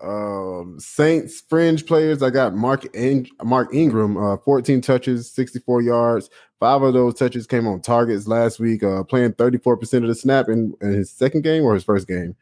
Um 0.00 0.78
Saints 0.78 1.42
fringe 1.48 1.86
players. 1.86 2.22
I 2.22 2.30
got 2.30 2.54
Mark 2.54 2.84
In- 2.94 3.28
Mark 3.42 3.72
Ingram, 3.74 4.16
uh, 4.16 4.36
14 4.38 4.80
touches, 4.80 5.30
64 5.30 5.82
yards. 5.82 6.30
Five 6.60 6.82
of 6.82 6.94
those 6.94 7.14
touches 7.14 7.46
came 7.46 7.66
on 7.66 7.80
targets 7.80 8.26
last 8.26 8.58
week, 8.58 8.82
uh, 8.82 9.02
playing 9.04 9.32
34% 9.34 10.02
of 10.02 10.08
the 10.08 10.14
snap 10.14 10.48
in, 10.48 10.74
in 10.80 10.92
his 10.94 11.10
second 11.10 11.42
game 11.42 11.64
or 11.64 11.74
his 11.74 11.84
first 11.84 12.08
game. 12.08 12.34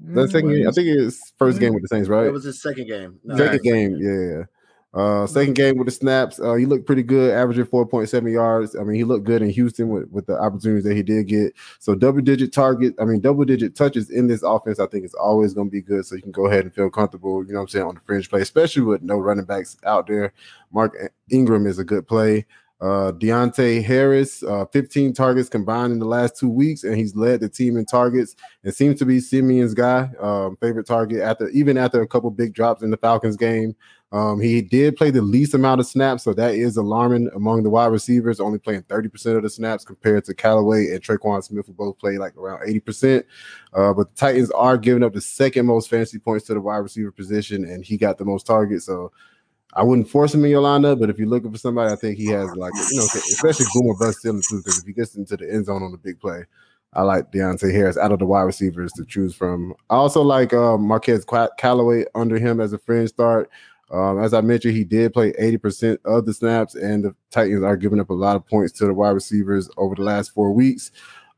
That 0.00 0.30
second 0.30 0.50
game, 0.50 0.68
I 0.68 0.72
think 0.72 0.88
it's 0.88 1.32
first 1.38 1.58
game 1.58 1.72
with 1.72 1.82
the 1.82 1.88
Saints, 1.88 2.08
right? 2.08 2.26
It 2.26 2.32
was 2.32 2.44
his 2.44 2.60
second 2.60 2.86
game. 2.88 3.18
No, 3.24 3.36
second 3.36 3.62
game, 3.62 3.96
yeah. 3.98 4.42
Uh, 4.94 5.26
second 5.26 5.54
game 5.54 5.76
with 5.76 5.86
the 5.86 5.90
snaps, 5.90 6.40
uh, 6.40 6.54
he 6.54 6.64
looked 6.64 6.86
pretty 6.86 7.02
good, 7.02 7.34
averaging 7.34 7.66
4.7 7.66 8.32
yards. 8.32 8.74
I 8.74 8.82
mean, 8.82 8.96
he 8.96 9.04
looked 9.04 9.24
good 9.24 9.42
in 9.42 9.50
Houston 9.50 9.90
with, 9.90 10.08
with 10.10 10.26
the 10.26 10.40
opportunities 10.40 10.84
that 10.84 10.96
he 10.96 11.02
did 11.02 11.26
get. 11.26 11.52
So 11.80 11.94
double 11.94 12.22
digit 12.22 12.52
target, 12.52 12.94
I 12.98 13.04
mean, 13.04 13.20
double 13.20 13.44
digit 13.44 13.76
touches 13.76 14.08
in 14.08 14.26
this 14.26 14.42
offense, 14.42 14.80
I 14.80 14.86
think 14.86 15.04
is 15.04 15.14
always 15.14 15.52
going 15.52 15.68
to 15.68 15.72
be 15.72 15.82
good. 15.82 16.06
So 16.06 16.16
you 16.16 16.22
can 16.22 16.32
go 16.32 16.46
ahead 16.46 16.64
and 16.64 16.74
feel 16.74 16.88
comfortable, 16.88 17.44
you 17.44 17.52
know 17.52 17.58
what 17.58 17.62
I'm 17.64 17.68
saying, 17.68 17.84
on 17.84 17.94
the 17.96 18.00
fringe 18.06 18.30
play, 18.30 18.40
especially 18.40 18.82
with 18.82 19.02
no 19.02 19.18
running 19.18 19.44
backs 19.44 19.76
out 19.84 20.06
there. 20.06 20.32
Mark 20.72 20.96
Ingram 21.30 21.66
is 21.66 21.78
a 21.78 21.84
good 21.84 22.08
play. 22.08 22.46
Uh, 22.80 23.10
Deonte 23.12 23.82
Harris, 23.82 24.42
uh, 24.42 24.66
15 24.66 25.14
targets 25.14 25.48
combined 25.48 25.94
in 25.94 25.98
the 25.98 26.04
last 26.04 26.36
two 26.36 26.50
weeks, 26.50 26.84
and 26.84 26.94
he's 26.96 27.16
led 27.16 27.40
the 27.40 27.48
team 27.48 27.76
in 27.76 27.86
targets. 27.86 28.36
and 28.64 28.74
seems 28.74 28.98
to 28.98 29.06
be 29.06 29.18
Siemian's 29.18 29.72
guy, 29.72 30.10
um, 30.20 30.56
favorite 30.60 30.86
target 30.86 31.20
after 31.20 31.48
even 31.50 31.78
after 31.78 32.02
a 32.02 32.06
couple 32.06 32.30
big 32.30 32.52
drops 32.52 32.82
in 32.82 32.90
the 32.90 32.98
Falcons 32.98 33.36
game. 33.36 33.74
Um, 34.12 34.40
he 34.40 34.62
did 34.62 34.96
play 34.96 35.10
the 35.10 35.20
least 35.20 35.54
amount 35.54 35.80
of 35.80 35.86
snaps, 35.86 36.22
so 36.22 36.32
that 36.34 36.54
is 36.54 36.76
alarming 36.76 37.28
among 37.34 37.64
the 37.64 37.70
wide 37.70 37.86
receivers, 37.86 38.40
only 38.40 38.58
playing 38.58 38.82
30% 38.82 39.36
of 39.36 39.42
the 39.42 39.50
snaps 39.50 39.84
compared 39.84 40.24
to 40.24 40.34
Callaway 40.34 40.92
and 40.92 41.02
Tre'Quan 41.02 41.42
Smith, 41.42 41.66
who 41.66 41.72
both 41.72 41.98
play 41.98 42.16
like 42.16 42.36
around 42.36 42.60
80%. 42.60 43.24
Uh, 43.74 43.92
but 43.92 44.14
the 44.14 44.16
Titans 44.16 44.50
are 44.52 44.78
giving 44.78 45.02
up 45.02 45.12
the 45.12 45.20
second 45.20 45.66
most 45.66 45.90
fantasy 45.90 46.18
points 46.18 46.46
to 46.46 46.54
the 46.54 46.60
wide 46.60 46.76
receiver 46.76 47.10
position, 47.10 47.64
and 47.64 47.84
he 47.84 47.96
got 47.96 48.16
the 48.16 48.24
most 48.24 48.46
targets. 48.46 48.86
So 48.86 49.12
I 49.76 49.82
wouldn't 49.82 50.08
force 50.08 50.34
him 50.34 50.44
in 50.44 50.50
your 50.50 50.62
lineup, 50.62 50.98
but 50.98 51.10
if 51.10 51.18
you're 51.18 51.28
looking 51.28 51.52
for 51.52 51.58
somebody, 51.58 51.92
I 51.92 51.96
think 51.96 52.16
he 52.16 52.26
has 52.26 52.50
like 52.56 52.72
you 52.90 52.98
know, 52.98 53.04
especially 53.04 53.66
boomer 53.74 53.94
bust 53.94 54.20
stealing 54.20 54.42
too, 54.48 54.58
because 54.58 54.78
if 54.78 54.86
he 54.86 54.92
gets 54.92 55.14
into 55.14 55.36
the 55.36 55.52
end 55.52 55.66
zone 55.66 55.82
on 55.82 55.92
the 55.92 55.98
big 55.98 56.18
play, 56.18 56.44
I 56.94 57.02
like 57.02 57.30
Deonte 57.30 57.70
Harris 57.70 57.98
out 57.98 58.10
of 58.10 58.18
the 58.18 58.26
wide 58.26 58.42
receivers 58.42 58.90
to 58.94 59.04
choose 59.04 59.34
from. 59.34 59.74
I 59.90 59.96
also 59.96 60.22
like 60.22 60.54
uh, 60.54 60.78
Marquez 60.78 61.26
Callaway 61.58 62.06
under 62.14 62.38
him 62.38 62.58
as 62.58 62.72
a 62.72 62.78
fringe 62.78 63.10
start. 63.10 63.50
Um, 63.90 64.18
as 64.18 64.34
I 64.34 64.40
mentioned, 64.40 64.74
he 64.74 64.82
did 64.82 65.12
play 65.12 65.32
80% 65.34 65.98
of 66.06 66.26
the 66.26 66.34
snaps, 66.34 66.74
and 66.74 67.04
the 67.04 67.14
Titans 67.30 67.62
are 67.62 67.76
giving 67.76 68.00
up 68.00 68.10
a 68.10 68.14
lot 68.14 68.34
of 68.34 68.46
points 68.46 68.72
to 68.78 68.86
the 68.86 68.94
wide 68.94 69.10
receivers 69.10 69.68
over 69.76 69.94
the 69.94 70.02
last 70.02 70.32
four 70.32 70.52
weeks. 70.52 70.90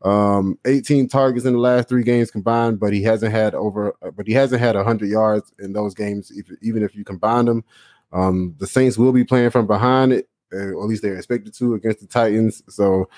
Um, 0.03 0.59
18 0.65 1.09
targets 1.09 1.45
in 1.45 1.55
the 1.55 1.59
last 1.59 1.89
three 1.89 2.05
games 2.05 2.31
combined, 2.31 2.79
but 2.79 2.93
he 2.93 3.03
hasn't 3.03 3.33
had 3.33 3.55
over, 3.55 3.95
but 4.17 4.27
he 4.27 4.33
hasn't 4.33 4.61
had 4.61 4.77
100 4.77 5.11
yards 5.11 5.53
in 5.59 5.73
those 5.73 5.93
games, 5.93 6.31
if, 6.31 6.47
even 6.63 6.85
if 6.85 6.95
you 6.95 7.05
combine 7.05 7.47
them. 7.47 7.65
Um, 8.13 8.55
the 8.59 8.67
Saints 8.67 8.99
will 8.99 9.13
be 9.13 9.25
playing 9.25 9.51
from 9.51 9.67
behind 9.67 10.13
it, 10.13 10.29
or 10.53 10.83
at 10.83 10.89
least 10.89 11.03
they're 11.03 11.17
expected 11.17 11.55
to 11.55 11.75
against 11.75 12.01
the 12.01 12.07
Titans. 12.07 12.63
So 12.69 13.09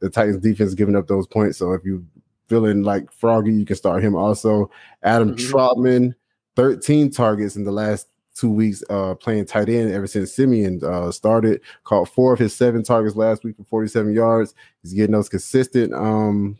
the 0.00 0.10
Titans 0.10 0.38
defense 0.38 0.74
giving 0.74 0.96
up 0.96 1.06
those 1.06 1.26
points. 1.26 1.58
So 1.58 1.72
if 1.72 1.84
you 1.84 2.06
feeling 2.48 2.82
like 2.82 3.12
Froggy, 3.12 3.52
you 3.52 3.66
can 3.66 3.76
start 3.76 4.02
him 4.02 4.14
also. 4.14 4.70
Adam 5.02 5.34
Mhm. 5.34 5.50
Trautman, 5.50 6.14
13 6.56 7.10
targets 7.10 7.56
in 7.56 7.64
the 7.64 7.72
last 7.72 8.08
two 8.34 8.50
weeks, 8.50 8.82
uh, 8.88 9.14
playing 9.16 9.44
tight 9.44 9.68
end 9.68 9.92
ever 9.92 10.06
since 10.06 10.32
Siemian 10.32 10.82
uh, 10.82 11.10
started. 11.10 11.60
Caught 11.84 12.08
four 12.08 12.32
of 12.32 12.38
his 12.38 12.54
seven 12.54 12.82
targets 12.82 13.16
last 13.16 13.44
week 13.44 13.56
for 13.56 13.64
47 13.64 14.14
yards. 14.14 14.54
He's 14.82 14.94
getting 14.94 15.12
those 15.12 15.28
consistent, 15.28 15.92
um, 15.92 16.56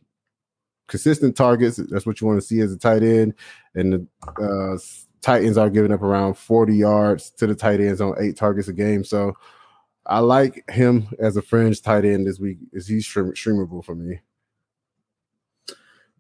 consistent 0.89 1.37
targets. 1.37 1.77
That's 1.77 2.05
what 2.05 2.21
you 2.21 2.27
want 2.27 2.41
to 2.41 2.47
see 2.47 2.61
as 2.61 2.73
a 2.73 2.77
tight 2.79 3.03
end. 3.03 3.35
And 3.75 3.93
the 3.93 4.07
uh, 4.43 4.77
Titans 5.21 5.59
are 5.59 5.71
giving 5.71 5.93
up 5.93 6.03
around 6.03 6.35
40 6.35 6.77
yards 6.77 7.31
to 7.33 7.47
the 7.47 7.55
tight 7.55 7.81
ends 7.81 8.01
on 8.01 8.15
eight 8.21 8.37
targets 8.37 8.69
a 8.69 8.73
game. 8.73 9.03
So 9.05 9.35
I 10.07 10.21
like 10.21 10.69
him 10.71 11.09
as 11.19 11.37
a 11.37 11.43
fringe 11.43 11.83
tight 11.83 12.05
end 12.05 12.27
this 12.27 12.39
week. 12.39 12.59
Is 12.73 12.87
he 12.87 13.01
stream- 13.01 13.33
streamable 13.33 13.85
for 13.85 13.95
me? 13.95 14.21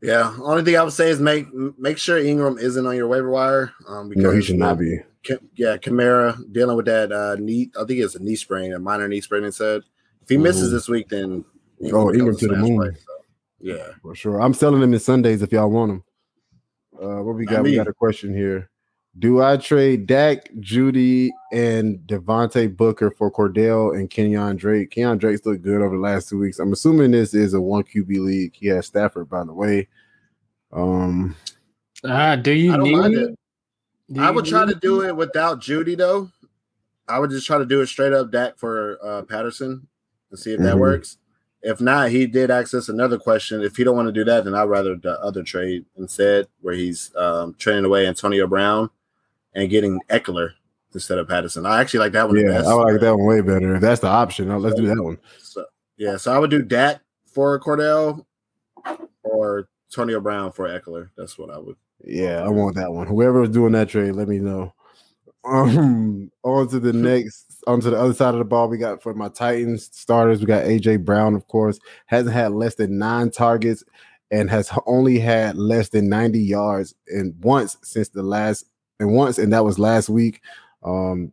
Yeah, 0.00 0.36
only 0.42 0.62
thing 0.62 0.76
I 0.76 0.82
would 0.84 0.92
say 0.92 1.10
is 1.10 1.18
make 1.20 1.46
make 1.76 1.98
sure 1.98 2.18
Ingram 2.18 2.56
isn't 2.58 2.86
on 2.86 2.94
your 2.94 3.08
waiver 3.08 3.30
wire. 3.30 3.72
Um, 3.88 4.08
because 4.08 4.22
No, 4.22 4.30
he 4.30 4.40
should 4.42 4.56
not 4.58 4.78
be. 4.78 5.00
Yeah, 5.56 5.76
Kamara 5.76 6.40
dealing 6.52 6.76
with 6.76 6.86
that 6.86 7.10
uh, 7.10 7.34
knee. 7.40 7.70
I 7.76 7.84
think 7.84 7.98
it's 8.00 8.14
a 8.14 8.22
knee 8.22 8.36
sprain, 8.36 8.72
a 8.72 8.78
minor 8.78 9.08
knee 9.08 9.20
sprain. 9.20 9.42
It 9.44 9.54
said 9.54 9.82
if 10.22 10.28
he 10.28 10.36
misses 10.36 10.68
Mhm. 10.68 10.72
this 10.72 10.88
week, 10.88 11.08
then 11.08 11.44
Oh, 11.92 12.12
Ingram 12.14 12.36
to 12.36 12.46
the 12.48 12.56
moon. 12.56 12.76
play, 12.76 12.90
so, 12.92 13.12
yeah, 13.60 13.88
For 14.02 14.14
sure. 14.14 14.40
I'm 14.40 14.54
selling 14.54 14.82
him 14.82 14.92
in 14.94 15.00
Sundays 15.00 15.42
if 15.42 15.50
y'all 15.52 15.70
want 15.70 15.90
them. 15.90 16.04
Uh, 17.00 17.22
what 17.22 17.34
we 17.36 17.44
got? 17.44 17.62
We 17.64 17.74
got 17.74 17.88
a 17.88 17.92
question 17.92 18.32
here. 18.34 18.70
Do 19.16 19.42
I 19.42 19.56
trade 19.56 20.06
Dak, 20.06 20.48
Judy, 20.60 21.32
and 21.52 21.98
Devontae 22.06 22.76
Booker 22.76 23.10
for 23.10 23.32
Cordell 23.32 23.98
and 23.98 24.08
Kenyan 24.08 24.56
Drake? 24.56 24.90
Kenyan 24.90 25.18
Drake's 25.18 25.44
looked 25.44 25.62
good 25.62 25.80
over 25.82 25.96
the 25.96 26.02
last 26.02 26.28
two 26.28 26.38
weeks. 26.38 26.58
I'm 26.60 26.72
assuming 26.72 27.10
this 27.10 27.34
is 27.34 27.54
a 27.54 27.60
one 27.60 27.82
QB 27.82 28.08
league. 28.24 28.54
He 28.54 28.66
has 28.68 28.86
Stafford, 28.86 29.28
by 29.28 29.42
the 29.44 29.52
way. 29.52 29.88
Um, 30.72 31.34
Uh, 32.04 32.36
do 32.36 32.52
you 32.52 32.72
I 32.72 32.76
don't 32.76 32.84
need 33.10 33.18
it. 33.18 33.34
do 34.12 34.20
I 34.20 34.28
you 34.28 34.34
would 34.34 34.44
try 34.44 34.64
to 34.66 34.74
do 34.74 35.02
it 35.02 35.16
without 35.16 35.60
Judy 35.60 35.94
though. 35.96 36.30
I 37.08 37.18
would 37.18 37.30
just 37.30 37.46
try 37.46 37.58
to 37.58 37.64
do 37.66 37.80
it 37.80 37.86
straight 37.88 38.12
up 38.12 38.30
Dak 38.30 38.56
for 38.58 38.98
uh, 39.02 39.22
Patterson 39.22 39.88
and 40.30 40.38
see 40.38 40.52
if 40.52 40.60
that 40.60 40.76
Mhm. 40.76 40.80
works. 40.80 41.16
If 41.62 41.80
not, 41.80 42.10
he 42.10 42.26
did 42.26 42.52
access 42.52 42.88
another 42.88 43.18
question. 43.18 43.62
If 43.62 43.76
he 43.76 43.82
don't 43.82 43.96
want 43.96 44.06
to 44.06 44.12
do 44.12 44.22
that, 44.24 44.44
then 44.44 44.54
I'd 44.54 44.64
rather 44.64 44.94
the 44.94 45.18
other 45.20 45.42
trade 45.42 45.86
instead, 45.96 46.46
where 46.60 46.74
he's 46.74 47.10
um, 47.16 47.54
trading 47.58 47.84
away 47.84 48.06
Antonio 48.06 48.46
Brown 48.46 48.90
and 49.54 49.70
getting 49.70 50.00
Ekeler 50.10 50.50
instead 50.94 51.18
of 51.18 51.28
Patterson. 51.28 51.66
I 51.66 51.80
actually 51.80 52.00
like 52.00 52.12
that 52.12 52.28
one. 52.28 52.38
Yeah. 52.38 52.62
I 52.62 52.72
like 52.72 53.00
that 53.00 53.16
one 53.16 53.26
way 53.26 53.40
better. 53.40 53.76
If 53.76 53.80
that's 53.80 54.00
the 54.00 54.08
option, 54.08 54.50
uh, 54.50 54.58
let's 54.58 54.76
do 54.76 54.86
that 54.86 55.02
one. 55.02 55.18
So, 55.38 55.64
yeah, 55.96 56.16
so 56.16 56.32
I 56.32 56.38
would 56.38 56.50
do 56.50 56.62
Dak 56.62 57.00
for 57.26 57.58
Cordell 57.60 58.24
or 59.22 59.68
Antonio 59.90 60.20
Brown 60.20 60.52
for 60.52 60.68
Ekeler. 60.68 61.10
That's 61.16 61.38
what 61.38 61.50
I 61.50 61.58
would. 61.58 61.76
Yeah, 62.04 62.42
I 62.44 62.48
want 62.48 62.76
that 62.76 62.92
one. 62.92 63.06
Whoever 63.06 63.40
was 63.40 63.50
doing 63.50 63.72
that 63.72 63.88
trade, 63.88 64.12
let 64.12 64.28
me 64.28 64.38
know. 64.38 64.72
Um, 65.44 66.30
on 66.44 66.68
to 66.68 66.78
the 66.78 66.92
next, 66.92 67.62
on 67.66 67.80
to 67.80 67.90
the 67.90 67.98
other 67.98 68.14
side 68.14 68.34
of 68.34 68.38
the 68.38 68.44
ball. 68.44 68.68
We 68.68 68.78
got 68.78 69.02
for 69.02 69.14
my 69.14 69.28
Titans 69.28 69.90
starters, 69.92 70.40
we 70.40 70.46
got 70.46 70.64
AJ 70.64 71.04
Brown, 71.04 71.34
of 71.34 71.46
course, 71.48 71.78
hasn't 72.06 72.34
had 72.34 72.52
less 72.52 72.76
than 72.76 72.98
nine 72.98 73.30
targets 73.30 73.84
and 74.30 74.50
has 74.50 74.70
only 74.86 75.18
had 75.18 75.56
less 75.56 75.88
than 75.88 76.08
90 76.08 76.38
yards 76.38 76.94
and 77.08 77.34
once 77.42 77.78
since 77.82 78.10
the 78.10 78.22
last 78.22 78.66
and 79.00 79.12
once, 79.12 79.38
and 79.38 79.52
that 79.52 79.64
was 79.64 79.78
last 79.78 80.08
week. 80.08 80.40
Um, 80.82 81.32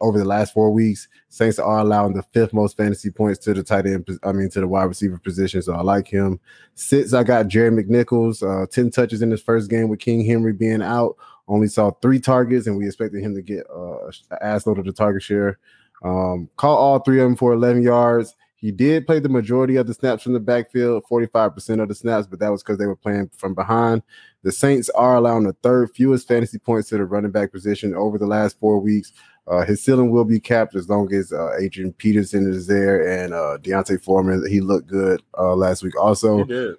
over 0.00 0.18
the 0.18 0.24
last 0.24 0.54
four 0.54 0.70
weeks, 0.70 1.08
Saints 1.28 1.58
are 1.58 1.80
allowing 1.80 2.14
the 2.14 2.22
fifth 2.32 2.52
most 2.52 2.76
fantasy 2.76 3.10
points 3.10 3.38
to 3.40 3.52
the 3.52 3.62
tight 3.62 3.86
end. 3.86 4.08
I 4.22 4.32
mean, 4.32 4.48
to 4.50 4.60
the 4.60 4.66
wide 4.66 4.84
receiver 4.84 5.18
position. 5.18 5.60
So 5.60 5.74
I 5.74 5.82
like 5.82 6.08
him. 6.08 6.40
Sits, 6.74 7.12
I 7.12 7.22
got 7.22 7.48
Jerry 7.48 7.70
McNichols, 7.70 8.42
uh, 8.42 8.66
10 8.66 8.90
touches 8.90 9.20
in 9.20 9.30
his 9.30 9.42
first 9.42 9.68
game 9.68 9.88
with 9.88 10.00
King 10.00 10.24
Henry 10.24 10.52
being 10.52 10.82
out. 10.82 11.16
Only 11.48 11.68
saw 11.68 11.90
three 12.00 12.18
targets, 12.18 12.66
and 12.66 12.76
we 12.76 12.86
expected 12.86 13.22
him 13.22 13.34
to 13.34 13.42
get 13.42 13.66
uh, 13.74 14.06
an 14.06 14.38
ass 14.40 14.66
load 14.66 14.78
of 14.78 14.86
the 14.86 14.92
target 14.92 15.22
share. 15.22 15.58
Um, 16.02 16.48
caught 16.56 16.78
all 16.78 17.00
three 17.00 17.20
of 17.20 17.26
them 17.26 17.36
for 17.36 17.52
11 17.52 17.82
yards. 17.82 18.34
He 18.60 18.70
did 18.70 19.06
play 19.06 19.20
the 19.20 19.28
majority 19.30 19.76
of 19.76 19.86
the 19.86 19.94
snaps 19.94 20.22
from 20.22 20.34
the 20.34 20.40
backfield, 20.40 21.04
45% 21.10 21.82
of 21.82 21.88
the 21.88 21.94
snaps, 21.94 22.26
but 22.26 22.38
that 22.40 22.50
was 22.50 22.62
because 22.62 22.76
they 22.76 22.86
were 22.86 22.94
playing 22.96 23.30
from 23.36 23.54
behind. 23.54 24.02
The 24.42 24.52
Saints 24.52 24.90
are 24.90 25.16
allowing 25.16 25.44
the 25.44 25.54
third 25.62 25.90
fewest 25.94 26.28
fantasy 26.28 26.58
points 26.58 26.90
to 26.90 26.98
the 26.98 27.04
running 27.06 27.30
back 27.30 27.52
position 27.52 27.94
over 27.94 28.18
the 28.18 28.26
last 28.26 28.58
four 28.60 28.78
weeks. 28.78 29.12
Uh, 29.46 29.64
his 29.64 29.82
ceiling 29.82 30.10
will 30.10 30.24
be 30.26 30.38
capped 30.38 30.76
as 30.76 30.88
long 30.90 31.12
as 31.14 31.32
uh, 31.32 31.56
Adrian 31.58 31.92
Peterson 31.94 32.50
is 32.52 32.66
there 32.66 33.06
and 33.08 33.32
uh, 33.32 33.56
D'Onta 33.58 33.98
Foreman. 34.00 34.46
He 34.48 34.60
looked 34.60 34.86
good 34.88 35.22
uh, 35.38 35.54
last 35.56 35.82
week. 35.82 35.98
Also, 35.98 36.38
He 36.38 36.44
did. 36.44 36.76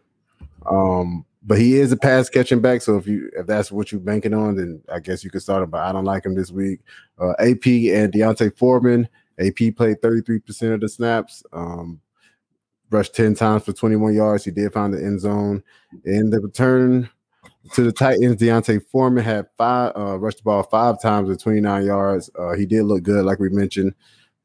um, 0.69 1.25
but 1.43 1.57
he 1.57 1.75
is 1.79 1.91
a 1.91 1.97
pass 1.97 2.29
catching 2.29 2.61
back. 2.61 2.83
So 2.83 2.97
if 2.97 3.07
you 3.07 3.31
if 3.35 3.47
that's 3.47 3.71
what 3.71 3.91
you're 3.91 3.99
banking 3.99 4.33
on, 4.35 4.55
then 4.55 4.81
I 4.93 4.99
guess 4.99 5.23
you 5.23 5.31
could 5.31 5.41
start 5.41 5.63
him. 5.63 5.71
But 5.71 5.81
I 5.81 5.91
don't 5.91 6.05
like 6.05 6.23
him 6.25 6.35
this 6.35 6.51
week. 6.51 6.81
Uh, 7.19 7.31
AP 7.39 7.65
and 7.65 8.13
D'Onta 8.13 8.55
Foreman. 8.55 9.09
AP 9.47 9.75
played 9.75 10.01
33% 10.01 10.73
of 10.73 10.81
the 10.81 10.89
snaps. 10.89 11.43
Um, 11.53 12.01
rushed 12.91 13.15
10 13.15 13.35
times 13.35 13.63
for 13.63 13.73
21 13.73 14.13
yards. 14.13 14.45
He 14.45 14.51
did 14.51 14.73
find 14.73 14.93
the 14.93 14.97
end 14.97 15.19
zone. 15.21 15.63
In 16.05 16.29
the 16.29 16.39
return 16.39 17.09
to 17.73 17.83
the 17.83 17.91
Titans, 17.91 18.35
D'Onta 18.35 18.81
Foreman 18.91 19.23
had 19.23 19.47
five 19.57 19.93
uh, 19.95 20.19
rushed 20.19 20.39
the 20.39 20.43
ball 20.43 20.63
five 20.63 21.01
times 21.01 21.29
with 21.29 21.41
29 21.41 21.85
yards. 21.85 22.29
Uh, 22.37 22.53
he 22.53 22.65
did 22.65 22.83
look 22.83 23.03
good, 23.03 23.25
like 23.25 23.39
we 23.39 23.49
mentioned. 23.49 23.93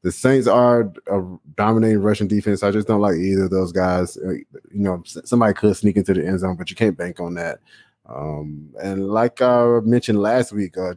The 0.03 0.11
Saints 0.11 0.47
are 0.47 0.93
a 1.11 1.37
dominating 1.55 2.01
rushing 2.01 2.27
defense. 2.27 2.63
I 2.63 2.71
just 2.71 2.87
don't 2.87 3.01
like 3.01 3.17
either 3.17 3.45
of 3.45 3.49
those 3.49 3.71
guys. 3.71 4.15
Uh, 4.17 4.31
You 4.31 4.45
know, 4.71 5.03
somebody 5.05 5.53
could 5.53 5.75
sneak 5.75 5.97
into 5.97 6.13
the 6.13 6.25
end 6.25 6.39
zone, 6.39 6.55
but 6.55 6.69
you 6.69 6.75
can't 6.75 6.97
bank 6.97 7.19
on 7.19 7.33
that. 7.33 7.59
Um, 8.05 8.69
and 8.81 9.09
like 9.09 9.41
I 9.41 9.79
mentioned 9.83 10.21
last 10.21 10.53
week, 10.53 10.77
uh, 10.77 10.93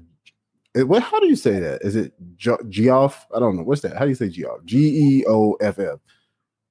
what? 0.74 1.02
How 1.02 1.20
do 1.20 1.26
you 1.26 1.36
say 1.36 1.58
that? 1.58 1.82
Is 1.82 1.96
it 1.96 2.12
Geoff? 2.36 3.26
I 3.34 3.38
don't 3.38 3.56
know. 3.56 3.62
What's 3.62 3.82
that? 3.82 3.96
How 3.96 4.04
do 4.04 4.08
you 4.08 4.14
say 4.14 4.28
Geoff? 4.28 4.64
G 4.64 4.78
E 5.20 5.24
O 5.28 5.54
F 5.54 5.78
F. 5.78 5.98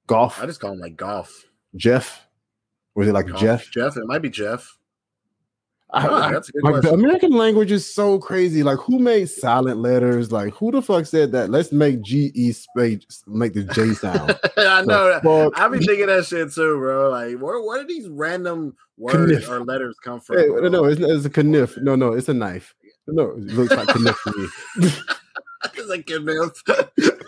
Golf. 0.06 0.42
I 0.42 0.46
just 0.46 0.60
call 0.60 0.72
him 0.72 0.80
like 0.80 0.96
golf. 0.96 1.44
Jeff. 1.76 2.26
Was 2.94 3.06
it 3.08 3.12
like 3.12 3.26
Golf. 3.28 3.40
Jeff? 3.40 3.70
Jeff. 3.70 3.96
It 3.96 4.06
might 4.06 4.22
be 4.22 4.30
Jeff. 4.30 4.76
I- 5.92 6.06
Oh, 6.06 6.30
that's 6.32 6.48
a 6.48 6.52
good 6.52 6.62
like 6.62 6.82
the. 6.82 6.92
American 6.92 7.32
language 7.32 7.72
is 7.72 7.84
so 7.84 8.18
crazy. 8.18 8.62
Like, 8.62 8.78
who 8.78 8.98
made 9.00 9.28
silent 9.28 9.78
letters? 9.78 10.30
Like, 10.30 10.54
who 10.54 10.70
the 10.70 10.80
fuck 10.82 11.04
said 11.04 11.32
that? 11.32 11.50
Let's 11.50 11.72
make 11.72 12.00
G 12.00 12.30
E 12.34 12.52
space 12.52 13.22
make 13.26 13.54
the 13.54 13.64
J 13.64 13.92
sound. 13.94 14.38
I 14.56 14.82
know. 14.82 15.18
Fuck. 15.22 15.58
I 15.60 15.68
be 15.68 15.78
thinking 15.84 16.06
that 16.06 16.26
shit 16.26 16.52
too, 16.52 16.76
bro. 16.78 17.10
Like, 17.10 17.38
where 17.38 17.60
where 17.60 17.80
do 17.82 17.88
these 17.88 18.08
random 18.08 18.76
words 18.98 19.32
Kniff. 19.32 19.48
or 19.50 19.64
letters 19.64 19.96
come 20.02 20.20
from? 20.20 20.38
Hey, 20.38 20.48
bro? 20.48 20.68
no, 20.68 20.84
it's, 20.84 21.00
it's 21.00 21.36
a 21.36 21.42
kniff. 21.42 21.76
No, 21.78 21.96
no, 21.96 22.12
it's 22.12 22.28
a 22.28 22.34
knife. 22.34 22.72
No, 23.06 23.30
it 23.30 23.38
looks 23.38 23.72
like 23.74 23.88
kniff 24.00 24.16
to 24.24 24.32
me. 24.38 24.48
it's 25.74 25.88
like 25.88 26.08
kniff. 26.08 26.62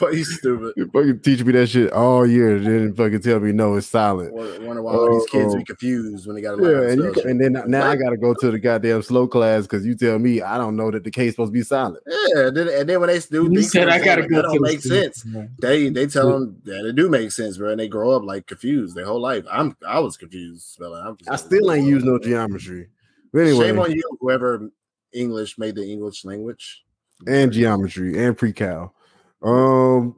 But 0.00 0.14
he's 0.14 0.38
stupid. 0.38 0.72
You 0.76 0.86
fucking 0.92 1.20
teach 1.20 1.44
me 1.44 1.52
that 1.52 1.66
shit 1.68 1.92
all 1.92 2.26
year, 2.26 2.58
then 2.58 2.94
fucking 2.94 3.20
tell 3.20 3.38
me 3.38 3.52
no, 3.52 3.76
it's 3.76 3.86
silent. 3.86 4.32
Wonder 4.32 4.60
wonder 4.66 4.82
why 4.82 4.92
all 4.94 5.12
these 5.12 5.26
kids 5.30 5.52
Oh. 5.54 5.58
be 5.58 5.64
confused 5.64 6.26
when 6.26 6.34
they 6.34 6.42
got 6.42 6.56
to 6.56 6.62
learn. 6.62 6.82
Yeah, 6.98 7.04
and, 7.06 7.16
you, 7.16 7.22
and 7.22 7.40
then 7.40 7.70
now 7.70 7.86
I 7.88 7.94
gotta 7.96 8.16
go 8.16 8.32
to 8.34 8.50
the 8.50 8.58
goddamn 8.58 9.02
slow 9.02 9.28
class 9.28 9.62
because 9.64 9.84
you 9.86 9.94
tell 9.94 10.18
me 10.18 10.40
I 10.40 10.56
don't 10.56 10.74
know 10.76 10.90
that 10.90 11.04
the 11.04 11.10
case 11.10 11.32
supposed 11.34 11.50
to 11.50 11.52
be 11.52 11.62
silent. 11.62 12.02
Yeah, 12.06 12.46
and 12.46 12.56
then, 12.56 12.68
and 12.68 12.88
then 12.88 13.00
when 13.00 13.08
they 13.08 13.18
do 13.20 13.44
You 13.44 13.48
things, 13.50 13.70
said 13.70 13.88
I 13.90 14.02
gotta 14.02 14.22
don't 14.22 14.30
go 14.30 14.42
to 14.42 14.48
the 14.48 14.60
make 14.60 14.80
school. 14.80 14.96
sense. 14.96 15.26
They 15.60 15.90
they 15.90 16.06
tell 16.06 16.30
them 16.32 16.60
that 16.64 16.86
it 16.86 16.96
do 16.96 17.08
make 17.10 17.30
sense, 17.30 17.58
bro, 17.58 17.70
and 17.70 17.78
they 17.78 17.88
grow 17.88 18.10
up 18.12 18.24
like 18.24 18.46
confused 18.46 18.96
their 18.96 19.04
whole 19.04 19.20
life. 19.20 19.44
I'm 19.50 19.76
I 19.86 20.00
was 20.00 20.16
confused 20.16 20.62
spelling. 20.66 21.04
I'm 21.06 21.16
just 21.18 21.30
I 21.30 21.36
still 21.36 21.70
ain't 21.70 21.84
what? 21.84 21.90
use 21.90 22.04
no 22.04 22.18
geometry. 22.18 22.88
But 23.32 23.40
anyway, 23.40 23.66
Shame 23.66 23.78
on 23.78 23.92
you, 23.92 24.02
whoever 24.20 24.68
English 25.12 25.58
made 25.58 25.74
the 25.76 25.84
English 25.90 26.24
language. 26.24 26.82
and 27.26 27.52
geometry 27.52 28.24
and 28.24 28.36
pre-cal. 28.36 28.94
Um, 29.42 30.14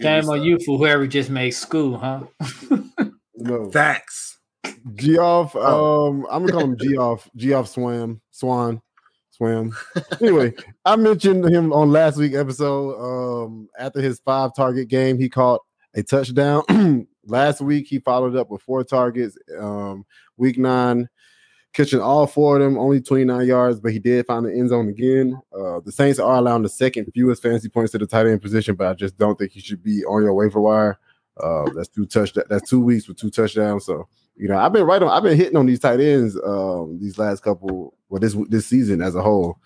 Shame 0.00 0.28
on 0.28 0.42
you 0.42 0.58
for 0.64 0.78
whoever 0.78 1.06
just 1.06 1.30
made 1.30 1.50
school, 1.50 1.96
huh? 1.98 2.20
no. 3.36 3.70
Facts. 3.70 4.38
Geoff, 4.94 5.54
Oh. 5.56 6.08
um, 6.08 6.26
I'm 6.30 6.44
gonna 6.46 6.52
call 6.52 6.64
him 6.64 6.76
Geoff. 6.78 7.28
Geoff 7.36 7.68
Swam, 7.68 8.20
Swan, 8.30 8.80
Swam. 9.30 9.74
Anyway, 10.20 10.54
I 10.84 10.96
mentioned 10.96 11.44
him 11.46 11.72
on 11.72 11.90
last 11.90 12.18
week 12.18 12.34
episode. 12.34 12.96
Um, 13.44 13.68
after 13.78 14.00
his 14.00 14.20
five 14.20 14.54
target 14.54 14.88
game, 14.88 15.18
he 15.18 15.28
caught 15.28 15.60
a 15.94 16.02
touchdown. 16.02 17.06
last 17.26 17.60
week, 17.60 17.86
he 17.88 17.98
followed 17.98 18.36
up 18.36 18.50
with 18.50 18.62
four 18.62 18.84
targets. 18.84 19.36
Um, 19.58 20.04
week 20.36 20.56
nine, 20.58 21.08
catching 21.72 22.00
all 22.00 22.26
four 22.26 22.56
of 22.56 22.62
them, 22.62 22.78
only 22.78 23.00
29 23.00 23.46
yards, 23.46 23.80
but 23.80 23.92
he 23.92 23.98
did 23.98 24.26
find 24.26 24.44
the 24.44 24.52
end 24.52 24.70
zone 24.70 24.88
again. 24.88 25.40
Uh, 25.52 25.80
the 25.80 25.92
Saints 25.92 26.18
are 26.18 26.36
allowing 26.36 26.62
the 26.62 26.68
second 26.68 27.10
fewest 27.14 27.42
fantasy 27.42 27.68
points 27.68 27.92
to 27.92 27.98
the 27.98 28.06
tight 28.06 28.26
end 28.26 28.42
position, 28.42 28.74
but 28.74 28.88
I 28.88 28.94
just 28.94 29.16
don't 29.16 29.38
think 29.38 29.52
he 29.52 29.60
should 29.60 29.82
be 29.82 30.04
on 30.04 30.22
your 30.22 30.34
waiver 30.34 30.60
wire. 30.60 30.98
Uh, 31.42 31.70
that's 31.74 31.88
two 31.88 32.06
touch. 32.06 32.34
That's 32.34 32.68
two 32.68 32.80
weeks 32.80 33.08
with 33.08 33.18
two 33.18 33.30
touchdowns. 33.30 33.86
So 33.86 34.08
you 34.36 34.48
know, 34.48 34.58
I've 34.58 34.72
been 34.72 34.84
right 34.84 35.02
on. 35.02 35.08
I've 35.08 35.22
been 35.22 35.36
hitting 35.36 35.56
on 35.56 35.66
these 35.66 35.80
tight 35.80 36.00
ends 36.00 36.36
um, 36.44 36.98
these 37.00 37.18
last 37.18 37.42
couple. 37.42 37.94
Well, 38.08 38.20
this 38.20 38.36
this 38.48 38.66
season 38.66 39.00
as 39.00 39.14
a 39.14 39.22
whole. 39.22 39.58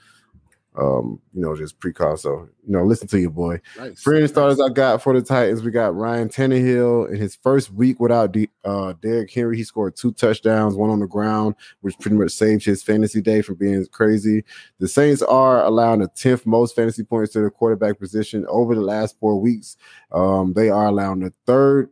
Um, 0.77 1.21
you 1.33 1.41
know, 1.41 1.57
just 1.57 1.79
pre-call. 1.79 2.17
So 2.17 2.49
you 2.67 2.73
know, 2.73 2.83
listen 2.85 3.07
to 3.09 3.21
your 3.21 3.31
boy. 3.31 3.61
Nice. 3.79 4.03
Friend 4.03 4.29
starters 4.29 4.61
I 4.61 4.71
got 4.71 5.03
for 5.03 5.13
the 5.13 5.25
Titans. 5.25 5.63
We 5.63 5.71
got 5.71 5.95
Ryan 5.95 6.29
Tannehill 6.29 7.11
in 7.11 7.17
his 7.17 7.37
first 7.37 7.73
week 7.73 8.01
without 8.01 8.33
D, 8.33 8.49
uh, 8.65 8.95
Derrick 9.01 9.33
Henry. 9.33 9.57
He 9.57 9.63
scored 9.63 9.95
two 9.95 10.13
touchdowns, 10.13 10.75
one 10.75 10.91
on 10.91 10.99
the 10.99 11.07
ground, 11.07 11.55
which 11.83 11.99
pretty 12.01 12.17
much 12.17 12.33
saved 12.33 12.65
his 12.65 12.83
fantasy 12.83 13.21
day 13.21 13.41
from 13.41 13.55
being 13.55 13.87
crazy. 13.93 14.43
The 14.81 14.89
Saints 14.89 15.23
are 15.23 15.65
allowing 15.65 16.01
the 16.01 16.09
10th 16.09 16.45
most 16.45 16.75
fantasy 16.75 17.05
points 17.05 17.33
to 17.35 17.41
the 17.41 17.51
quarterback 17.51 18.01
position 18.01 18.45
over 18.49 18.75
the 18.75 18.81
last 18.81 19.19
four 19.21 19.41
weeks. 19.41 19.77
Um, 20.11 20.55
they 20.55 20.71
are 20.71 20.87
allowing 20.87 21.21
the 21.21 21.33
third. 21.47 21.91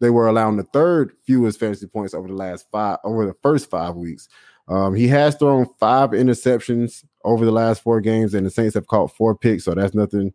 They 0.00 0.10
were 0.10 0.28
allowing 0.28 0.56
the 0.56 0.62
third 0.62 1.12
fewest 1.26 1.58
fantasy 1.58 1.86
points 1.86 2.14
over 2.14 2.28
the 2.28 2.34
last 2.34 2.66
five 2.70 2.98
over 3.04 3.26
the 3.26 3.36
first 3.42 3.68
five 3.70 3.94
weeks. 3.94 4.28
Um, 4.68 4.94
he 4.94 5.06
has 5.08 5.36
thrown 5.36 5.66
five 5.78 6.10
interceptions 6.10 7.04
over 7.24 7.44
the 7.44 7.52
last 7.52 7.82
four 7.82 8.00
games, 8.00 8.34
and 8.34 8.46
the 8.46 8.50
Saints 8.50 8.74
have 8.74 8.86
caught 8.86 9.14
four 9.14 9.36
picks, 9.36 9.64
so 9.64 9.74
that's 9.74 9.94
nothing. 9.94 10.32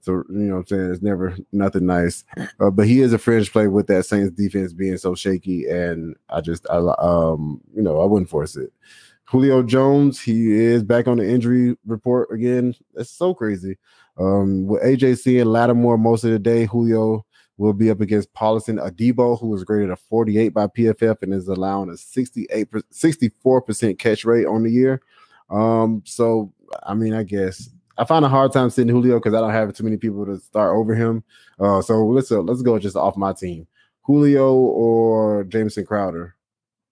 So 0.00 0.22
you 0.28 0.36
know 0.36 0.56
I'm 0.56 0.66
saying 0.66 0.90
it's 0.92 1.02
never 1.02 1.36
nothing 1.52 1.86
nice. 1.86 2.24
Uh, 2.60 2.70
but 2.70 2.86
he 2.86 3.00
is 3.00 3.12
a 3.12 3.18
fringe 3.18 3.50
play 3.50 3.68
with 3.68 3.86
that 3.86 4.04
Saints 4.04 4.30
defense 4.30 4.72
being 4.72 4.98
so 4.98 5.14
shaky, 5.14 5.66
and 5.66 6.14
I 6.28 6.40
just 6.40 6.66
I 6.70 6.76
um 6.98 7.60
you 7.74 7.82
know 7.82 8.00
I 8.00 8.04
wouldn't 8.04 8.30
force 8.30 8.56
it. 8.56 8.72
Julio 9.24 9.62
Jones, 9.62 10.20
he 10.20 10.52
is 10.52 10.82
back 10.82 11.08
on 11.08 11.16
the 11.16 11.28
injury 11.28 11.76
report 11.86 12.30
again. 12.30 12.74
That's 12.94 13.10
so 13.10 13.34
crazy. 13.34 13.78
Um, 14.18 14.66
with 14.66 14.82
AJC 14.82 15.40
and 15.40 15.50
Lattimore 15.50 15.98
most 15.98 16.24
of 16.24 16.30
the 16.30 16.38
day, 16.38 16.66
Julio 16.66 17.24
will 17.56 17.72
be 17.72 17.90
up 17.90 18.00
against 18.00 18.32
Paulson 18.32 18.78
Adebo, 18.78 19.38
who 19.40 19.48
was 19.48 19.64
graded 19.64 19.90
a 19.90 19.96
48 19.96 20.48
by 20.48 20.66
PFF 20.66 21.22
and 21.22 21.32
is 21.32 21.48
allowing 21.48 21.90
a 21.90 21.96
68 21.96 22.70
64% 22.70 23.98
catch 23.98 24.24
rate 24.24 24.46
on 24.46 24.64
the 24.64 24.70
year. 24.70 25.00
Um, 25.50 26.02
so 26.04 26.52
I 26.82 26.94
mean, 26.94 27.14
I 27.14 27.22
guess 27.22 27.70
I 27.96 28.04
find 28.04 28.24
a 28.24 28.28
hard 28.28 28.52
time 28.52 28.70
sitting 28.70 28.92
Julio 28.92 29.18
because 29.18 29.34
I 29.34 29.40
don't 29.40 29.52
have 29.52 29.72
too 29.74 29.84
many 29.84 29.96
people 29.96 30.26
to 30.26 30.38
start 30.38 30.76
over 30.76 30.94
him. 30.94 31.22
Uh, 31.60 31.80
so 31.80 32.04
let's 32.06 32.32
uh, 32.32 32.40
let's 32.40 32.62
go 32.62 32.78
just 32.78 32.96
off 32.96 33.16
my 33.16 33.32
team, 33.32 33.66
Julio 34.02 34.52
or 34.54 35.44
Jameson 35.44 35.86
Crowder. 35.86 36.34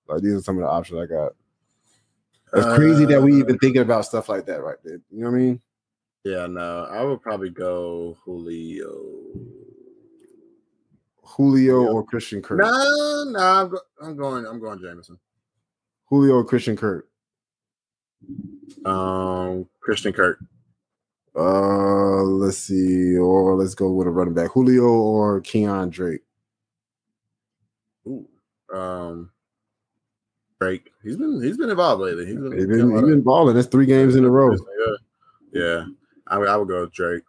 Like 0.08 0.22
these 0.22 0.34
are 0.34 0.42
some 0.42 0.56
of 0.58 0.62
the 0.62 0.68
options 0.68 1.00
I 1.00 1.06
got. 1.06 1.32
It's 2.54 2.76
crazy 2.76 3.06
that 3.06 3.22
we 3.22 3.32
Uh, 3.32 3.36
even 3.36 3.58
thinking 3.58 3.80
about 3.80 4.04
stuff 4.04 4.28
like 4.28 4.44
that 4.46 4.62
right 4.62 4.76
there. 4.84 5.00
You 5.10 5.24
know 5.24 5.30
what 5.30 5.36
I 5.36 5.40
mean? 5.40 5.60
Yeah, 6.24 6.46
no, 6.46 6.84
I 6.84 7.02
would 7.02 7.22
probably 7.22 7.50
go 7.50 8.16
Julio. 8.24 9.02
Julio 11.36 11.82
Yeah. 11.82 11.88
or 11.90 12.04
Christian 12.04 12.42
Kirk. 12.42 12.58
No, 12.60 13.24
no, 13.28 13.38
I'm, 13.38 13.68
go- 13.68 13.80
I'm 14.02 14.16
going. 14.16 14.46
I'm 14.46 14.60
going 14.60 14.78
Jameson. 14.80 15.18
Julio 16.06 16.34
or 16.34 16.44
Christian 16.44 16.76
Kirk. 16.76 17.08
Um, 18.84 19.68
Christian 19.80 20.12
Kirk. 20.12 20.38
Uh, 21.34 22.22
let's 22.22 22.58
see, 22.58 23.16
or 23.16 23.54
let's 23.56 23.74
go 23.74 23.90
with 23.90 24.06
a 24.06 24.10
running 24.10 24.34
back, 24.34 24.50
Julio 24.50 24.84
or 24.84 25.40
Keon 25.40 25.88
Drake. 25.90 26.20
Ooh, 28.06 28.28
um, 28.74 29.30
Drake. 30.60 30.90
He's 31.02 31.16
been 31.16 31.42
he's 31.42 31.56
been 31.56 31.70
involved 31.70 32.02
lately. 32.02 32.26
He's 32.26 32.36
been 32.36 32.52
He's 32.52 32.66
been, 32.66 32.94
he 32.94 33.00
been 33.00 33.22
balling. 33.22 33.54
That's 33.54 33.66
three 33.68 33.86
games 33.86 34.14
in 34.16 34.24
a 34.24 34.30
row. 34.30 34.52
Yeah, 34.52 34.94
yeah. 35.60 35.84
I 36.26 36.36
would 36.38 36.48
I 36.48 36.56
would 36.56 36.68
go 36.68 36.82
with 36.82 36.92
Drake. 36.92 37.22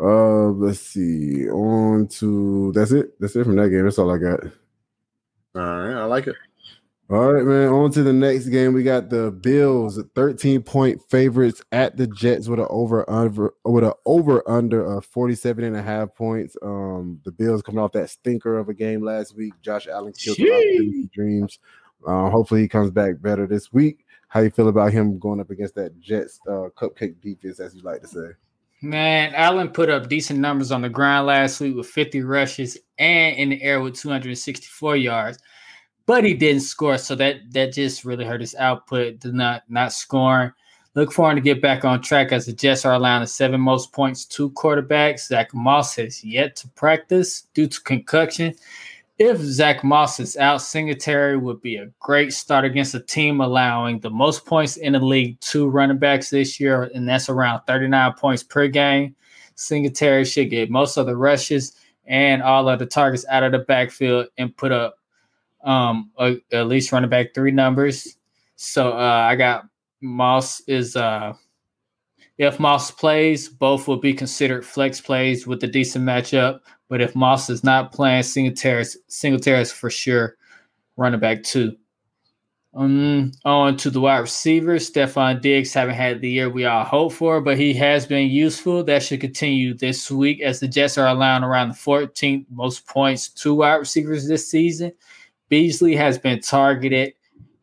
Uh, 0.00 0.50
let's 0.50 0.80
see. 0.80 1.48
On 1.50 2.06
to 2.06 2.72
that's 2.72 2.92
it. 2.92 3.18
That's 3.20 3.36
it 3.36 3.44
from 3.44 3.56
that 3.56 3.70
game. 3.70 3.84
That's 3.84 3.98
all 3.98 4.10
I 4.10 4.18
got. 4.18 4.40
All 5.54 5.62
right, 5.62 5.94
I 5.94 6.04
like 6.04 6.26
it. 6.26 6.36
All 7.10 7.32
right, 7.32 7.44
man. 7.44 7.68
On 7.70 7.90
to 7.92 8.02
the 8.02 8.12
next 8.12 8.48
game. 8.48 8.74
We 8.74 8.82
got 8.82 9.08
the 9.08 9.30
Bills, 9.30 9.98
13 10.14 10.62
point 10.62 11.00
favorites 11.08 11.62
at 11.72 11.96
the 11.96 12.06
Jets 12.06 12.48
with 12.48 12.60
an 12.60 12.66
over 12.68 13.08
under 13.08 13.54
with 13.64 13.82
an 13.82 13.94
over 14.04 14.48
under 14.48 14.84
of 14.84 15.06
47 15.06 15.64
and 15.64 15.74
a 15.74 15.82
half 15.82 16.14
points. 16.14 16.54
Um, 16.62 17.18
the 17.24 17.32
Bills 17.32 17.62
coming 17.62 17.80
off 17.80 17.92
that 17.92 18.10
stinker 18.10 18.58
of 18.58 18.68
a 18.68 18.74
game 18.74 19.02
last 19.02 19.34
week. 19.34 19.54
Josh 19.62 19.88
Allen 19.88 20.12
killed 20.12 20.36
dreams. 21.12 21.58
Uh, 22.06 22.28
hopefully 22.28 22.60
he 22.60 22.68
comes 22.68 22.90
back 22.90 23.20
better 23.22 23.46
this 23.46 23.72
week. 23.72 24.04
How 24.28 24.40
you 24.40 24.50
feel 24.50 24.68
about 24.68 24.92
him 24.92 25.18
going 25.18 25.40
up 25.40 25.48
against 25.48 25.74
that 25.76 25.98
Jets 25.98 26.38
uh, 26.46 26.68
cupcake 26.76 27.20
defense, 27.22 27.58
as 27.58 27.74
you 27.74 27.80
like 27.80 28.02
to 28.02 28.06
say? 28.06 28.28
Man, 28.80 29.34
Allen 29.34 29.68
put 29.70 29.90
up 29.90 30.08
decent 30.08 30.38
numbers 30.38 30.70
on 30.70 30.82
the 30.82 30.88
ground 30.88 31.26
last 31.26 31.60
week 31.60 31.74
with 31.74 31.88
50 31.88 32.22
rushes 32.22 32.78
and 32.98 33.36
in 33.36 33.48
the 33.48 33.60
air 33.62 33.80
with 33.80 33.96
264 33.96 34.96
yards, 34.96 35.38
but 36.06 36.22
he 36.22 36.34
didn't 36.34 36.62
score. 36.62 36.96
So 36.96 37.16
that 37.16 37.36
that 37.50 37.72
just 37.72 38.04
really 38.04 38.24
hurt 38.24 38.40
his 38.40 38.54
output. 38.54 39.18
Did 39.18 39.34
not 39.34 39.64
not 39.68 39.92
scoring. 39.92 40.52
Look 40.94 41.12
for 41.12 41.28
him 41.30 41.36
to 41.36 41.42
get 41.42 41.60
back 41.60 41.84
on 41.84 42.02
track 42.02 42.30
as 42.30 42.46
the 42.46 42.52
Jets 42.52 42.84
are 42.84 42.94
allowing 42.94 43.22
the 43.22 43.26
seven 43.26 43.60
most 43.60 43.92
points 43.92 44.24
to 44.26 44.50
quarterbacks. 44.50 45.26
Zack 45.26 45.52
Moss 45.54 45.96
has 45.96 46.24
yet 46.24 46.54
to 46.56 46.68
practice 46.68 47.42
due 47.54 47.66
to 47.66 47.80
concussion. 47.82 48.54
If 49.18 49.38
Zack 49.38 49.82
Moss 49.82 50.20
is 50.20 50.36
out, 50.36 50.62
Singletary 50.62 51.36
would 51.36 51.60
be 51.60 51.76
a 51.76 51.90
great 51.98 52.32
start 52.32 52.64
against 52.64 52.94
a 52.94 53.00
team 53.00 53.40
allowing 53.40 53.98
the 53.98 54.10
most 54.10 54.46
points 54.46 54.76
in 54.76 54.92
the 54.92 55.00
league 55.00 55.40
to 55.40 55.68
running 55.68 55.98
backs 55.98 56.30
this 56.30 56.60
year, 56.60 56.84
and 56.94 57.08
that's 57.08 57.28
around 57.28 57.62
39 57.66 58.12
points 58.12 58.44
per 58.44 58.68
game. 58.68 59.16
Singletary 59.56 60.24
should 60.24 60.50
get 60.50 60.70
most 60.70 60.96
of 60.96 61.06
the 61.06 61.16
rushes 61.16 61.74
and 62.06 62.42
all 62.44 62.68
of 62.68 62.78
the 62.78 62.86
targets 62.86 63.26
out 63.28 63.42
of 63.42 63.50
the 63.50 63.58
backfield 63.58 64.28
and 64.38 64.56
put 64.56 64.70
up 64.70 64.96
um 65.64 66.12
a, 66.18 66.36
at 66.52 66.68
least 66.68 66.92
running 66.92 67.10
back 67.10 67.34
three 67.34 67.50
numbers. 67.50 68.16
So 68.54 68.92
uh, 68.92 69.26
I 69.28 69.34
got 69.34 69.64
Moss 70.00 70.60
is 70.68 70.94
uh 70.94 71.32
if 72.38 72.60
Moss 72.60 72.90
plays, 72.92 73.48
both 73.48 73.88
will 73.88 73.96
be 73.96 74.14
considered 74.14 74.64
flex 74.64 75.00
plays 75.00 75.46
with 75.46 75.62
a 75.64 75.66
decent 75.66 76.04
matchup. 76.04 76.60
But 76.88 77.00
if 77.00 77.14
Moss 77.14 77.50
is 77.50 77.64
not 77.64 77.92
playing, 77.92 78.22
Singletary, 78.22 78.84
Singletary 79.08 79.60
is 79.60 79.72
for 79.72 79.90
sure 79.90 80.36
running 80.96 81.20
back 81.20 81.42
two. 81.42 81.76
Um, 82.74 83.32
on 83.44 83.76
to 83.78 83.90
the 83.90 84.00
wide 84.00 84.18
receivers. 84.18 84.88
Stefon 84.88 85.40
Diggs 85.40 85.74
haven't 85.74 85.96
had 85.96 86.20
the 86.20 86.30
year 86.30 86.48
we 86.48 86.64
all 86.64 86.84
hope 86.84 87.12
for, 87.12 87.40
but 87.40 87.58
he 87.58 87.74
has 87.74 88.06
been 88.06 88.28
useful. 88.28 88.84
That 88.84 89.02
should 89.02 89.20
continue 89.20 89.74
this 89.74 90.10
week 90.10 90.40
as 90.40 90.60
the 90.60 90.68
Jets 90.68 90.96
are 90.96 91.08
allowing 91.08 91.42
around 91.42 91.70
the 91.70 91.74
14th 91.74 92.46
most 92.50 92.86
points 92.86 93.30
to 93.30 93.54
wide 93.54 93.76
receivers 93.76 94.28
this 94.28 94.48
season. 94.48 94.92
Beasley 95.48 95.96
has 95.96 96.18
been 96.18 96.40
targeted, 96.40 97.14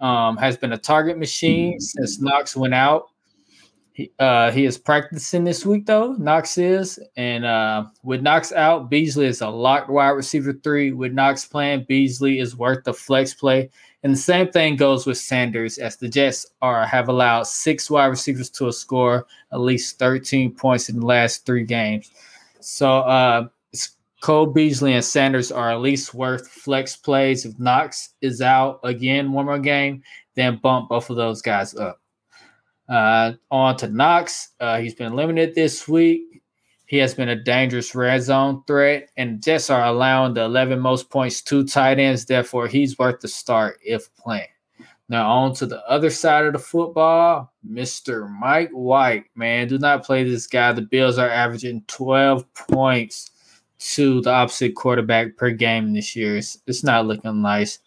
um, 0.01 0.35
has 0.37 0.57
been 0.57 0.73
a 0.73 0.77
target 0.77 1.17
machine 1.17 1.79
since 1.79 2.19
Knox 2.19 2.57
went 2.57 2.73
out. 2.73 3.09
He, 3.95 4.11
uh, 4.19 4.51
he 4.51 4.65
is 4.65 4.77
practicing 4.77 5.45
this 5.45 5.65
week 5.65 5.85
though. 5.85 6.15
Knox 6.19 6.57
is, 6.57 6.99
and 7.15 7.45
uh, 7.45 7.85
with 8.03 8.21
Knox 8.21 8.51
out, 8.51 8.89
Beasley 8.89 9.25
is 9.25 9.39
a 9.39 9.47
locked 9.47 9.89
wide 9.89 10.09
receiver 10.09 10.51
three. 10.51 10.91
With 10.91 11.13
Knox 11.13 11.45
playing, 11.45 11.85
Beasley 11.87 12.39
is 12.39 12.57
worth 12.57 12.83
the 12.83 12.93
flex 12.93 13.33
play, 13.33 13.69
and 14.03 14.11
the 14.11 14.17
same 14.17 14.51
thing 14.51 14.75
goes 14.75 15.05
with 15.05 15.17
Sanders, 15.17 15.77
as 15.77 15.95
the 15.95 16.09
Jets 16.09 16.45
are 16.61 16.85
have 16.85 17.07
allowed 17.07 17.47
six 17.47 17.89
wide 17.89 18.07
receivers 18.07 18.49
to 18.49 18.69
score 18.73 19.27
at 19.53 19.61
least 19.61 19.97
13 19.97 20.53
points 20.53 20.89
in 20.89 20.99
the 20.99 21.05
last 21.05 21.45
three 21.45 21.63
games. 21.63 22.11
So 22.59 22.97
uh, 22.97 23.47
Cole 24.21 24.47
Beasley 24.47 24.91
and 24.91 25.05
Sanders 25.05 25.53
are 25.53 25.71
at 25.71 25.79
least 25.79 26.13
worth 26.13 26.49
flex 26.49 26.97
plays. 26.97 27.45
If 27.45 27.57
Knox 27.59 28.09
is 28.19 28.41
out 28.41 28.81
again, 28.83 29.31
one 29.31 29.45
more 29.45 29.57
game, 29.57 30.03
then 30.33 30.59
bump 30.61 30.89
both 30.89 31.09
of 31.09 31.15
those 31.15 31.41
guys 31.41 31.75
up. 31.75 32.01
Uh, 32.87 33.33
on 33.49 33.77
to 33.77 33.87
Knox. 33.87 34.49
Uh, 34.59 34.79
he's 34.79 34.95
been 34.95 35.15
limited 35.15 35.55
this 35.55 35.87
week. 35.87 36.41
He 36.87 36.97
has 36.97 37.15
been 37.15 37.29
a 37.29 37.35
dangerous 37.35 37.95
red 37.95 38.21
zone 38.21 38.63
threat, 38.67 39.09
and 39.17 39.41
Jets 39.41 39.71
are 39.71 39.85
allowing 39.85 40.35
the 40.35 40.41
11 40.41 40.79
most 40.79 41.09
points 41.09 41.41
to 41.43 41.65
tight 41.65 41.97
ends. 41.97 42.25
Therefore, 42.25 42.67
he's 42.67 42.99
worth 42.99 43.21
the 43.21 43.27
start 43.27 43.79
if 43.83 44.13
playing. 44.15 44.47
Now, 45.09 45.29
on 45.29 45.53
to 45.55 45.65
the 45.65 45.87
other 45.87 46.09
side 46.09 46.45
of 46.45 46.53
the 46.53 46.59
football, 46.59 47.53
Mr. 47.67 48.29
Mike 48.39 48.71
White. 48.71 49.25
Man, 49.35 49.67
do 49.67 49.77
not 49.77 50.03
play 50.03 50.23
this 50.23 50.47
guy. 50.47 50.71
The 50.71 50.81
Bills 50.81 51.17
are 51.17 51.29
averaging 51.29 51.83
12 51.87 52.53
points 52.53 53.31
to 53.77 54.21
the 54.21 54.31
opposite 54.31 54.75
quarterback 54.75 55.37
per 55.37 55.51
game 55.51 55.93
this 55.93 56.15
year. 56.15 56.37
It's, 56.37 56.59
it's 56.65 56.83
not 56.83 57.05
looking 57.05 57.41
nice. 57.41 57.79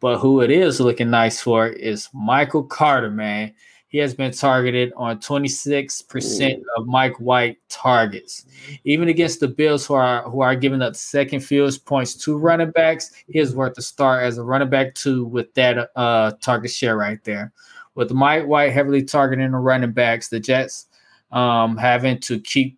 But 0.00 0.18
who 0.18 0.40
it 0.42 0.50
is 0.50 0.80
looking 0.80 1.10
nice 1.10 1.40
for 1.40 1.68
is 1.68 2.08
Michael 2.12 2.64
Carter, 2.64 3.10
man. 3.10 3.54
He 3.94 4.00
has 4.00 4.12
been 4.12 4.32
targeted 4.32 4.92
on 4.96 5.20
26% 5.20 6.62
of 6.76 6.86
Mike 6.88 7.14
White 7.20 7.58
targets. 7.68 8.44
Even 8.82 9.06
against 9.06 9.38
the 9.38 9.46
Bills, 9.46 9.86
who 9.86 9.94
are 9.94 10.28
who 10.28 10.40
are 10.40 10.56
giving 10.56 10.82
up 10.82 10.96
second 10.96 11.44
fewest 11.44 11.86
points 11.86 12.16
to 12.24 12.36
running 12.36 12.72
backs, 12.72 13.12
he 13.28 13.38
is 13.38 13.54
worth 13.54 13.78
a 13.78 13.82
start 13.82 14.24
as 14.24 14.36
a 14.36 14.42
running 14.42 14.68
back 14.68 14.96
two 14.96 15.24
with 15.24 15.54
that 15.54 15.92
uh, 15.94 16.32
target 16.40 16.72
share 16.72 16.96
right 16.96 17.22
there. 17.22 17.52
With 17.94 18.10
Mike 18.10 18.46
White 18.46 18.72
heavily 18.72 19.04
targeting 19.04 19.52
the 19.52 19.58
running 19.58 19.92
backs, 19.92 20.26
the 20.26 20.40
Jets 20.40 20.86
um, 21.30 21.76
having 21.76 22.18
to 22.22 22.40
keep 22.40 22.76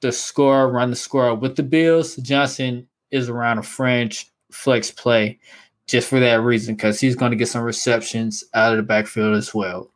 the 0.00 0.12
score, 0.12 0.72
run 0.72 0.88
the 0.88 0.96
score 0.96 1.34
with 1.34 1.56
the 1.56 1.62
Bills. 1.62 2.16
Johnson 2.16 2.88
is 3.10 3.28
around 3.28 3.58
a 3.58 3.62
fringe 3.62 4.32
flex 4.50 4.90
play 4.90 5.38
just 5.86 6.08
for 6.08 6.20
that 6.20 6.40
reason 6.40 6.74
because 6.74 7.00
he's 7.00 7.16
going 7.16 7.32
to 7.32 7.36
get 7.36 7.48
some 7.48 7.62
receptions 7.62 8.42
out 8.54 8.72
of 8.72 8.78
the 8.78 8.82
backfield 8.82 9.36
as 9.36 9.54
well. 9.54 9.91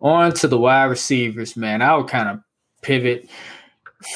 On 0.00 0.32
to 0.34 0.48
the 0.48 0.58
wide 0.58 0.84
receivers, 0.84 1.56
man. 1.56 1.82
I 1.82 1.96
would 1.96 2.08
kind 2.08 2.28
of 2.28 2.40
pivot 2.82 3.28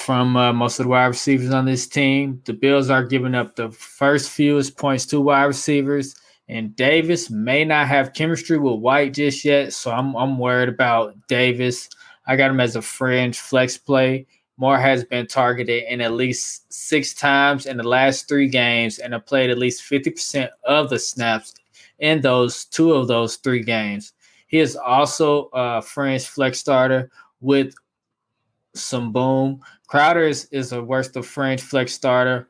from 0.05 0.36
uh, 0.36 0.53
most 0.53 0.78
of 0.78 0.84
the 0.84 0.90
wide 0.90 1.07
receivers 1.07 1.51
on 1.51 1.64
this 1.64 1.86
team. 1.86 2.42
The 2.44 2.53
Bills 2.53 2.90
are 2.90 3.05
giving 3.05 3.34
up 3.34 3.57
the 3.57 3.70
first 3.70 4.30
fewest 4.30 4.76
points 4.76 5.07
to 5.07 5.20
wide 5.20 5.44
receivers, 5.44 6.14
and 6.49 6.74
Davis 6.76 7.30
may 7.30 7.64
not 7.64 7.88
have 7.88 8.14
chemistry 8.14 8.59
with 8.59 8.80
White 8.80 9.14
just 9.14 9.44
yet, 9.44 9.72
so 9.72 9.90
I'm 9.90 10.14
I'm 10.16 10.38
worried 10.38 10.68
about 10.68 11.14
Davis. 11.28 11.88
I 12.26 12.36
got 12.36 12.51
him 12.51 12.61
as 12.61 12.76
a 12.76 12.82
fringe 12.82 13.38
flex 13.38 13.78
play. 13.78 14.26
Moore 14.59 14.78
has 14.78 15.05
been 15.05 15.26
targeted 15.26 15.84
in 15.84 16.01
at 16.01 16.12
least 16.12 16.70
six 16.72 17.14
times 17.14 17.64
in 17.66 17.76
the 17.76 17.88
last 17.88 18.28
three 18.28 18.49
games 18.49 18.99
and 18.99 19.12
have 19.12 19.24
played 19.24 19.51
at 19.51 19.59
least 19.59 19.88
50% 19.88 20.49
of 20.64 20.90
the 20.90 20.99
snaps 20.99 21.55
in 22.01 22.20
those 22.20 22.64
two 22.64 22.92
of 22.92 23.07
those 23.07 23.36
three 23.36 23.62
games. 23.62 24.12
He 24.49 24.59
is 24.59 24.76
also 24.76 25.51
a 25.53 25.80
French 25.80 26.26
flex 26.26 26.59
starter 26.59 27.11
with 27.40 27.72
some 28.74 29.12
boom. 29.12 29.61
Crowder 29.86 30.24
is, 30.24 30.46
is 30.51 30.72
a 30.72 30.82
worst 30.82 31.16
of 31.16 31.26
French 31.26 31.61
flex 31.62 31.92
starter. 31.92 32.49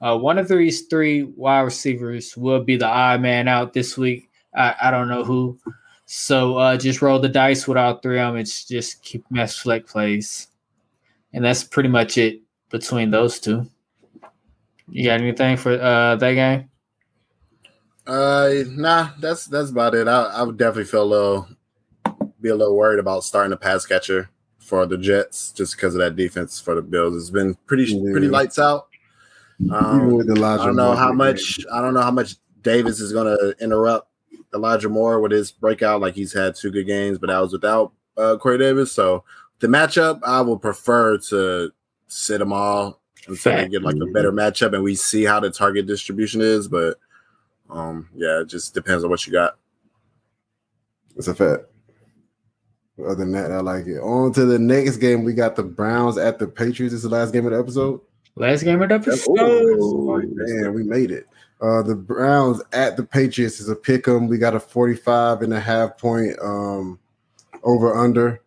Uh, 0.00 0.16
one 0.16 0.38
of 0.38 0.46
these 0.46 0.86
three 0.86 1.24
wide 1.24 1.62
receivers 1.62 2.36
will 2.36 2.62
be 2.62 2.76
the 2.76 2.86
odd 2.86 3.20
man 3.20 3.48
out 3.48 3.72
this 3.72 3.98
week. 3.98 4.30
I, 4.54 4.74
I 4.82 4.90
don't 4.90 5.08
know 5.08 5.24
who. 5.24 5.58
So 6.04 6.56
uh, 6.56 6.76
just 6.76 7.02
roll 7.02 7.18
the 7.18 7.28
dice 7.28 7.66
with 7.66 7.76
all 7.76 7.98
three 7.98 8.20
of 8.20 8.32
them. 8.32 8.40
It's 8.40 8.64
just 8.64 9.02
keep 9.02 9.24
mess 9.30 9.58
flex 9.58 9.90
plays. 9.90 10.48
And 11.32 11.44
that's 11.44 11.64
pretty 11.64 11.88
much 11.88 12.16
it 12.16 12.40
between 12.70 13.10
those 13.10 13.40
two. 13.40 13.68
You 14.88 15.04
got 15.04 15.20
anything 15.20 15.56
for 15.56 15.72
uh, 15.72 16.16
that 16.16 16.32
game? 16.32 16.70
Uh, 18.08 18.64
nah, 18.70 19.10
that's 19.20 19.44
that's 19.46 19.70
about 19.70 19.94
it. 19.94 20.08
I, 20.08 20.22
I 20.24 20.42
would 20.42 20.56
definitely 20.56 20.84
feel 20.84 21.02
a 21.02 21.04
little, 21.04 21.48
be 22.40 22.48
a 22.48 22.54
little 22.56 22.76
worried 22.76 22.98
about 22.98 23.22
starting 23.22 23.52
a 23.52 23.56
pass 23.56 23.84
catcher 23.84 24.30
for 24.58 24.86
the 24.86 24.96
Jets 24.98 25.52
just 25.52 25.76
because 25.76 25.94
of 25.94 25.98
that 26.00 26.16
defense 26.16 26.58
for 26.60 26.74
the 26.74 26.82
Bills. 26.82 27.16
It's 27.16 27.30
been 27.30 27.54
pretty 27.66 27.84
Yeah. 27.84 28.10
pretty 28.10 28.28
lights 28.28 28.58
out. 28.58 28.88
Um, 29.70 29.96
Even 29.96 30.14
with 30.16 30.30
Elijah 30.30 30.62
I 30.62 30.66
don't 30.66 30.76
know 30.76 30.86
Moore 30.86 30.96
how 30.96 31.08
big 31.10 31.16
much. 31.18 31.60
I 31.72 31.80
don't 31.82 31.94
know 31.94 32.00
how 32.02 32.10
much 32.10 32.36
Davis 32.62 33.00
is 33.00 33.12
going 33.12 33.26
to 33.26 33.54
interrupt 33.62 34.08
Elijah 34.54 34.88
Moore 34.88 35.20
with 35.20 35.32
his 35.32 35.50
breakout. 35.52 36.00
Like 36.00 36.14
he's 36.14 36.32
had 36.32 36.54
two 36.54 36.70
good 36.70 36.86
games, 36.86 37.18
but 37.18 37.26
that 37.26 37.38
was 37.40 37.52
without 37.52 37.92
uh, 38.16 38.36
Corey 38.38 38.58
Davis. 38.58 38.90
So 38.92 39.24
the 39.58 39.66
matchup, 39.66 40.20
I 40.22 40.40
would 40.40 40.62
prefer 40.62 41.18
to 41.18 41.70
sit 42.06 42.38
them 42.38 42.52
all 42.52 43.00
until 43.26 43.52
they 43.52 43.58
Fact. 43.62 43.72
get 43.72 43.82
like 43.82 43.96
a 43.96 44.06
better 44.12 44.32
matchup 44.32 44.74
and 44.74 44.82
we 44.82 44.94
see 44.94 45.24
how 45.24 45.40
the 45.40 45.50
target 45.50 45.86
distribution 45.86 46.40
is. 46.40 46.68
But 46.68 46.98
um, 47.70 48.08
yeah, 48.14 48.40
it 48.40 48.48
just 48.48 48.74
depends 48.74 49.04
on 49.04 49.10
what 49.10 49.26
you 49.26 49.32
got. 49.32 49.56
It's 51.16 51.28
a 51.28 51.34
fact. 51.34 51.64
Other 53.00 53.14
than 53.16 53.32
that, 53.32 53.52
I 53.52 53.60
like 53.60 53.86
it. 53.86 53.98
On 54.00 54.32
to 54.32 54.44
the 54.44 54.58
next 54.58 54.96
game. 54.96 55.22
We 55.24 55.32
got 55.32 55.54
the 55.56 55.62
Browns 55.62 56.18
at 56.18 56.38
the 56.38 56.48
Patriots. 56.48 56.92
This 56.92 57.04
is 57.04 57.08
the 57.08 57.08
last 57.16 57.32
game 57.32 57.46
of 57.46 57.52
the 57.52 57.58
episode. 57.58 58.00
Last 58.34 58.62
game 58.64 58.80
of 58.82 58.88
the 58.88 58.94
episode. 58.96 59.36
Oh, 59.38 60.20
man, 60.24 60.74
we 60.74 60.82
made 60.82 61.10
it. 61.10 61.26
Uh, 61.60 61.82
the 61.82 61.94
Browns 61.94 62.60
at 62.72 62.96
the 62.96 63.02
Patriots 63.04 63.60
is 63.60 63.68
a 63.68 63.74
pick 63.76 64.06
'em. 64.08 64.28
We 64.28 64.38
got 64.38 64.54
a 64.54 64.60
45 64.60 65.42
and 65.42 65.52
a 65.52 65.60
half 65.60 65.98
point 65.98 66.36
um, 66.40 66.98
over 67.64 67.96
under 67.96 68.40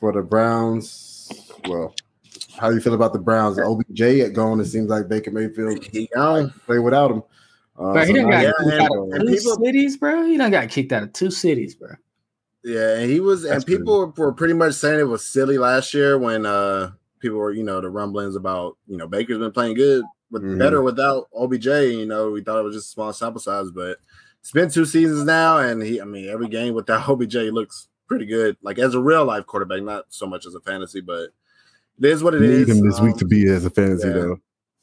for 0.00 0.12
the 0.12 0.22
Browns. 0.22 1.30
Well, 1.68 1.94
how 2.58 2.68
do 2.68 2.74
you 2.76 2.80
feel 2.80 2.94
about 2.94 3.12
the 3.12 3.18
Browns? 3.20 3.58
OBJ 3.58 4.00
at 4.20 4.32
gone. 4.34 4.60
It 4.60 4.66
seems 4.66 4.88
like 4.88 5.08
Baker 5.08 5.30
Mayfield 5.30 5.84
He 5.84 6.08
gone. 6.14 6.52
play 6.64 6.78
without 6.78 7.10
him. 7.10 7.22
Uh, 7.78 7.92
Bro, 7.92 8.00
he 8.02 8.06
so 8.08 8.14
done 8.14 8.30
now 8.30 8.42
got 8.42 8.54
kicked 8.58 8.80
out 8.80 8.90
of 8.90 9.20
two 9.20 9.26
people- 9.26 9.64
cities, 9.64 9.96
bro. 9.96 10.24
He 10.26 10.36
done 10.36 10.50
got 10.50 10.68
kicked 10.70 10.92
out 10.92 11.02
of 11.02 11.12
two 11.12 11.30
cities, 11.30 11.74
bro. 11.74 11.90
Yeah, 12.64 12.96
and 12.98 13.10
he 13.10 13.20
was, 13.20 13.42
That's 13.42 13.56
and 13.56 13.66
people 13.66 14.12
were 14.16 14.32
pretty 14.32 14.54
much 14.54 14.74
saying 14.74 14.98
it 14.98 15.04
was 15.04 15.24
silly 15.24 15.56
last 15.58 15.94
year 15.94 16.18
when 16.18 16.46
uh 16.46 16.92
people 17.20 17.38
were, 17.38 17.52
you 17.52 17.62
know, 17.62 17.80
the 17.80 17.88
rumblings 17.90 18.34
about, 18.36 18.76
you 18.86 18.96
know, 18.96 19.06
Baker's 19.06 19.38
been 19.38 19.52
playing 19.52 19.74
good, 19.74 20.04
with 20.30 20.42
Mhm. 20.42 20.58
better 20.58 20.82
without 20.82 21.28
OBJ. 21.34 21.66
You 21.92 22.06
know, 22.06 22.30
we 22.30 22.42
thought 22.42 22.58
it 22.58 22.64
was 22.64 22.74
just 22.74 22.88
a 22.88 22.92
small 22.92 23.12
sample 23.12 23.40
size, 23.40 23.70
but 23.70 23.98
it's 24.40 24.50
been 24.52 24.68
two 24.70 24.84
seasons 24.84 25.24
now, 25.24 25.58
and 25.58 25.82
he, 25.82 26.00
I 26.00 26.04
mean, 26.04 26.28
every 26.28 26.48
game 26.48 26.74
without 26.74 27.02
OBJ 27.08 27.36
looks 27.52 27.88
pretty 28.08 28.26
good, 28.26 28.56
like 28.62 28.78
as 28.78 28.94
a 28.94 29.00
real 29.00 29.24
life 29.24 29.46
quarterback, 29.46 29.82
not 29.82 30.06
so 30.08 30.26
much 30.26 30.44
as 30.46 30.54
a 30.54 30.60
fantasy, 30.60 31.00
but 31.00 31.28
it 31.98 32.04
is 32.04 32.22
what 32.22 32.34
it 32.34 32.40
we 32.40 32.48
is. 32.48 32.66
need 32.68 32.76
him 32.76 32.86
this 32.88 33.00
week 33.00 33.12
Um, 33.12 33.18
to 33.18 33.24
be 33.26 33.48
as 33.48 33.64
a 33.64 33.70
fantasy 33.70 34.08
yeah. 34.08 34.14
though. 34.14 34.36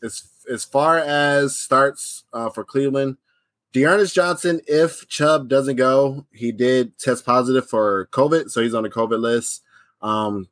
as 0.04 0.24
as 0.52 0.64
far 0.64 1.00
as 1.00 1.58
starts 1.58 2.24
uh, 2.34 2.50
for 2.50 2.64
Cleveland, 2.64 3.18
D'Ernest 3.74 4.14
Johnson, 4.14 4.62
if 4.68 5.08
Chubb 5.08 5.50
doesn't 5.50 5.78
go, 5.78 6.26
he 6.32 6.52
did 6.52 6.98
test 7.00 7.26
positive 7.26 7.68
for 7.68 8.08
COVID, 8.12 8.52
so 8.52 8.62
he's 8.62 8.76
on 8.76 8.84
the 8.84 8.90
COVID 8.90 9.20
list. 9.20 9.64
Um, 10.02 10.48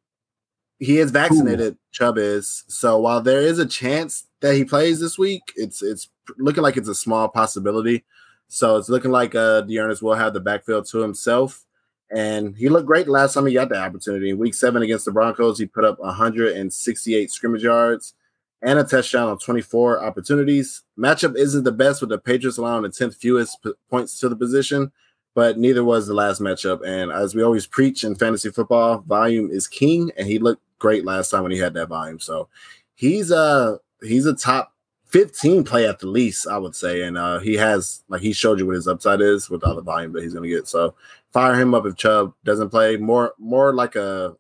he 0.79 0.97
is 0.97 1.11
vaccinated. 1.11 1.77
Chubb 1.91 2.17
is. 2.17 2.63
So 2.67 2.97
while 2.99 3.21
there 3.21 3.41
is 3.41 3.59
a 3.59 3.65
chance 3.67 4.25
that 4.39 4.55
he 4.55 4.65
plays 4.65 4.99
this 4.99 5.19
week, 5.19 5.43
it's 5.55 5.83
it's 5.83 6.09
looking 6.39 6.63
like 6.63 6.75
it's 6.75 6.89
a 6.89 6.95
small 6.95 7.29
possibility. 7.29 8.03
So 8.47 8.77
it's 8.77 8.89
looking 8.89 9.11
like 9.11 9.35
uh 9.35 9.61
D'Ernest 9.61 10.01
will 10.01 10.15
have 10.15 10.33
the 10.33 10.39
backfield 10.39 10.87
to 10.87 10.97
himself. 10.97 11.63
And 12.09 12.57
he 12.57 12.67
looked 12.67 12.87
great 12.87 13.07
last 13.07 13.35
time 13.35 13.45
he 13.45 13.53
got 13.53 13.69
the 13.69 13.77
opportunity. 13.77 14.31
In 14.31 14.39
week 14.39 14.55
seven 14.55 14.81
against 14.81 15.05
the 15.05 15.11
Broncos, 15.11 15.59
he 15.59 15.67
put 15.67 15.85
up 15.85 15.99
168 15.99 17.31
scrimmage 17.31 17.63
yards 17.63 18.15
and 18.62 18.80
a 18.80 18.84
touchdown 18.84 19.28
on 19.28 19.39
24 19.39 20.03
opportunities. 20.03 20.84
Matchup 20.97 21.36
isn't 21.36 21.64
the 21.64 21.72
best 21.72 22.01
with 22.01 22.09
the 22.09 22.18
Patriots 22.18 22.57
allowing 22.57 22.84
the 22.84 22.89
10th 22.89 23.16
fewest 23.16 23.62
p- 23.64 23.74
points 23.89 24.20
to 24.20 24.30
the 24.30 24.36
position, 24.36 24.91
but 25.34 25.57
neither 25.57 25.84
was 25.84 26.07
the 26.07 26.14
last 26.14 26.41
matchup. 26.41 26.86
And 26.86 27.12
as 27.12 27.34
we 27.34 27.43
always 27.43 27.66
preach 27.66 28.03
in 28.03 28.16
fantasy 28.16 28.51
football, 28.51 28.99
volume 28.99 29.49
is 29.49 29.68
king, 29.68 30.12
and 30.18 30.28
he 30.28 30.38
looked 30.39 30.62
great 30.80 31.05
last 31.05 31.30
time 31.30 31.43
when 31.43 31.51
he 31.51 31.57
had 31.57 31.74
that 31.74 31.89
volume. 31.89 32.20
So 32.20 32.49
he's 32.95 33.32
a 33.32 33.80
he's 34.01 34.26
a 34.26 34.36
top 34.36 34.74
15 35.07 35.64
play 35.64 35.88
at 35.88 35.99
the 35.99 36.07
least, 36.07 36.47
I 36.47 36.57
would 36.57 36.76
say. 36.76 37.03
And 37.03 37.18
uh 37.18 37.39
he 37.39 37.55
has 37.55 38.03
like 38.09 38.22
he 38.22 38.34
showed 38.34 38.59
you 38.59 38.66
what 38.66 38.76
his 38.76 38.88
upside 38.88 39.22
is 39.22 39.49
with 39.49 39.64
all 39.64 39.76
the 39.76 39.82
volume 39.82 40.12
that 40.14 40.24
he's 40.24 40.34
gonna 40.34 40.47
get. 40.47 40.68
So 40.68 40.95
fire 41.32 41.55
him 41.55 41.74
up 41.74 41.86
if 41.86 41.95
Chubb 41.95 42.34
doesn't 42.43 42.70
play. 42.70 42.97
More 42.97 43.34
more 43.38 43.74
like 43.74 43.95
a 43.95 44.36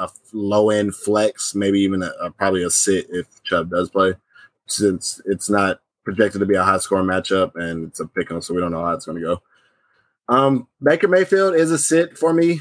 a 0.00 0.08
low 0.32 0.70
end 0.70 0.94
flex, 0.94 1.54
maybe 1.54 1.80
even 1.80 2.02
a, 2.02 2.10
a- 2.20 2.30
probably 2.30 2.62
a 2.64 2.70
sit 2.70 3.06
if 3.10 3.26
Chubb 3.44 3.70
does 3.70 3.90
play, 3.90 4.14
since 4.66 5.20
it's 5.26 5.48
not 5.50 5.80
projected 6.04 6.40
to 6.40 6.46
be 6.46 6.54
a 6.56 6.62
high 6.64 6.78
scoring 6.78 7.06
matchup 7.06 7.54
and 7.56 7.86
it's 7.86 8.00
a 8.00 8.06
pick 8.06 8.30
'em, 8.30 8.40
so 8.40 8.54
we 8.54 8.60
don't 8.60 8.72
know 8.72 8.84
how 8.84 8.92
it's 8.92 9.04
going 9.06 9.18
to 9.20 9.22
go. 9.22 9.42
Um, 10.28 10.66
Baker 10.82 11.08
Mayfield 11.08 11.54
is 11.54 11.70
a 11.70 11.78
sit 11.78 12.16
for 12.16 12.32
me 12.32 12.60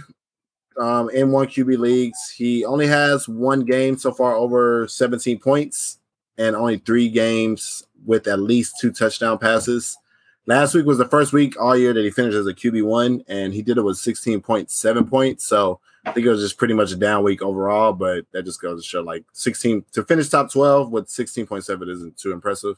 um, 0.80 1.10
in 1.12 1.32
one 1.32 1.48
QB 1.48 1.78
leagues. 1.78 2.18
He 2.36 2.66
only 2.66 2.88
has 2.88 3.28
one 3.28 3.64
game 3.64 3.98
so 3.98 4.12
far 4.12 4.36
over 4.36 4.88
17 4.88 5.40
points 5.40 6.00
and 6.38 6.56
only 6.56 6.78
three 6.78 7.10
games 7.10 7.84
with 8.06 8.28
at 8.28 8.40
least 8.40 8.76
two 8.80 8.92
touchdown 8.92 9.38
passes. 9.38 9.98
Last 10.46 10.74
week 10.74 10.86
was 10.86 10.98
the 10.98 11.06
first 11.08 11.32
week 11.32 11.60
all 11.62 11.78
year 11.78 11.94
that 11.94 12.04
he 12.04 12.10
finished 12.10 12.36
as 12.38 12.48
a 12.48 12.54
QB 12.54 12.84
one, 12.86 13.24
and 13.28 13.54
he 13.54 13.62
did 13.62 13.78
it 13.78 13.84
with 13.84 13.98
16.7 13.98 15.10
points. 15.10 15.46
So 15.46 15.80
I 16.06 16.12
think 16.12 16.26
it 16.26 16.30
was 16.30 16.42
just 16.42 16.58
pretty 16.58 16.74
much 16.74 16.92
a 16.92 16.96
down 16.96 17.24
week 17.24 17.42
overall, 17.42 17.94
but 17.94 18.26
that 18.32 18.44
just 18.44 18.62
goes 18.62 18.82
to 18.82 18.88
show 18.88 19.02
like 19.02 19.26
16 19.34 19.84
to 19.92 20.04
finish 20.04 20.30
top 20.30 20.52
12 20.52 20.92
with 20.92 21.08
16.7 21.08 21.90
isn't 21.90 22.18
too 22.18 22.32
impressive. 22.32 22.78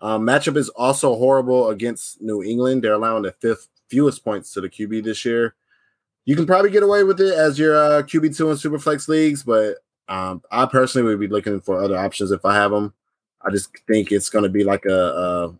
Um, 0.00 0.26
matchup 0.26 0.56
is 0.56 0.68
also 0.70 1.16
horrible 1.16 1.70
against 1.70 2.20
New 2.20 2.42
England. 2.42 2.84
They're 2.84 2.92
allowing 2.92 3.22
the 3.22 3.32
fifth 3.32 3.68
fewest 3.88 4.24
points 4.24 4.52
to 4.52 4.60
the 4.60 4.68
QB 4.68 5.04
this 5.04 5.24
year. 5.24 5.54
You 6.24 6.36
can 6.36 6.46
probably 6.46 6.70
get 6.70 6.82
away 6.82 7.04
with 7.04 7.20
it 7.20 7.34
as 7.34 7.58
your 7.58 7.76
uh, 7.76 8.02
QB 8.02 8.36
two 8.36 8.50
in 8.50 8.56
Superflex 8.56 9.08
leagues, 9.08 9.42
but 9.42 9.76
um, 10.08 10.42
I 10.50 10.66
personally 10.66 11.06
would 11.08 11.20
be 11.20 11.28
looking 11.28 11.60
for 11.60 11.82
other 11.82 11.96
options 11.96 12.30
if 12.30 12.44
I 12.44 12.54
have 12.54 12.70
them. 12.70 12.92
I 13.42 13.50
just 13.50 13.70
think 13.86 14.12
it's 14.12 14.28
going 14.28 14.42
to 14.42 14.48
be 14.48 14.64
like 14.64 14.84
a, 14.86 15.54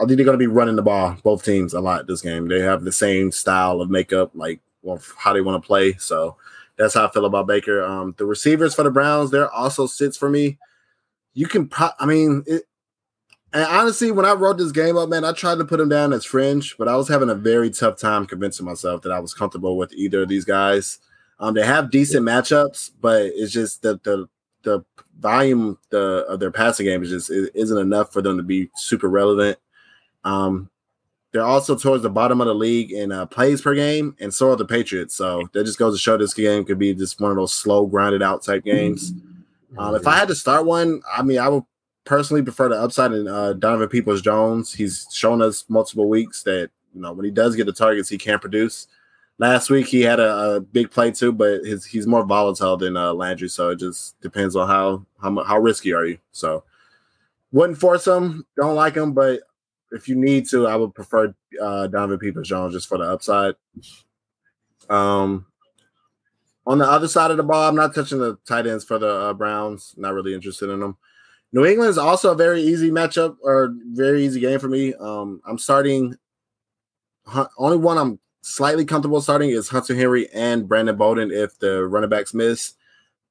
I 0.00 0.04
think 0.04 0.16
they're 0.16 0.24
going 0.24 0.32
to 0.32 0.36
be 0.36 0.46
running 0.46 0.76
the 0.76 0.82
ball 0.82 1.16
both 1.22 1.44
teams 1.44 1.72
a 1.72 1.80
lot 1.80 2.06
this 2.06 2.20
game. 2.20 2.48
They 2.48 2.60
have 2.60 2.84
the 2.84 2.92
same 2.92 3.32
style 3.32 3.80
of 3.80 3.90
makeup, 3.90 4.32
like 4.34 4.60
well, 4.86 5.00
how 5.16 5.32
they 5.32 5.40
want 5.40 5.62
to 5.62 5.66
play. 5.66 5.94
So 5.94 6.36
that's 6.76 6.94
how 6.94 7.06
I 7.06 7.10
feel 7.10 7.24
about 7.24 7.46
Baker. 7.46 7.82
Um, 7.84 8.14
the 8.16 8.24
receivers 8.24 8.74
for 8.74 8.84
the 8.84 8.90
Browns, 8.90 9.30
they're 9.30 9.50
also 9.50 9.86
sits 9.86 10.16
for 10.16 10.30
me. 10.30 10.58
You 11.34 11.48
can, 11.48 11.68
pro- 11.68 11.90
I 11.98 12.06
mean, 12.06 12.44
it, 12.46 12.62
and 13.52 13.64
honestly, 13.64 14.10
when 14.10 14.24
I 14.24 14.32
wrote 14.32 14.58
this 14.58 14.72
game 14.72 14.96
up, 14.96 15.08
man, 15.08 15.24
I 15.24 15.32
tried 15.32 15.58
to 15.58 15.64
put 15.64 15.80
him 15.80 15.88
down 15.88 16.12
as 16.12 16.24
fringe, 16.24 16.76
but 16.78 16.88
I 16.88 16.96
was 16.96 17.08
having 17.08 17.30
a 17.30 17.34
very 17.34 17.70
tough 17.70 17.98
time 17.98 18.26
convincing 18.26 18.66
myself 18.66 19.02
that 19.02 19.12
I 19.12 19.18
was 19.18 19.34
comfortable 19.34 19.76
with 19.76 19.92
either 19.92 20.22
of 20.22 20.28
these 20.28 20.44
guys. 20.44 20.98
Um, 21.38 21.54
they 21.54 21.64
have 21.64 21.90
decent 21.90 22.24
matchups, 22.24 22.92
but 23.00 23.22
it's 23.22 23.52
just 23.52 23.82
that 23.82 24.04
the 24.04 24.28
the 24.62 24.84
volume 25.20 25.78
the 25.90 26.26
of 26.28 26.40
their 26.40 26.50
passing 26.50 26.86
game 26.86 27.02
is 27.02 27.10
just 27.10 27.30
isn't 27.30 27.78
enough 27.78 28.12
for 28.12 28.20
them 28.20 28.36
to 28.36 28.42
be 28.42 28.68
super 28.74 29.08
relevant. 29.08 29.58
Um, 30.24 30.70
they're 31.36 31.44
also 31.44 31.76
towards 31.76 32.02
the 32.02 32.08
bottom 32.08 32.40
of 32.40 32.46
the 32.46 32.54
league 32.54 32.92
in 32.92 33.12
uh, 33.12 33.26
plays 33.26 33.60
per 33.60 33.74
game, 33.74 34.16
and 34.20 34.32
so 34.32 34.52
are 34.52 34.56
the 34.56 34.64
Patriots. 34.64 35.14
So 35.14 35.46
that 35.52 35.64
just 35.64 35.78
goes 35.78 35.94
to 35.94 35.98
show 35.98 36.16
this 36.16 36.32
game 36.32 36.64
could 36.64 36.78
be 36.78 36.94
just 36.94 37.20
one 37.20 37.30
of 37.30 37.36
those 37.36 37.52
slow, 37.52 37.84
grounded 37.84 38.22
out 38.22 38.42
type 38.42 38.64
games. 38.64 39.12
Um, 39.76 39.94
if 39.94 40.06
I 40.06 40.16
had 40.16 40.28
to 40.28 40.34
start 40.34 40.64
one, 40.64 41.02
I 41.14 41.22
mean, 41.22 41.38
I 41.38 41.50
would 41.50 41.64
personally 42.06 42.42
prefer 42.42 42.70
the 42.70 42.80
upside 42.80 43.12
in 43.12 43.28
uh, 43.28 43.52
Donovan 43.52 43.90
Peoples 43.90 44.22
Jones. 44.22 44.72
He's 44.72 45.06
shown 45.12 45.42
us 45.42 45.66
multiple 45.68 46.08
weeks 46.08 46.42
that 46.44 46.70
you 46.94 47.02
know 47.02 47.12
when 47.12 47.26
he 47.26 47.30
does 47.30 47.54
get 47.54 47.66
the 47.66 47.72
targets, 47.74 48.08
he 48.08 48.16
can 48.16 48.38
produce. 48.38 48.86
Last 49.36 49.68
week 49.68 49.88
he 49.88 50.00
had 50.00 50.20
a, 50.20 50.54
a 50.54 50.60
big 50.60 50.90
play 50.90 51.10
too, 51.10 51.32
but 51.32 51.66
his, 51.66 51.84
he's 51.84 52.06
more 52.06 52.24
volatile 52.24 52.78
than 52.78 52.96
uh, 52.96 53.12
Landry, 53.12 53.50
so 53.50 53.68
it 53.68 53.78
just 53.78 54.18
depends 54.22 54.56
on 54.56 54.68
how 54.68 55.04
how 55.20 55.44
how 55.44 55.58
risky 55.58 55.92
are 55.92 56.06
you. 56.06 56.16
So 56.32 56.64
wouldn't 57.52 57.78
force 57.78 58.06
him. 58.06 58.46
Don't 58.56 58.74
like 58.74 58.94
him, 58.94 59.12
but 59.12 59.42
if 59.92 60.08
you 60.08 60.16
need 60.16 60.48
to, 60.50 60.66
I 60.66 60.76
would 60.76 60.94
prefer 60.94 61.34
uh, 61.60 61.86
Donovan 61.86 62.18
Peoples 62.18 62.48
Jones 62.48 62.74
just 62.74 62.88
for 62.88 62.98
the 62.98 63.04
upside. 63.04 63.54
Um, 64.88 65.46
on 66.66 66.78
the 66.78 66.90
other 66.90 67.08
side 67.08 67.30
of 67.30 67.36
the 67.36 67.42
ball, 67.42 67.68
I'm 67.68 67.76
not 67.76 67.94
touching 67.94 68.18
the 68.18 68.38
tight 68.46 68.66
ends 68.66 68.84
for 68.84 68.98
the 68.98 69.08
uh, 69.08 69.34
Browns. 69.34 69.94
Not 69.96 70.14
really 70.14 70.34
interested 70.34 70.70
in 70.70 70.80
them. 70.80 70.96
New 71.52 71.64
England 71.64 71.90
is 71.90 71.98
also 71.98 72.32
a 72.32 72.36
very 72.36 72.60
easy 72.60 72.90
matchup 72.90 73.36
or 73.42 73.74
very 73.92 74.24
easy 74.24 74.40
game 74.40 74.58
for 74.58 74.68
me. 74.68 74.94
Um, 74.94 75.40
I'm 75.46 75.58
starting. 75.58 76.16
Only 77.58 77.76
one 77.76 77.98
I'm 77.98 78.18
slightly 78.42 78.84
comfortable 78.84 79.20
starting 79.20 79.50
is 79.50 79.68
Hunter 79.68 79.94
Henry 79.94 80.28
and 80.32 80.68
Brandon 80.68 80.96
Bolden 80.96 81.30
if 81.32 81.58
the 81.58 81.84
running 81.86 82.10
backs 82.10 82.34
miss. 82.34 82.74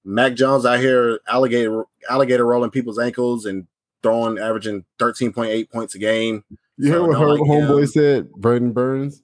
Mac 0.04 0.36
Jones 0.36 0.66
out 0.66 0.80
here 0.80 1.20
alligator 1.28 1.86
alligator 2.10 2.46
rolling 2.46 2.72
people's 2.72 3.00
ankles 3.00 3.46
and 3.46 3.68
throwing 4.06 4.38
averaging 4.38 4.86
13.8 5.00 5.72
points 5.72 5.96
a 5.96 5.98
game. 6.00 6.44
You 6.78 6.88
So 6.92 6.94
heard 6.94 7.08
what 7.08 7.20
her 7.20 7.28
like 7.30 7.40
homeboy 7.42 7.80
him. 7.82 7.88
said, 7.88 8.32
Braden 8.34 8.72
Burns? 8.72 9.24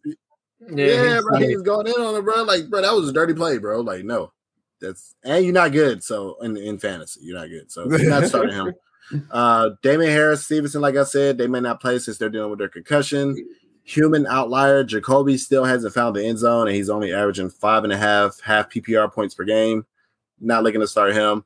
Yeah, 0.74 1.16
he's 1.16 1.24
bro, 1.24 1.34
like- 1.40 1.46
he's 1.50 1.62
going 1.62 1.88
in 1.88 1.94
on 1.94 2.16
it, 2.16 2.24
bro. 2.24 2.42
Like, 2.44 2.68
bro, 2.70 2.82
that 2.82 2.94
was 2.94 3.10
a 3.10 3.14
dirty 3.14 3.34
play, 3.36 3.58
bro. 3.60 3.82
Like, 3.82 4.04
no, 4.06 4.32
that's 4.80 5.14
and 5.24 5.44
you're 5.46 5.54
not 5.54 5.72
good. 5.72 6.04
So 6.04 6.38
in 6.42 6.58
in 6.58 6.80
fantasy, 6.80 7.20
you're 7.24 7.38
not 7.38 7.50
good. 7.50 7.72
So 7.72 7.88
you're 7.90 8.10
not 8.10 8.26
starting 8.28 8.56
him. 8.56 8.74
Uh, 9.30 9.72
Damien 9.84 10.10
Harris, 10.10 10.46
Stevenson, 10.46 10.80
like 10.80 10.96
I 10.96 11.04
said, 11.04 11.38
they 11.38 11.48
may 11.48 11.60
not 11.60 11.82
play 11.82 12.00
since 12.00 12.18
they're 12.18 12.30
dealing 12.30 12.50
with 12.50 12.60
their 12.60 12.70
concussion. 12.70 13.36
Human 13.84 14.26
outlier, 14.26 14.86
Jakobi 14.86 15.38
still 15.38 15.66
hasn't 15.66 15.94
found 15.94 16.16
the 16.16 16.26
end 16.26 16.38
zone, 16.40 16.68
and 16.70 16.76
he's 16.78 16.90
only 16.90 17.12
averaging 17.12 17.50
five 17.50 17.84
and 17.84 17.92
a 17.92 17.98
half 17.98 18.40
half 18.40 18.70
PPR 18.70 19.12
points 19.12 19.36
per 19.36 19.44
game. 19.44 19.86
Not 20.40 20.64
looking 20.64 20.80
to 20.80 20.88
start 20.88 21.14
him. 21.14 21.44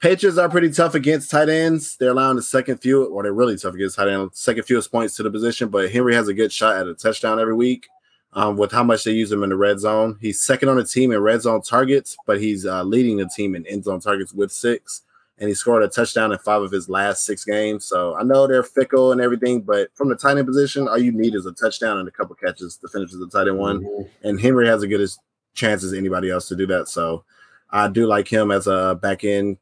Patriots 0.00 0.38
are 0.38 0.48
pretty 0.48 0.70
tough 0.70 0.94
against 0.94 1.28
tight 1.28 1.48
ends. 1.48 1.96
They're 1.96 2.12
allowing 2.12 2.36
the 2.36 2.42
second 2.42 2.78
few, 2.78 3.06
or 3.06 3.24
they're 3.24 3.32
really 3.32 3.56
tough 3.56 3.74
against 3.74 3.96
tight 3.96 4.08
ends, 4.08 4.38
second 4.38 4.62
fewest 4.62 4.92
points 4.92 5.16
to 5.16 5.24
the 5.24 5.30
position. 5.30 5.70
But 5.70 5.90
Henry 5.90 6.14
has 6.14 6.28
a 6.28 6.34
good 6.34 6.52
shot 6.52 6.76
at 6.76 6.86
a 6.86 6.94
touchdown 6.94 7.40
every 7.40 7.54
week. 7.54 7.88
Um, 8.34 8.56
with 8.56 8.70
how 8.70 8.84
much 8.84 9.04
they 9.04 9.12
use 9.12 9.32
him 9.32 9.42
in 9.42 9.48
the 9.48 9.56
red 9.56 9.80
zone, 9.80 10.18
he's 10.20 10.40
second 10.40 10.68
on 10.68 10.76
the 10.76 10.84
team 10.84 11.12
in 11.12 11.20
red 11.20 11.40
zone 11.40 11.62
targets, 11.62 12.16
but 12.26 12.40
he's 12.40 12.66
uh, 12.66 12.82
leading 12.84 13.16
the 13.16 13.28
team 13.34 13.56
in 13.56 13.66
end 13.66 13.84
zone 13.84 14.00
targets 14.00 14.34
with 14.34 14.52
six. 14.52 15.02
And 15.38 15.48
he 15.48 15.54
scored 15.54 15.82
a 15.82 15.88
touchdown 15.88 16.30
in 16.30 16.38
five 16.38 16.62
of 16.62 16.70
his 16.70 16.88
last 16.88 17.24
six 17.24 17.44
games. 17.44 17.86
So 17.86 18.16
I 18.16 18.22
know 18.22 18.46
they're 18.46 18.62
fickle 18.62 19.12
and 19.12 19.20
everything, 19.20 19.62
but 19.62 19.88
from 19.94 20.10
the 20.10 20.14
tight 20.16 20.36
end 20.36 20.46
position, 20.46 20.86
all 20.86 20.98
you 20.98 21.10
need 21.10 21.34
is 21.34 21.46
a 21.46 21.52
touchdown 21.52 21.98
and 21.98 22.06
a 22.06 22.12
couple 22.12 22.36
catches 22.36 22.76
to 22.76 22.88
finish 22.88 23.14
as 23.14 23.20
a 23.20 23.28
tight 23.28 23.48
end 23.48 23.58
one. 23.58 23.84
And 24.22 24.38
Henry 24.38 24.68
has 24.68 24.82
a 24.82 24.88
good 24.88 25.08
chance 25.54 25.82
as 25.82 25.94
anybody 25.94 26.30
else 26.30 26.46
to 26.48 26.56
do 26.56 26.66
that. 26.66 26.88
So 26.88 27.24
I 27.70 27.88
do 27.88 28.06
like 28.06 28.28
him 28.28 28.50
as 28.50 28.66
a 28.66 28.98
back 29.00 29.24
end 29.24 29.56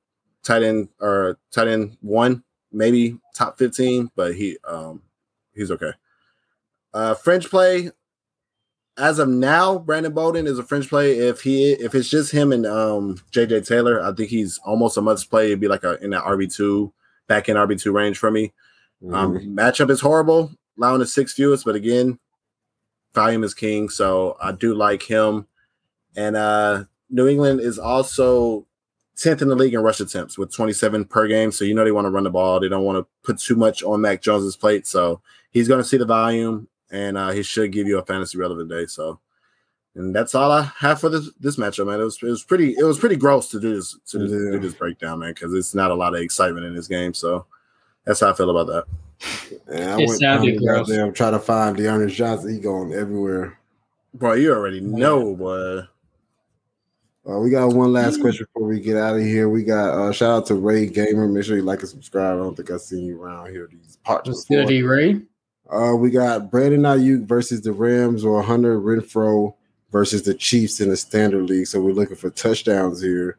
tight 0.47 0.63
end 0.63 0.89
or 1.01 1.39
tight 1.51 1.69
end 1.69 1.97
one, 2.01 2.43
maybe 2.73 3.19
top 3.35 3.59
15, 3.59 4.11
but 4.15 4.35
he 4.35 4.57
um 4.67 5.03
he's 5.55 5.71
okay. 5.71 5.93
Uh 6.95 7.15
French 7.15 7.51
play. 7.51 7.91
As 8.99 9.19
of 9.19 9.29
now, 9.29 9.79
Brandon 9.79 10.13
Bolden 10.15 10.47
is 10.47 10.59
a 10.59 10.63
French 10.63 10.89
play. 10.89 11.19
If 11.19 11.43
he 11.43 11.73
if 11.73 11.95
it's 11.95 12.09
just 12.09 12.33
him 12.33 12.53
and 12.53 12.65
um 12.67 13.17
JJ 13.33 13.67
Taylor, 13.67 14.03
I 14.03 14.13
think 14.13 14.31
he's 14.31 14.59
almost 14.65 14.97
a 14.97 15.03
must 15.03 15.29
play. 15.29 15.47
It'd 15.47 15.61
be 15.61 15.69
like 15.69 15.85
a 15.85 16.03
in 16.03 16.11
that 16.11 16.25
RB2 16.25 16.93
back 17.27 17.49
in 17.49 17.57
RB2 17.57 17.93
range 17.93 18.19
for 18.19 18.31
me. 18.31 18.53
Um, 19.13 19.35
Mhm. 19.39 19.55
matchup 19.55 19.91
is 19.91 20.01
horrible, 20.01 20.51
allowing 20.79 21.01
the 21.01 21.07
six 21.07 21.35
fewest, 21.35 21.67
but 21.67 21.75
again, 21.75 22.19
volume 23.15 23.45
is 23.45 23.53
king. 23.53 23.91
So 23.91 24.37
I 24.41 24.53
do 24.53 24.73
like 24.75 25.03
him. 25.03 25.47
And 26.17 26.35
uh 26.37 26.85
New 27.11 27.27
England 27.29 27.61
is 27.61 27.79
also 27.79 28.67
10th 29.17 29.43
in 29.43 29.49
the 29.49 29.57
league 29.57 29.75
in 29.75 29.81
rush 29.81 30.01
attempts 30.01 30.37
with 30.39 30.53
27 30.53 31.05
per 31.07 31.27
game. 31.27 31.51
So 31.53 31.65
you 31.65 31.75
know 31.75 31.85
they 31.85 31.93
want 31.93 32.05
to 32.07 32.11
run 32.11 32.25
the 32.25 32.31
ball. 32.31 32.61
They 32.61 32.69
don't 32.69 32.85
want 32.85 32.99
to 32.99 33.07
put 33.23 33.39
too 33.39 33.57
much 33.57 33.83
on 33.83 34.01
Mac 34.01 34.21
Jones's 34.23 34.57
plate. 34.57 34.87
So 34.87 35.21
he's 35.51 35.69
going 35.69 35.83
to 35.83 35.89
see 35.89 35.97
the 35.97 36.05
volume 36.05 36.69
and 36.91 37.17
uh, 37.17 37.31
he 37.31 37.43
should 37.43 37.73
give 37.73 37.87
you 37.87 37.99
a 37.99 38.05
fantasy 38.05 38.37
relevant 38.39 38.69
day. 38.71 38.87
So 38.87 39.19
and 39.95 40.15
that's 40.15 40.35
all 40.35 40.51
I 40.53 40.71
have 40.79 41.01
for 41.01 41.09
this 41.09 41.31
this 41.41 41.57
matchup, 41.57 41.87
man. 41.87 42.01
It 42.01 42.05
was 42.05 42.19
it 42.23 42.27
was 42.27 42.45
pretty 42.45 42.77
it 42.79 42.85
was 42.85 42.99
pretty 42.99 43.17
gross 43.17 43.49
to 43.51 43.61
do 43.61 43.75
this 43.77 43.97
to 44.09 44.19
Yeah. 44.21 44.27
do 44.53 44.61
this 44.61 44.75
breakdown, 44.75 45.21
man, 45.21 45.33
because 45.33 45.55
it's 45.55 45.75
not 45.75 45.91
a 45.91 45.95
lot 45.95 46.15
of 46.15 46.21
excitement 46.21 46.67
in 46.67 46.75
this 46.77 46.87
game. 46.89 47.15
So 47.15 47.47
that's 48.05 48.21
how 48.21 48.29
I 48.31 48.35
feel 48.35 48.51
about 48.51 48.67
that. 48.67 48.85
And 49.73 49.91
I 49.93 49.95
It 50.03 50.07
went 50.09 50.21
sounded 50.21 50.59
trying 50.59 50.59
to 50.59 50.67
gross. 50.67 50.89
goddamn 50.89 51.13
try 51.15 51.31
to 51.31 51.39
find 51.39 51.75
D'Ernest 51.79 52.15
Johnson. 52.15 52.53
He 52.53 52.61
going 52.61 52.93
everywhere. 52.93 53.59
Bro, 54.13 54.35
you 54.35 54.53
already 54.53 54.81
know, 54.83 55.35
boy. 55.35 55.81
Uh, 57.29 57.39
we 57.39 57.51
got 57.51 57.73
one 57.75 57.93
last 57.93 58.21
question 58.21 58.47
before 58.53 58.69
we 58.69 58.81
get 58.81 58.97
out 58.97 59.17
of 59.17 59.23
here. 59.23 59.49
We 59.49 59.65
got 59.65 59.91
uh, 59.91 60.13
shout 60.13 60.31
out 60.31 60.47
to 60.47 60.55
Ray 60.55 60.87
Gamer. 60.87 61.27
Make 61.27 61.45
sure 61.45 61.57
you 61.57 61.63
like 61.63 61.81
and 61.81 61.89
subscribe. 61.89 62.39
I 62.39 62.43
don't 62.43 62.55
think 62.55 62.71
I've 62.71 62.81
seen 62.81 63.05
you 63.05 63.21
around 63.21 63.51
here 63.51 63.69
these 63.71 63.97
parts 64.05 64.29
What's 64.29 64.45
before. 64.45 64.65
good, 64.67 64.83
Ray? 64.83 65.21
Uh, 65.69 65.97
we 65.97 66.11
got 66.11 66.51
Brandon 66.51 66.83
Aiyuk 66.83 67.27
versus 67.27 67.63
the 67.63 67.73
Rams 67.73 68.25
or 68.25 68.41
Hunter 68.43 68.81
Renfrow 68.81 69.55
versus 69.91 70.23
the 70.23 70.35
Chiefs 70.35 70.81
in 70.81 70.91
the 70.91 70.97
standard 70.97 71.43
league. 71.49 71.67
So 71.67 71.81
we're 71.81 71.93
looking 71.93 72.17
for 72.17 72.31
touchdowns 72.31 73.03
here. 73.03 73.37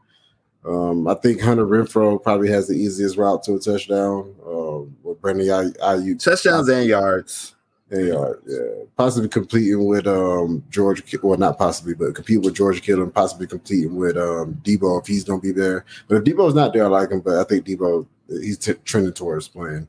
Um, 0.66 1.08
I 1.08 1.14
think 1.14 1.40
Hunter 1.40 1.66
Renfrow 1.66 2.22
probably 2.22 2.50
has 2.50 2.68
the 2.68 2.74
easiest 2.74 3.16
route 3.16 3.44
to 3.44 3.56
a 3.56 3.60
touchdown. 3.60 4.36
Um, 4.46 4.98
with 5.04 5.22
Brandon 5.22 5.50
Ay- 5.50 5.96
Aiyuk 5.96 6.22
Touchdowns 6.22 6.68
and 6.68 6.88
yards. 6.88 7.56
They 7.90 8.12
are, 8.12 8.40
yeah. 8.46 8.84
Possibly 8.98 9.30
competing 9.30 9.86
with 9.86 10.08
um 10.08 10.62
George, 10.70 11.04
well, 11.24 11.38
not 11.38 11.58
possibly, 11.58 11.94
but 11.94 12.16
compete 12.16 12.42
with 12.42 12.54
George 12.56 12.82
Kittle 12.82 13.04
and 13.04 13.14
possibly 13.14 13.48
competing 13.48 13.96
with 13.96 14.18
um 14.18 14.56
Deebo 14.64 15.00
if 15.02 15.08
he's 15.08 15.24
gonna 15.24 15.40
be 15.40 15.54
there. 15.54 15.86
But 16.08 16.18
if 16.18 16.24
Deebo's 16.26 16.54
not 16.54 16.74
there, 16.74 16.84
I 16.84 16.88
like 16.88 17.12
him. 17.12 17.22
But 17.22 17.38
I 17.38 17.44
think 17.46 17.66
Debo 17.66 18.06
he's 18.28 18.58
t- 18.58 18.74
trending 18.84 19.14
towards 19.14 19.48
playing. 19.48 19.88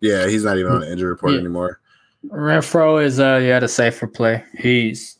Yeah, 0.00 0.28
he's 0.28 0.44
not 0.44 0.58
even 0.58 0.70
on 0.72 0.80
the 0.80 0.92
injury 0.92 1.08
report 1.10 1.32
Yeah. 1.32 1.40
anymore. 1.40 1.80
Renfrow 2.28 3.02
is 3.04 3.18
uh 3.18 3.40
yeah 3.42 3.58
the 3.58 3.66
safer 3.68 4.06
play. 4.06 4.44
He's 4.58 5.18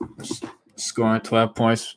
scoring 0.77 1.21
twelve 1.23 1.57
points 1.57 1.97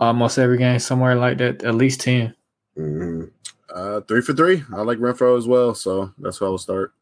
almost 0.00 0.36
every 0.38 0.58
game, 0.58 0.80
somewhere 0.80 1.14
like 1.14 1.38
that, 1.38 1.62
at 1.62 1.76
least 1.76 2.00
ten. 2.00 2.34
hmm 2.74 3.24
Uh, 3.72 4.00
three 4.00 4.20
for 4.20 4.32
three. 4.32 4.64
I 4.74 4.80
like 4.82 4.98
Renfrow 4.98 5.38
as 5.38 5.46
well, 5.46 5.76
so 5.76 6.12
that's 6.18 6.40
where 6.40 6.50
I'll 6.50 6.58
start. 6.58 6.92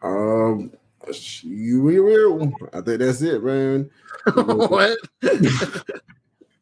Um, 0.00 0.70
you 1.42 1.82
will. 1.82 2.52
I 2.72 2.80
think 2.80 3.00
that's 3.00 3.22
it, 3.22 3.42
man. 3.42 3.90
what? 4.34 4.98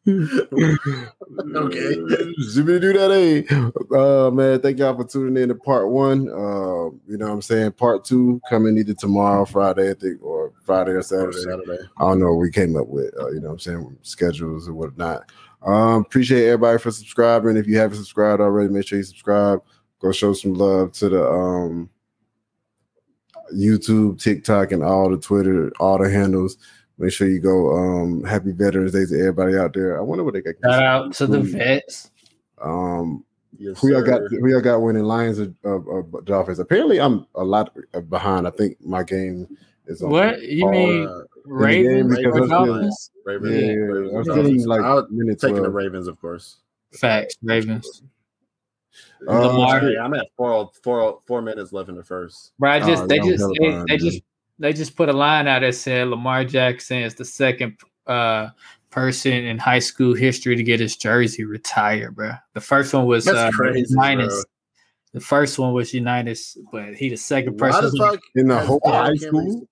Okay. 0.07 1.95
Zippity 2.41 2.81
do 2.81 2.93
that, 2.93 3.11
eh? 3.11 3.95
Uh, 3.95 4.31
man, 4.31 4.59
thank 4.59 4.79
y'all 4.79 4.95
for 4.95 5.03
tuning 5.03 5.41
in 5.41 5.49
to 5.49 5.55
part 5.55 5.89
one. 5.89 6.27
Uh, 6.27 6.89
you 7.07 7.17
know 7.17 7.27
what 7.27 7.33
I'm 7.33 7.41
saying? 7.41 7.73
Part 7.73 8.03
two 8.03 8.41
coming 8.49 8.77
either 8.77 8.95
tomorrow, 8.95 9.45
Friday, 9.45 9.91
I 9.91 9.93
think, 9.93 10.23
or 10.23 10.53
Friday 10.65 10.91
or 10.91 11.03
Saturday. 11.03 11.37
Saturday. 11.37 11.83
I 11.97 12.01
don't 12.01 12.19
know 12.19 12.31
what 12.31 12.41
we 12.41 12.51
came 12.51 12.75
up 12.75 12.87
with, 12.87 13.13
uh, 13.19 13.29
you 13.29 13.39
know 13.41 13.49
what 13.49 13.53
I'm 13.53 13.59
saying, 13.59 13.97
schedules 14.01 14.67
and 14.67 14.75
whatnot. 14.75 15.31
Um, 15.63 16.01
appreciate 16.01 16.47
everybody 16.47 16.79
for 16.79 16.89
subscribing. 16.89 17.55
If 17.55 17.67
you 17.67 17.77
haven't 17.77 17.97
subscribed 17.97 18.41
already, 18.41 18.73
make 18.73 18.87
sure 18.87 18.97
you 18.97 19.03
subscribe. 19.03 19.61
Go 19.99 20.11
show 20.11 20.33
some 20.33 20.55
love 20.55 20.93
to 20.93 21.09
the 21.09 21.29
um 21.29 21.89
YouTube, 23.53 24.21
TikTok, 24.21 24.71
and 24.71 24.83
all 24.83 25.09
the 25.09 25.17
Twitter, 25.17 25.71
all 25.79 25.97
the 25.97 26.09
handles. 26.09 26.57
Make 26.97 27.11
sure 27.13 27.27
you 27.27 27.39
go 27.39 27.75
um 27.75 28.23
happy 28.23 28.51
Veterans 28.51 28.91
Day 28.91 29.05
to 29.05 29.19
everybody 29.19 29.57
out 29.57 29.73
there. 29.73 29.97
I 29.97 30.01
wonder 30.01 30.23
what 30.23 30.33
they 30.35 30.41
got. 30.41 30.53
Shout 30.63 30.83
out 30.83 31.13
to 31.13 31.27
the 31.27 31.39
vets. 31.41 32.11
Um 32.61 33.23
Yes, 33.57 33.79
who 33.79 33.91
y'all 33.91 34.01
got 34.01 34.21
sir. 34.21 34.39
who 34.39 34.49
y'all 34.49 34.61
got 34.61 34.81
winning 34.81 35.03
Lions 35.03 35.39
or, 35.39 35.53
or, 35.63 35.81
or 35.83 36.21
Dolphins? 36.23 36.57
Apparently 36.59 36.99
I'm 36.99 37.27
a 37.35 37.43
lot 37.43 37.75
behind. 38.09 38.47
I 38.47 38.49
think 38.51 38.77
my 38.83 39.03
game 39.03 39.47
is 39.85 40.01
on 40.01 40.09
What 40.09 40.41
you 40.41 40.65
all- 40.65 40.71
mean 40.71 41.07
Uh, 41.07 41.21
Ravens 41.45 42.17
because 42.17 42.35
or 42.35 42.43
I'm 42.43 42.49
Dolphins? 42.49 43.11
Ravens, 43.25 43.51
Yeah, 43.53 43.59
yeah, 43.59 43.73
Ravens, 43.73 44.11
yeah. 44.11 44.17
I'm 44.17 44.23
Dolphins. 44.25 44.47
feeling 44.47 44.67
like 44.67 44.81
I'll 44.81 45.07
minute 45.09 45.39
taking 45.39 45.55
the 45.57 45.61
12. 45.69 45.73
Ravens, 45.75 46.07
of 46.07 46.19
course. 46.21 46.57
Facts, 46.93 47.35
Ravens. 47.43 48.01
Uh, 48.03 48.07
Lamar. 49.21 49.89
Yeah, 49.89 50.03
I'm 50.03 50.13
at 50.13 50.27
four, 50.37 50.71
four, 50.83 51.19
four 51.25 51.41
minutes 51.41 51.71
left 51.73 51.89
in 51.89 51.95
the 51.95 52.03
first. 52.03 52.53
Bro, 52.59 52.71
I 52.71 52.79
just 52.79 53.03
Oh, 53.03 53.07
they 53.07 53.17
y'all 53.17 53.25
just 53.29 53.39
hella 53.41 53.53
they, 53.59 53.67
behind, 53.67 53.87
they 53.89 53.97
just 53.97 54.21
they 54.59 54.73
just 54.73 54.95
put 54.95 55.09
a 55.09 55.13
line 55.13 55.47
out 55.47 55.61
that 55.61 55.75
said 55.75 56.07
Lamar 56.07 56.45
Jackson 56.45 56.97
is 56.99 57.15
the 57.15 57.25
second 57.25 57.77
uh 58.07 58.49
person 58.89 59.31
in 59.31 59.57
high 59.57 59.79
school 59.79 60.13
history 60.13 60.55
to 60.55 60.63
get 60.63 60.79
his 60.79 60.97
jersey 60.97 61.45
retired, 61.45 62.15
bro. 62.15 62.31
The 62.53 62.61
first 62.61 62.93
one 62.93 63.05
was 63.05 63.25
That's 63.25 63.37
uh, 63.37 63.51
crazy, 63.51 63.85
Unitas. 63.89 64.33
bro. 64.33 64.43
The 65.13 65.19
first 65.25 65.59
one 65.59 65.73
was 65.73 65.93
Unitas, 65.93 66.57
but 66.71 66.93
he 66.95 67.09
the 67.09 67.15
second 67.17 67.59
Why 67.59 67.71
person. 67.71 67.91
the 67.91 67.97
fuck? 67.97 68.19
in 68.35 68.47
the 68.47 68.59
whole 68.59 68.79
Derrick 68.83 68.95
high 68.97 69.05
Henry's- 69.05 69.21
school. 69.27 69.67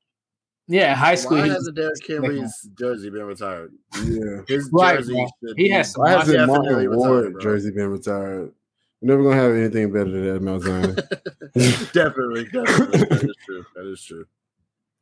yeah, 0.67 0.95
high 0.95 1.15
school. 1.15 1.37
Why 1.39 1.47
hasn't 1.47 1.75
Derrick 1.75 2.07
Henry's 2.07 2.69
jersey 2.77 3.09
been 3.09 3.23
retired? 3.23 3.73
Yeah. 4.03 4.41
His 4.47 4.69
Right, 4.71 4.97
jersey 4.97 5.13
bro. 5.13 5.53
He 5.57 5.63
be- 5.63 5.69
has 5.69 5.93
Why 5.95 6.11
hasn't 6.11 6.37
definitely 6.37 6.87
Martin 6.87 6.89
retired, 6.89 7.33
Ward 7.33 7.41
jersey 7.41 7.71
been 7.71 7.87
retired? 7.89 8.53
We're 9.01 9.15
never 9.15 9.23
gonna 9.23 9.35
have 9.35 9.55
anything 9.55 9.93
better 9.93 10.11
than 10.11 10.25
that, 10.25 10.41
Mount 10.41 10.63
Zion. 10.63 10.95
definitely, 11.93 12.45
definitely. 12.45 12.99
That 12.99 13.23
is 13.23 13.35
true. 13.45 13.65
That 13.75 13.85
is 13.85 14.03
true. 14.03 14.25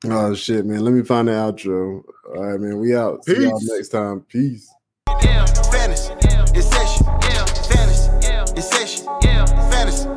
oh 0.06 0.36
shit, 0.36 0.66
man. 0.66 0.82
Let 0.82 0.94
me 0.94 1.04
find 1.04 1.28
the 1.28 1.32
outro. 1.32 2.04
All 2.36 2.46
right, 2.46 2.60
man. 2.60 2.80
We 2.80 2.96
out. 2.96 3.26
See 3.26 3.42
y'all 3.42 3.60
next 3.62 3.90
time. 3.90 4.22
Peace. 4.22 4.72
Yeah, 5.24 5.46
fantasy, 5.46 6.14
it's 6.54 6.68
session. 6.70 7.08
Yeah, 7.08 7.46
fantasy. 7.46 8.28
Yeah, 8.28 8.46
it's 8.56 8.70
session. 8.70 9.06
Yeah, 9.24 9.46
fantasy. 9.72 10.17